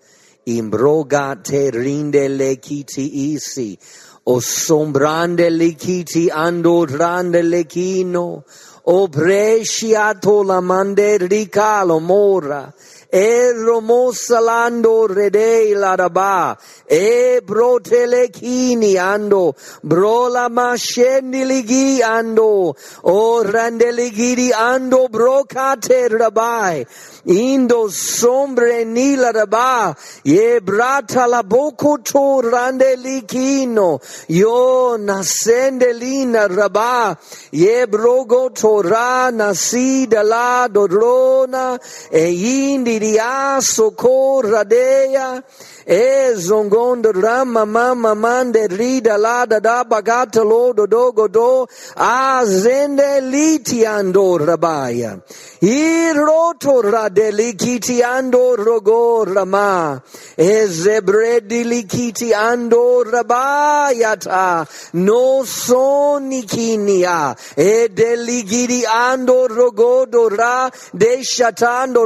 Imbrogate 0.47 1.71
rinde 1.71 2.29
lekiti 2.35 3.35
isi. 3.35 3.77
O 4.25 4.37
sombrande 4.37 5.51
likiti 5.51 6.29
ando 6.29 6.87
rande 6.87 7.43
lekino. 7.43 8.43
O 8.85 9.07
bresciato 9.07 10.43
la 10.43 10.61
mande 10.61 11.19
ricalo 11.19 12.01
mora. 12.01 12.73
E 13.15 13.53
romosalando 13.53 15.05
redei 15.05 15.73
la 15.73 15.93
raba. 15.95 16.57
E 16.83 17.41
brotelechini 17.45 18.97
ando. 18.97 19.53
Brola 19.83 20.49
mascendi 20.49 21.45
ligi 21.45 22.01
ando. 22.01 22.75
O 23.03 23.43
randeligiri 23.43 24.51
ando 24.51 25.09
brocate 25.09 26.09
rabai. 26.09 26.83
Indo 27.25 27.87
sombre 27.89 28.83
nila 28.83 29.31
raba. 29.31 29.95
Ye 30.23 30.59
brata 30.59 31.27
la 31.27 31.43
boko 31.43 31.97
to 31.97 32.41
randelikino. 32.41 34.01
Yo 34.27 34.97
nascende 34.97 35.93
lina 35.93 36.47
raba. 36.47 37.15
Ye 37.51 37.85
brogo 37.85 38.49
torah 38.55 39.29
nasida 39.31 40.23
la 40.23 40.67
dodrona. 40.67 41.79
E 42.11 42.31
indi 42.31 43.01
Iria 43.03 43.59
socorra 43.59 44.63
dea 44.63 45.43
e 45.85 46.33
zongondo 46.37 47.11
rama 47.11 47.65
mama 47.65 48.15
mande 48.15 48.67
rida 48.69 49.17
lada 49.17 49.59
da 49.59 49.83
bagata 49.83 50.41
lodo 50.41 50.87
dogo 50.87 51.27
do 51.27 51.67
azende 51.97 53.19
liti 53.19 53.83
ando 53.83 54.37
rabaya. 54.37 55.21
Iroto 55.61 56.81
radeli 56.81 57.53
kiti 57.57 58.01
ando 58.01 58.55
rogo 58.55 59.25
rama. 59.25 60.01
E 60.37 60.67
zebredi 60.67 61.63
likiti 61.65 62.33
ando 62.33 63.03
rabayata. 63.03 64.65
No 64.93 65.43
sonikinia 65.43 67.35
e 67.55 67.89
deligiri 67.89 68.83
ando 68.85 69.47
rogodo 69.47 70.29
ra 70.29 70.69
de 70.93 71.21
shatando 71.23 72.05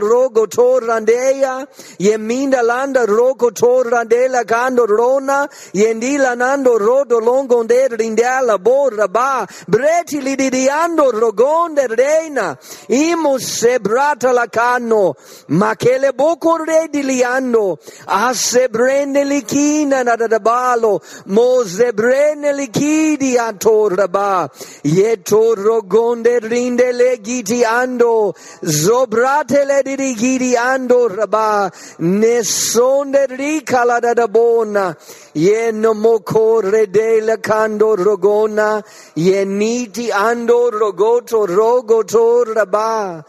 rogo 0.87 1.05
torandeya 1.05 1.67
yeminda 1.99 2.63
landa 2.63 3.05
rogo 3.05 3.51
to 3.53 3.67
torra 3.67 4.05
della 4.05 4.43
cando 4.45 4.85
rona, 4.85 5.47
yendila 5.73 6.35
nando 6.35 6.77
rodo 6.77 7.19
longo 7.19 7.63
de 7.63 7.87
rindala 7.89 8.57
borra 8.57 9.07
ba, 9.07 9.45
breti 9.67 10.21
li 10.21 10.35
diando 10.35 11.11
rogonde 11.11 11.87
reina, 11.87 12.57
imus 12.87 13.43
sebrata 13.43 14.31
la 14.31 14.47
canno, 14.47 15.15
ma 15.47 15.75
che 15.75 15.97
le 15.97 16.13
bocco 16.13 16.63
re 16.63 16.87
di 16.89 17.03
liando, 17.03 17.77
a 18.05 18.33
sebrene 18.33 19.23
li 19.25 19.43
china 19.43 20.03
na 20.03 20.15
da 20.15 20.39
balo, 20.39 21.01
mo 21.25 21.63
sebrene 21.63 22.53
li 22.53 22.69
chidi 22.69 23.37
a 23.37 23.53
torra 23.53 24.07
ba, 24.07 24.49
yeto 24.83 25.53
rogonde 25.55 26.39
rinde 26.39 26.91
le 26.93 27.19
giti 27.21 27.63
ando, 27.63 28.33
zobrate 28.63 29.65
le 29.65 29.81
di 29.83 30.55
ando 30.55 30.66
raba, 30.75 31.71
nessonde 31.99 33.27
ri 33.37 33.61
kala 33.61 34.01
da 34.01 34.27
bona. 34.27 34.95
Ye 35.33 35.71
no 35.71 35.93
moko 35.93 36.61
redele 36.61 37.37
kando 37.37 37.95
rogona. 37.95 38.83
Ye 39.15 39.45
niti 39.45 40.09
ando 40.09 40.71
rogoto 40.71 41.45
rogoto 41.47 42.43
raba 42.45 43.23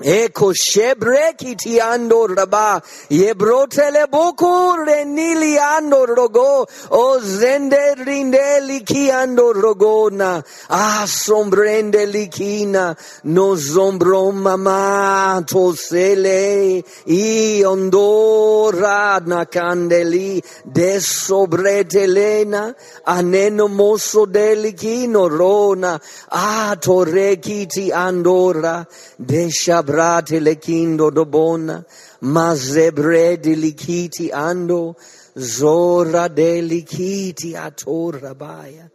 Eko 0.00 0.52
shebreki 0.54 1.56
ti 1.58 1.78
ando 1.80 2.28
raba. 2.28 2.80
Yebrotele 3.10 4.06
boku 4.06 4.86
renili 4.86 5.58
ando 5.58 6.06
rogo. 6.06 6.68
O 6.90 7.18
zende 7.20 7.96
rinde 7.96 8.60
liki 8.60 9.10
ando 9.10 9.52
rogona 9.52 10.44
ah 10.70 11.04
sombrende 11.04 12.06
likina 12.06 12.96
no 13.24 13.56
zombro 13.56 14.32
mama 14.32 15.42
to 15.44 15.72
sele 15.72 16.84
i 17.06 17.62
ondora 17.64 19.26
na 19.26 19.44
candeli 19.46 20.40
de 20.64 21.00
sobretelena 21.00 22.72
aneno 23.04 23.68
mosso 23.68 24.26
delikino 24.26 25.28
rona. 25.28 26.00
Ah 26.30 26.76
toreki 26.80 27.66
ti 27.68 27.90
andora 27.90 28.86
de 29.18 29.48
shab 29.50 29.87
brate 29.88 30.38
lekindo 30.40 31.10
dobona, 31.10 31.82
mazebre 32.20 33.40
de 33.40 33.54
likiti 33.56 34.30
ando, 34.30 34.94
zora 35.34 36.28
de 36.28 36.60
likiti 36.60 37.54
ator 37.54 38.34
baya, 38.36 38.90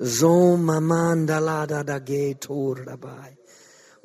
zoma 0.00 0.80
mandalada 0.80 1.84
da 1.84 1.98
ge 1.98 2.38
tor 2.40 2.76
rabai, 2.76 3.36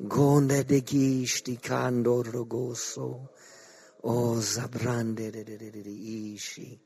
gonde 0.06 0.66
de 0.66 0.82
gishti 0.82 1.56
kando 1.58 2.22
rogoso, 2.22 3.28
o 4.04 4.34
zabrande 4.36 5.30
de 5.32 5.44
de 5.44 5.56
de 5.56 5.70
de 5.70 5.90
ishi, 5.90 6.78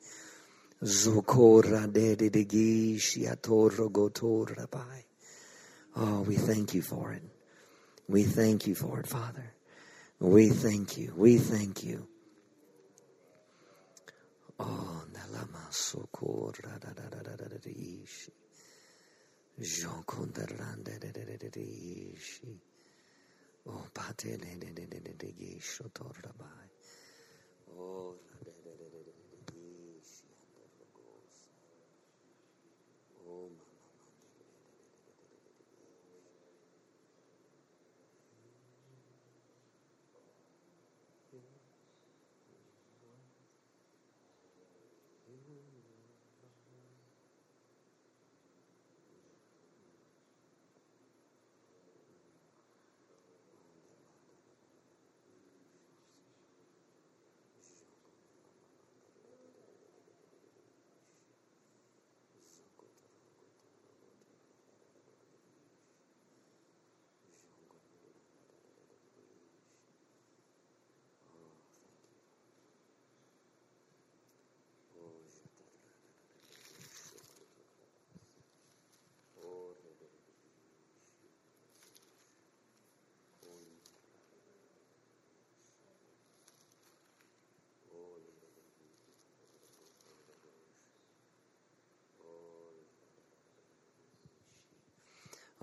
zokora 0.84 1.93
de 1.93 2.14
de 2.14 2.30
de 2.30 3.26
ator 3.26 3.70
rogotor 3.70 4.55
rabai. 4.55 5.03
Oh, 5.97 6.22
we 6.22 6.36
thank 6.36 6.74
you 6.74 6.82
for 6.82 7.12
it. 7.12 7.32
We 8.13 8.25
thank 8.25 8.69
you 8.69 8.77
for 8.77 9.01
it, 9.01 9.09
Father. 9.09 9.55
We 10.21 10.51
thank 10.51 10.99
you. 10.99 11.15
We 11.17 11.39
thank 11.39 11.85
you. 11.85 12.09
Oh, 14.61 15.05
nalama 15.13 15.71
sokora 15.71 16.81
da 16.81 16.91
da 16.95 17.09
da 17.11 17.23
da 17.23 17.37
da 17.37 17.49
da 17.49 17.59
da 17.59 17.71
ishi. 17.71 18.33
Jonkondaranda 19.61 20.99
da 21.01 21.11
da 21.13 21.25
da 21.25 21.37
da 21.39 21.49
da 21.51 21.61
ishi. 21.61 22.61
Oh, 23.67 23.85
pate 23.95 24.39
le 24.39 24.57
de 24.61 24.73
de 24.75 24.87
de 24.87 25.01
de 25.01 25.15
de 25.19 25.33
gisho 25.33 25.91
torrabai. 25.93 26.71
Oh, 27.79 28.17
da 28.45 28.51
da 28.51 28.53
da 28.65 28.73
da 28.79 28.89
da 28.91 29.13
da 29.13 29.39
da 29.47 29.55
ishi. 29.57 30.25
Oh, 33.29 33.51
mama. 33.51 33.83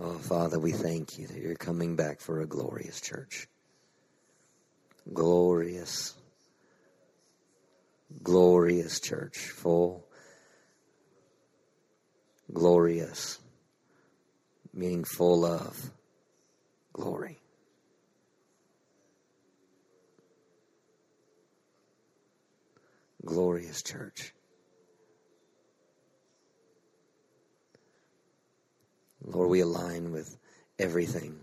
Oh, 0.02 0.14
Father, 0.14 0.58
we 0.58 0.72
thank 0.72 1.20
you 1.20 1.28
that 1.28 1.42
you're 1.42 1.56
coming 1.56 1.98
back 1.98 2.22
for 2.22 2.40
a 2.40 2.46
glorious 2.46 3.02
church. 3.02 3.50
Glorious, 5.12 6.14
glorious 8.24 9.02
church, 9.02 9.38
full, 9.38 10.08
glorious, 12.54 13.40
meaning 14.74 15.04
full 15.04 15.44
of 15.46 15.92
glory. 16.94 17.38
Glorious 23.26 23.84
church. 23.84 24.34
Lord, 29.30 29.50
we 29.50 29.60
align 29.62 30.12
with 30.12 30.36
everything. 30.80 31.40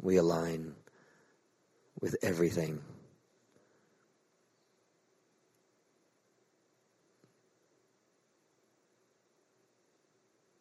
We 0.00 0.16
align 0.16 0.74
with 2.00 2.16
everything. 2.22 2.80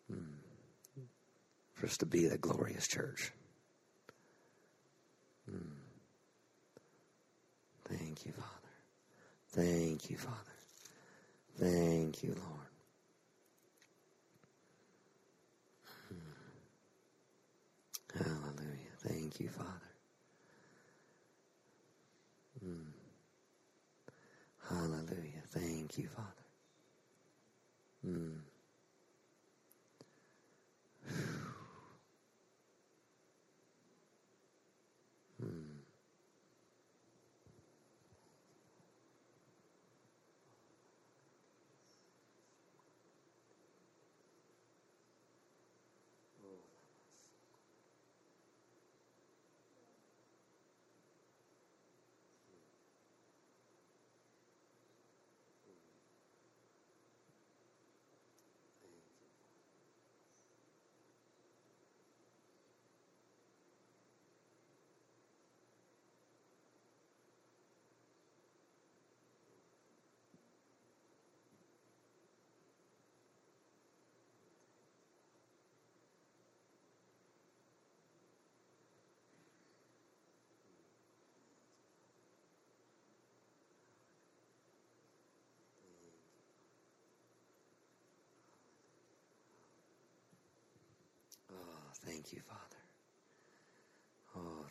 Hmm. 0.10 0.24
For 1.74 1.88
us 1.88 1.98
to 1.98 2.06
be 2.06 2.28
that 2.28 2.40
glorious 2.42 2.88
church. 2.88 3.32
Hmm. 5.50 5.58
Thank 7.86 8.26
you, 8.26 8.32
Father. 8.32 8.48
Thank 9.52 10.10
you, 10.10 10.18
Father. 10.18 10.38
Thank 11.58 12.24
you, 12.24 12.30
Lord. 12.30 12.69
Hallelujah. 18.16 18.96
Thank 19.08 19.40
you, 19.40 19.50
Father. 19.50 19.92
Mm. 22.66 22.86
Hallelujah. 24.70 25.44
Thank 25.50 25.98
you, 25.98 26.08
Father. 26.10 26.46
Mm. 28.08 28.40
Thank 92.20 92.34
you, 92.34 92.42
Father. 92.42 92.84
Oh, 94.36 94.66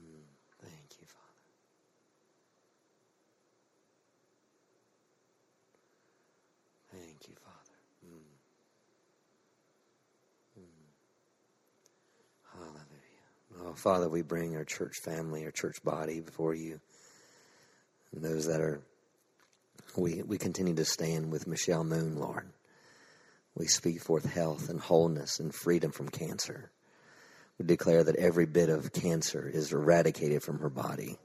mm, 0.00 0.24
Thank 0.62 0.90
you, 1.00 1.06
Father. 1.06 1.52
Thank 6.92 7.28
you, 7.28 7.34
Father. 7.44 7.78
Mm. 8.06 8.32
Mm. 10.60 10.88
Hallelujah. 12.52 13.59
Father, 13.74 14.08
we 14.08 14.22
bring 14.22 14.56
our 14.56 14.64
church 14.64 14.96
family, 14.98 15.44
our 15.44 15.50
church 15.50 15.82
body 15.82 16.20
before 16.20 16.54
you. 16.54 16.80
And 18.14 18.24
those 18.24 18.46
that 18.46 18.60
are, 18.60 18.80
we, 19.96 20.22
we 20.22 20.38
continue 20.38 20.74
to 20.74 20.84
stand 20.84 21.30
with 21.30 21.46
Michelle 21.46 21.84
Moon, 21.84 22.18
Lord. 22.18 22.48
We 23.54 23.66
speak 23.66 24.00
forth 24.02 24.24
health 24.24 24.68
and 24.68 24.80
wholeness 24.80 25.40
and 25.40 25.54
freedom 25.54 25.92
from 25.92 26.08
cancer. 26.08 26.70
We 27.58 27.66
declare 27.66 28.04
that 28.04 28.16
every 28.16 28.46
bit 28.46 28.68
of 28.68 28.92
cancer 28.92 29.48
is 29.48 29.72
eradicated 29.72 30.42
from 30.42 30.60
her 30.60 30.70
body. 30.70 31.18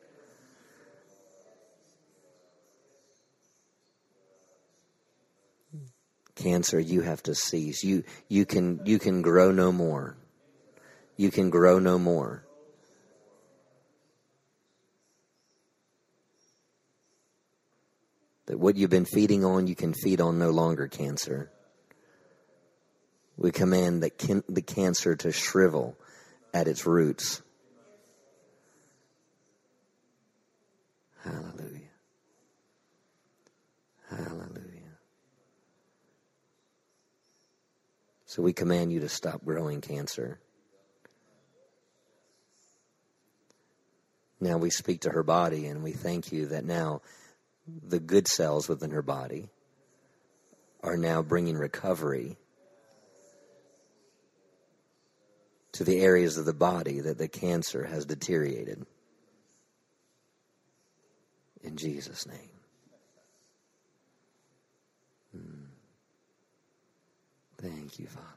Cancer, 6.35 6.79
you 6.79 7.01
have 7.01 7.23
to 7.23 7.33
cease. 7.33 7.83
You, 7.83 8.03
you, 8.27 8.45
can, 8.45 8.81
you 8.83 8.99
can 8.99 9.21
grow 9.21 9.51
no 9.51 9.71
more. 9.71 10.17
You 11.17 11.31
can 11.31 11.49
grow 11.49 11.79
no 11.79 11.97
more. 11.97 12.45
That 18.47 18.59
what 18.59 18.75
you've 18.75 18.89
been 18.89 19.05
feeding 19.05 19.43
on, 19.43 19.67
you 19.67 19.75
can 19.75 19.93
feed 19.93 20.21
on 20.21 20.37
no 20.37 20.51
longer, 20.51 20.87
cancer. 20.87 21.51
We 23.37 23.51
command 23.51 24.03
that 24.03 24.17
can, 24.17 24.43
the 24.47 24.61
cancer 24.61 25.15
to 25.15 25.31
shrivel 25.31 25.97
at 26.53 26.67
its 26.67 26.85
roots. 26.85 27.41
Hallelujah. 31.23 31.79
Hallelujah. 34.09 34.75
So 38.25 38.43
we 38.43 38.53
command 38.53 38.91
you 38.91 38.99
to 38.99 39.09
stop 39.09 39.43
growing 39.43 39.81
cancer. 39.81 40.39
Now 44.39 44.57
we 44.57 44.69
speak 44.69 45.01
to 45.01 45.09
her 45.09 45.23
body 45.23 45.67
and 45.67 45.83
we 45.83 45.91
thank 45.91 46.31
you 46.31 46.47
that 46.47 46.65
now 46.65 47.01
the 47.67 47.99
good 47.99 48.27
cells 48.27 48.67
within 48.67 48.91
her 48.91 49.01
body 49.01 49.49
are 50.83 50.97
now 50.97 51.21
bringing 51.21 51.57
recovery 51.57 52.37
to 55.71 55.83
the 55.83 55.99
areas 55.99 56.37
of 56.37 56.45
the 56.45 56.53
body 56.53 57.01
that 57.01 57.17
the 57.17 57.27
cancer 57.27 57.83
has 57.85 58.05
deteriorated. 58.05 58.85
In 61.63 61.75
Jesus' 61.75 62.27
name. 62.27 62.37
Hmm. 65.35 65.65
Thank 67.57 67.99
you, 67.99 68.07
Father. 68.07 68.27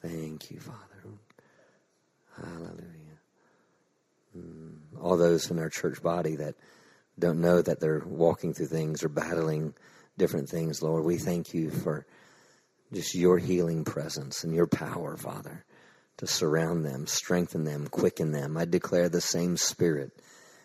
Thank 0.00 0.50
you, 0.50 0.60
Father. 0.60 0.78
Hallelujah. 2.36 2.97
All 5.00 5.16
those 5.16 5.50
in 5.50 5.58
our 5.58 5.68
church 5.68 6.02
body 6.02 6.36
that 6.36 6.54
don't 7.18 7.40
know 7.40 7.60
that 7.62 7.80
they're 7.80 8.02
walking 8.04 8.54
through 8.54 8.66
things 8.66 9.02
or 9.02 9.08
battling 9.08 9.74
different 10.16 10.48
things, 10.48 10.82
Lord, 10.82 11.04
we 11.04 11.18
thank 11.18 11.54
you 11.54 11.70
for 11.70 12.06
just 12.92 13.14
your 13.14 13.38
healing 13.38 13.84
presence 13.84 14.44
and 14.44 14.54
your 14.54 14.66
power, 14.66 15.16
Father, 15.16 15.64
to 16.18 16.26
surround 16.26 16.84
them, 16.84 17.06
strengthen 17.06 17.64
them, 17.64 17.86
quicken 17.86 18.32
them. 18.32 18.56
I 18.56 18.64
declare 18.64 19.08
the 19.08 19.20
same 19.20 19.56
Spirit 19.56 20.12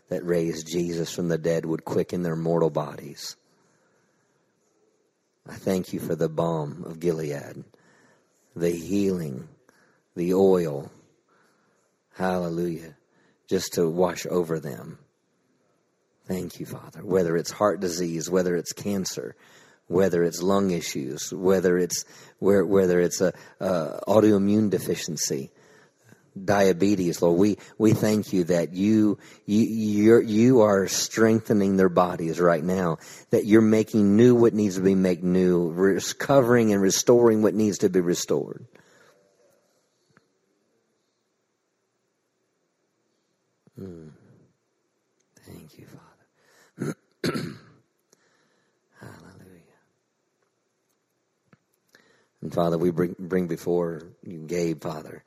that 0.10 0.26
raised 0.26 0.68
Jesus 0.68 1.14
from 1.14 1.28
the 1.28 1.38
dead 1.38 1.66
would 1.66 1.86
quicken 1.86 2.24
their 2.24 2.36
mortal 2.36 2.70
bodies. 2.70 3.36
I 5.48 5.56
thank 5.56 5.92
you 5.92 6.00
for 6.00 6.16
the 6.16 6.30
balm 6.30 6.84
of 6.86 7.00
Gilead, 7.00 7.64
the 8.56 8.70
healing, 8.70 9.48
the 10.16 10.34
oil. 10.34 10.90
Hallelujah. 12.16 12.96
Just 13.50 13.74
to 13.74 13.90
wash 13.90 14.26
over 14.26 14.60
them. 14.60 15.00
Thank 16.26 16.60
you, 16.60 16.66
Father. 16.66 17.04
Whether 17.04 17.36
it's 17.36 17.52
heart 17.52 17.80
disease, 17.82 18.30
whether 18.30 18.56
it's 18.56 18.72
cancer, 18.72 19.36
whether 19.88 20.24
it's 20.24 20.42
lung 20.42 20.72
issues, 20.72 21.34
whether 21.34 21.78
it's 21.78 22.06
whether 22.40 23.00
it's 23.00 23.22
a, 23.22 23.34
a 23.60 24.00
autoimmune 24.08 24.70
deficiency, 24.70 25.52
diabetes, 26.42 27.22
Lord. 27.22 27.38
We, 27.38 27.58
we 27.78 27.94
thank 27.94 28.34
you 28.34 28.46
that 28.46 28.74
you, 28.74 29.20
you, 29.46 30.22
you 30.22 30.62
are 30.62 30.88
strengthening 30.88 31.78
their 31.78 31.90
bodies 31.90 32.40
right 32.40 32.64
now, 32.64 32.98
that 33.30 33.46
you're 33.46 33.62
making 33.62 34.16
new 34.16 34.36
what 34.36 34.54
needs 34.54 34.76
to 34.76 34.82
be 34.82 34.96
made 34.96 35.24
new, 35.24 35.70
recovering 35.72 36.74
and 36.74 36.82
restoring 36.82 37.42
what 37.42 37.54
needs 37.54 37.80
to 37.80 37.90
be 37.90 38.02
restored. 38.02 38.66
Mm. 43.80 44.12
Thank 45.46 45.78
you, 45.78 45.88
Father. 45.88 46.96
Hallelujah. 47.26 47.58
And 52.42 52.54
Father, 52.54 52.78
we 52.78 52.92
bring, 52.92 53.16
bring 53.18 53.48
before 53.48 54.04
you, 54.24 54.40
Gabe, 54.40 54.82
Father. 54.82 55.24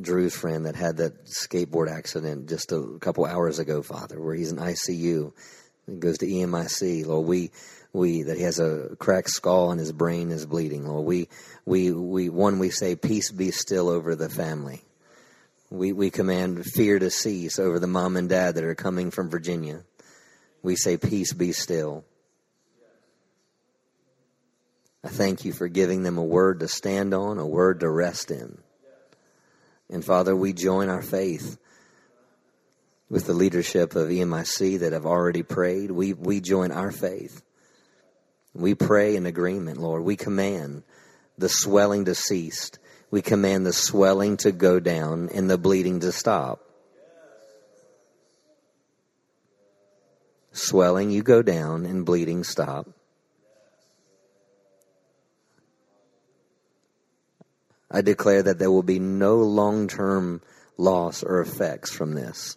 Drew's 0.00 0.34
friend 0.36 0.66
that 0.66 0.76
had 0.76 0.98
that 0.98 1.26
skateboard 1.26 1.90
accident 1.90 2.48
just 2.48 2.72
a 2.72 2.98
couple 3.00 3.24
hours 3.24 3.58
ago, 3.58 3.82
Father, 3.82 4.20
where 4.20 4.34
he's 4.34 4.52
in 4.52 4.58
ICU. 4.58 5.32
He 5.86 5.96
goes 5.96 6.18
to 6.18 6.26
EMIC. 6.26 7.06
Lord, 7.06 7.26
we 7.26 7.50
we 7.92 8.22
that 8.22 8.36
he 8.36 8.42
has 8.42 8.58
a 8.58 8.94
cracked 8.98 9.30
skull 9.30 9.70
and 9.70 9.80
his 9.80 9.92
brain 9.92 10.30
is 10.30 10.46
bleeding. 10.46 10.86
Lord, 10.86 11.06
we 11.06 11.28
we 11.64 11.90
we 11.90 12.28
one 12.28 12.58
we 12.58 12.70
say 12.70 12.96
peace 12.96 13.30
be 13.30 13.50
still 13.50 13.88
over 13.88 14.14
the 14.14 14.28
family. 14.28 14.82
We 15.70 15.92
we 15.92 16.10
command 16.10 16.64
fear 16.66 16.98
to 16.98 17.10
cease 17.10 17.58
over 17.58 17.78
the 17.78 17.86
mom 17.86 18.16
and 18.16 18.28
dad 18.28 18.56
that 18.56 18.64
are 18.64 18.74
coming 18.74 19.10
from 19.10 19.30
Virginia. 19.30 19.84
We 20.62 20.76
say 20.76 20.96
peace 20.96 21.32
be 21.32 21.52
still. 21.52 22.04
I 25.04 25.08
thank 25.08 25.44
you 25.44 25.52
for 25.52 25.68
giving 25.68 26.02
them 26.02 26.18
a 26.18 26.24
word 26.24 26.60
to 26.60 26.68
stand 26.68 27.14
on, 27.14 27.38
a 27.38 27.46
word 27.46 27.80
to 27.80 27.88
rest 27.88 28.30
in. 28.30 28.58
And 29.90 30.04
Father, 30.04 30.34
we 30.34 30.52
join 30.52 30.88
our 30.88 31.02
faith 31.02 31.58
with 33.08 33.26
the 33.26 33.32
leadership 33.32 33.94
of 33.94 34.08
EMIC 34.08 34.80
that 34.80 34.92
have 34.92 35.06
already 35.06 35.42
prayed. 35.42 35.90
We, 35.90 36.12
we 36.12 36.40
join 36.40 36.72
our 36.72 36.90
faith. 36.90 37.42
We 38.52 38.74
pray 38.74 39.16
in 39.16 39.24
agreement, 39.24 39.78
Lord. 39.78 40.02
We 40.02 40.16
command 40.16 40.82
the 41.38 41.48
swelling 41.48 42.04
to 42.06 42.14
cease. 42.14 42.72
We 43.10 43.22
command 43.22 43.64
the 43.64 43.72
swelling 43.72 44.36
to 44.38 44.52
go 44.52 44.80
down 44.80 45.30
and 45.32 45.48
the 45.48 45.56
bleeding 45.56 46.00
to 46.00 46.12
stop. 46.12 46.67
Swelling, 50.58 51.10
you 51.10 51.22
go 51.22 51.42
down, 51.42 51.86
and 51.86 52.04
bleeding 52.04 52.42
stop. 52.42 52.88
I 57.90 58.02
declare 58.02 58.42
that 58.42 58.58
there 58.58 58.70
will 58.70 58.82
be 58.82 58.98
no 58.98 59.36
long 59.36 59.88
term 59.88 60.42
loss 60.76 61.22
or 61.22 61.40
effects 61.40 61.92
from 61.92 62.14
this. 62.14 62.56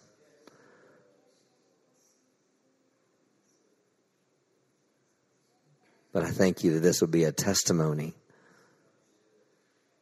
But 6.12 6.24
I 6.24 6.30
thank 6.30 6.62
you 6.62 6.74
that 6.74 6.80
this 6.80 7.00
will 7.00 7.08
be 7.08 7.24
a 7.24 7.32
testimony 7.32 8.14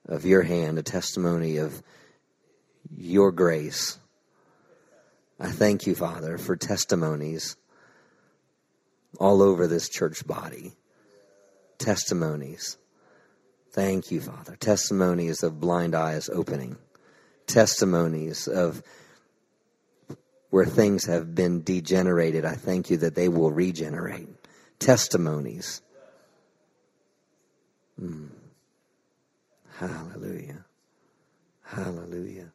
of 0.07 0.25
your 0.25 0.43
hand, 0.43 0.79
a 0.79 0.83
testimony 0.83 1.59
of 1.59 1.83
your 2.97 3.31
grace. 3.31 3.99
I 5.39 5.51
thank 5.51 5.87
you, 5.87 5.95
Father, 5.95 6.37
for 6.37 6.57
testimonies 6.57 7.57
all 9.19 9.43
over 9.43 9.67
this 9.67 9.89
church 9.89 10.27
body. 10.27 10.73
Testimonies 11.79 12.79
Thank 13.73 14.11
you, 14.11 14.21
Father. 14.21 14.57
Testimonies 14.57 15.43
of 15.43 15.61
blind 15.61 15.95
eyes 15.95 16.29
opening, 16.29 16.77
testimonies 17.47 18.49
of 18.49 18.83
where 20.51 20.67
things 20.67 21.05
have 21.05 21.35
been 21.37 21.63
degenerated. 21.63 22.45
I 22.45 22.55
thank 22.55 22.91
you 22.91 22.97
that 22.99 23.15
they 23.15 23.29
will 23.29 23.53
regenerate. 23.53 24.29
Testimonies. 24.81 25.83
Mm. 28.01 28.31
Hallelujah. 29.77 30.65
Hallelujah. 31.63 32.51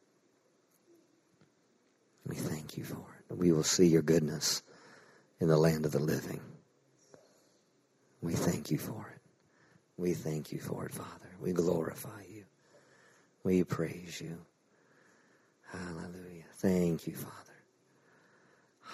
We 2.26 2.36
thank 2.36 2.76
you 2.76 2.84
for 2.84 3.06
it. 3.30 3.38
We 3.38 3.52
will 3.52 3.62
see 3.62 3.86
your 3.86 4.02
goodness 4.02 4.62
in 5.40 5.48
the 5.48 5.56
land 5.56 5.86
of 5.86 5.92
the 5.92 5.98
living. 5.98 6.40
We 8.22 8.34
thank 8.34 8.70
you 8.70 8.78
for 8.78 9.12
it. 9.14 9.20
We 9.96 10.14
thank 10.14 10.52
you 10.52 10.60
for 10.60 10.86
it, 10.86 10.92
Father. 10.92 11.30
We 11.40 11.52
glorify 11.52 12.22
you. 12.28 12.44
We 13.44 13.64
praise 13.64 14.20
you. 14.20 14.38
Hallelujah. 15.70 16.44
Thank 16.56 17.06
you, 17.06 17.14
Father. 17.14 17.34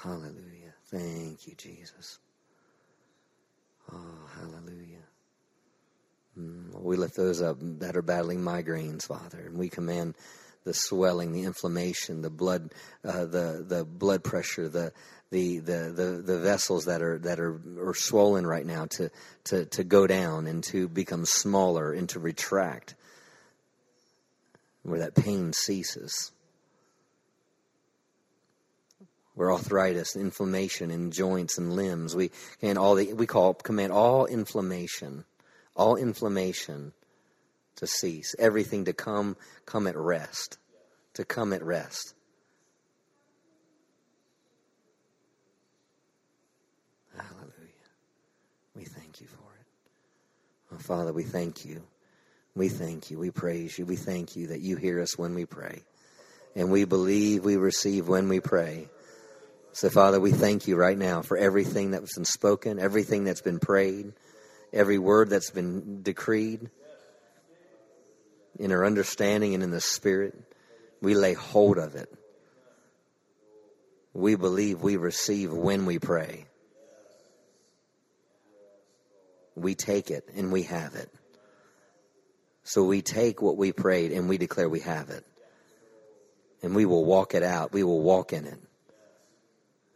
Hallelujah. 0.02 0.74
Thank 0.86 1.46
you, 1.46 1.54
Jesus. 1.54 2.18
Oh, 3.92 4.28
hallelujah. 4.36 5.04
Mm, 6.38 6.80
we 6.80 6.96
lift 6.96 7.16
those 7.16 7.42
up 7.42 7.58
that 7.60 7.96
are 7.96 8.02
battling 8.02 8.40
migraines, 8.40 9.06
Father, 9.06 9.40
and 9.46 9.58
we 9.58 9.68
command 9.68 10.14
the 10.64 10.72
swelling, 10.72 11.32
the 11.32 11.42
inflammation, 11.42 12.22
the 12.22 12.30
blood, 12.30 12.72
uh, 13.04 13.26
the 13.26 13.64
the 13.66 13.84
blood 13.84 14.24
pressure, 14.24 14.68
the 14.68 14.92
the, 15.32 15.60
the, 15.60 15.92
the, 15.96 16.22
the 16.24 16.38
vessels 16.38 16.84
that 16.84 17.00
are 17.00 17.18
that 17.20 17.40
are, 17.40 17.58
are 17.80 17.94
swollen 17.94 18.46
right 18.46 18.66
now 18.66 18.84
to, 18.84 19.10
to, 19.44 19.64
to 19.64 19.82
go 19.82 20.06
down 20.06 20.46
and 20.46 20.62
to 20.64 20.88
become 20.88 21.24
smaller 21.24 21.90
and 21.90 22.06
to 22.10 22.20
retract 22.20 22.94
where 24.82 25.00
that 25.00 25.14
pain 25.14 25.54
ceases. 25.54 26.32
Where 29.34 29.50
arthritis, 29.50 30.14
inflammation 30.14 30.90
in 30.90 31.10
joints 31.10 31.56
and 31.56 31.72
limbs, 31.72 32.14
we 32.14 32.30
can 32.60 32.76
all 32.76 32.94
the 32.94 33.14
we 33.14 33.26
call 33.26 33.54
command 33.54 33.90
all 33.90 34.26
inflammation, 34.26 35.24
all 35.74 35.96
inflammation 35.96 36.92
to 37.76 37.86
cease. 37.86 38.34
Everything 38.38 38.84
to 38.84 38.92
come 38.92 39.38
come 39.64 39.86
at 39.86 39.96
rest. 39.96 40.58
To 41.14 41.24
come 41.24 41.54
at 41.54 41.62
rest. 41.62 42.14
Oh, 50.71 50.71
Father, 50.82 51.12
we 51.12 51.22
thank 51.22 51.64
you. 51.64 51.82
We 52.54 52.68
thank 52.68 53.10
you. 53.10 53.18
We 53.18 53.30
praise 53.30 53.78
you. 53.78 53.86
We 53.86 53.96
thank 53.96 54.36
you 54.36 54.48
that 54.48 54.60
you 54.60 54.76
hear 54.76 55.00
us 55.00 55.16
when 55.16 55.34
we 55.34 55.46
pray. 55.46 55.82
And 56.54 56.70
we 56.70 56.84
believe 56.84 57.44
we 57.44 57.56
receive 57.56 58.08
when 58.08 58.28
we 58.28 58.40
pray. 58.40 58.88
So, 59.72 59.88
Father, 59.88 60.20
we 60.20 60.32
thank 60.32 60.68
you 60.68 60.76
right 60.76 60.98
now 60.98 61.22
for 61.22 61.38
everything 61.38 61.92
that's 61.92 62.14
been 62.14 62.26
spoken, 62.26 62.78
everything 62.78 63.24
that's 63.24 63.40
been 63.40 63.58
prayed, 63.58 64.12
every 64.72 64.98
word 64.98 65.30
that's 65.30 65.50
been 65.50 66.02
decreed 66.02 66.68
in 68.58 68.70
our 68.70 68.84
understanding 68.84 69.54
and 69.54 69.62
in 69.62 69.70
the 69.70 69.80
Spirit. 69.80 70.34
We 71.00 71.14
lay 71.14 71.32
hold 71.32 71.78
of 71.78 71.94
it. 71.94 72.12
We 74.12 74.34
believe 74.34 74.82
we 74.82 74.98
receive 74.98 75.52
when 75.52 75.86
we 75.86 75.98
pray. 75.98 76.44
We 79.54 79.74
take 79.74 80.10
it 80.10 80.28
and 80.34 80.52
we 80.52 80.62
have 80.64 80.94
it. 80.94 81.10
So 82.64 82.84
we 82.84 83.02
take 83.02 83.42
what 83.42 83.56
we 83.56 83.72
prayed 83.72 84.12
and 84.12 84.28
we 84.28 84.38
declare 84.38 84.68
we 84.68 84.80
have 84.80 85.10
it. 85.10 85.24
And 86.62 86.76
we 86.76 86.86
will 86.86 87.04
walk 87.04 87.34
it 87.34 87.42
out. 87.42 87.72
We 87.72 87.82
will 87.82 88.02
walk 88.02 88.32
in 88.32 88.46
it. 88.46 88.58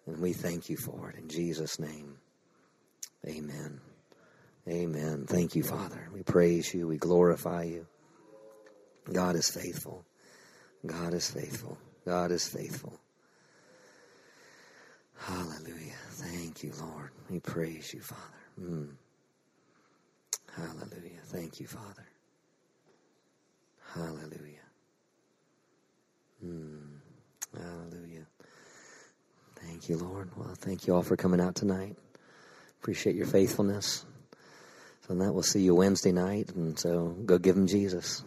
And 0.07 0.21
we 0.21 0.33
thank 0.33 0.69
you 0.69 0.77
for 0.77 1.11
it 1.11 1.17
in 1.17 1.29
Jesus' 1.29 1.79
name. 1.79 2.17
Amen. 3.27 3.81
Amen. 4.69 5.27
Thank 5.29 5.55
you, 5.55 5.63
Father. 5.63 6.09
We 6.13 6.23
praise 6.23 6.75
you. 6.75 6.89
We 6.89 6.97
glorify 6.97 7.65
you. 7.65 7.87
God 9.13 9.37
is 9.37 9.49
faithful. 9.49 10.05
God 10.85 11.15
is 11.15 11.31
faithful. 11.31 11.79
God 12.05 12.33
is 12.33 12.49
faithful. 12.49 12.99
Hallelujah. 15.19 15.95
Thank 16.11 16.63
you, 16.63 16.73
Lord. 16.81 17.11
We 17.31 17.41
praise 17.41 17.95
you, 17.95 18.01
Father. 18.01 18.23
Mm. 18.61 18.89
Hallelujah. 20.57 21.21
Thank 21.25 21.61
you, 21.61 21.67
Father. 21.67 22.07
Hallelujah. 23.95 24.67
Mm. 26.45 26.99
Hallelujah. 27.55 28.27
Thank 29.57 29.89
you, 29.89 29.99
Lord. 29.99 30.31
Well, 30.37 30.55
thank 30.57 30.87
you 30.87 30.95
all 30.95 31.03
for 31.03 31.17
coming 31.17 31.41
out 31.41 31.55
tonight. 31.55 31.97
Appreciate 32.81 33.17
your 33.17 33.27
faithfulness. 33.27 34.05
So 35.07 35.15
that 35.15 35.33
we'll 35.33 35.43
see 35.43 35.61
you 35.61 35.75
Wednesday 35.75 36.13
night, 36.13 36.51
and 36.55 36.79
so 36.79 37.17
go 37.25 37.39
give 37.39 37.57
him 37.57 37.67
Jesus. 37.67 38.25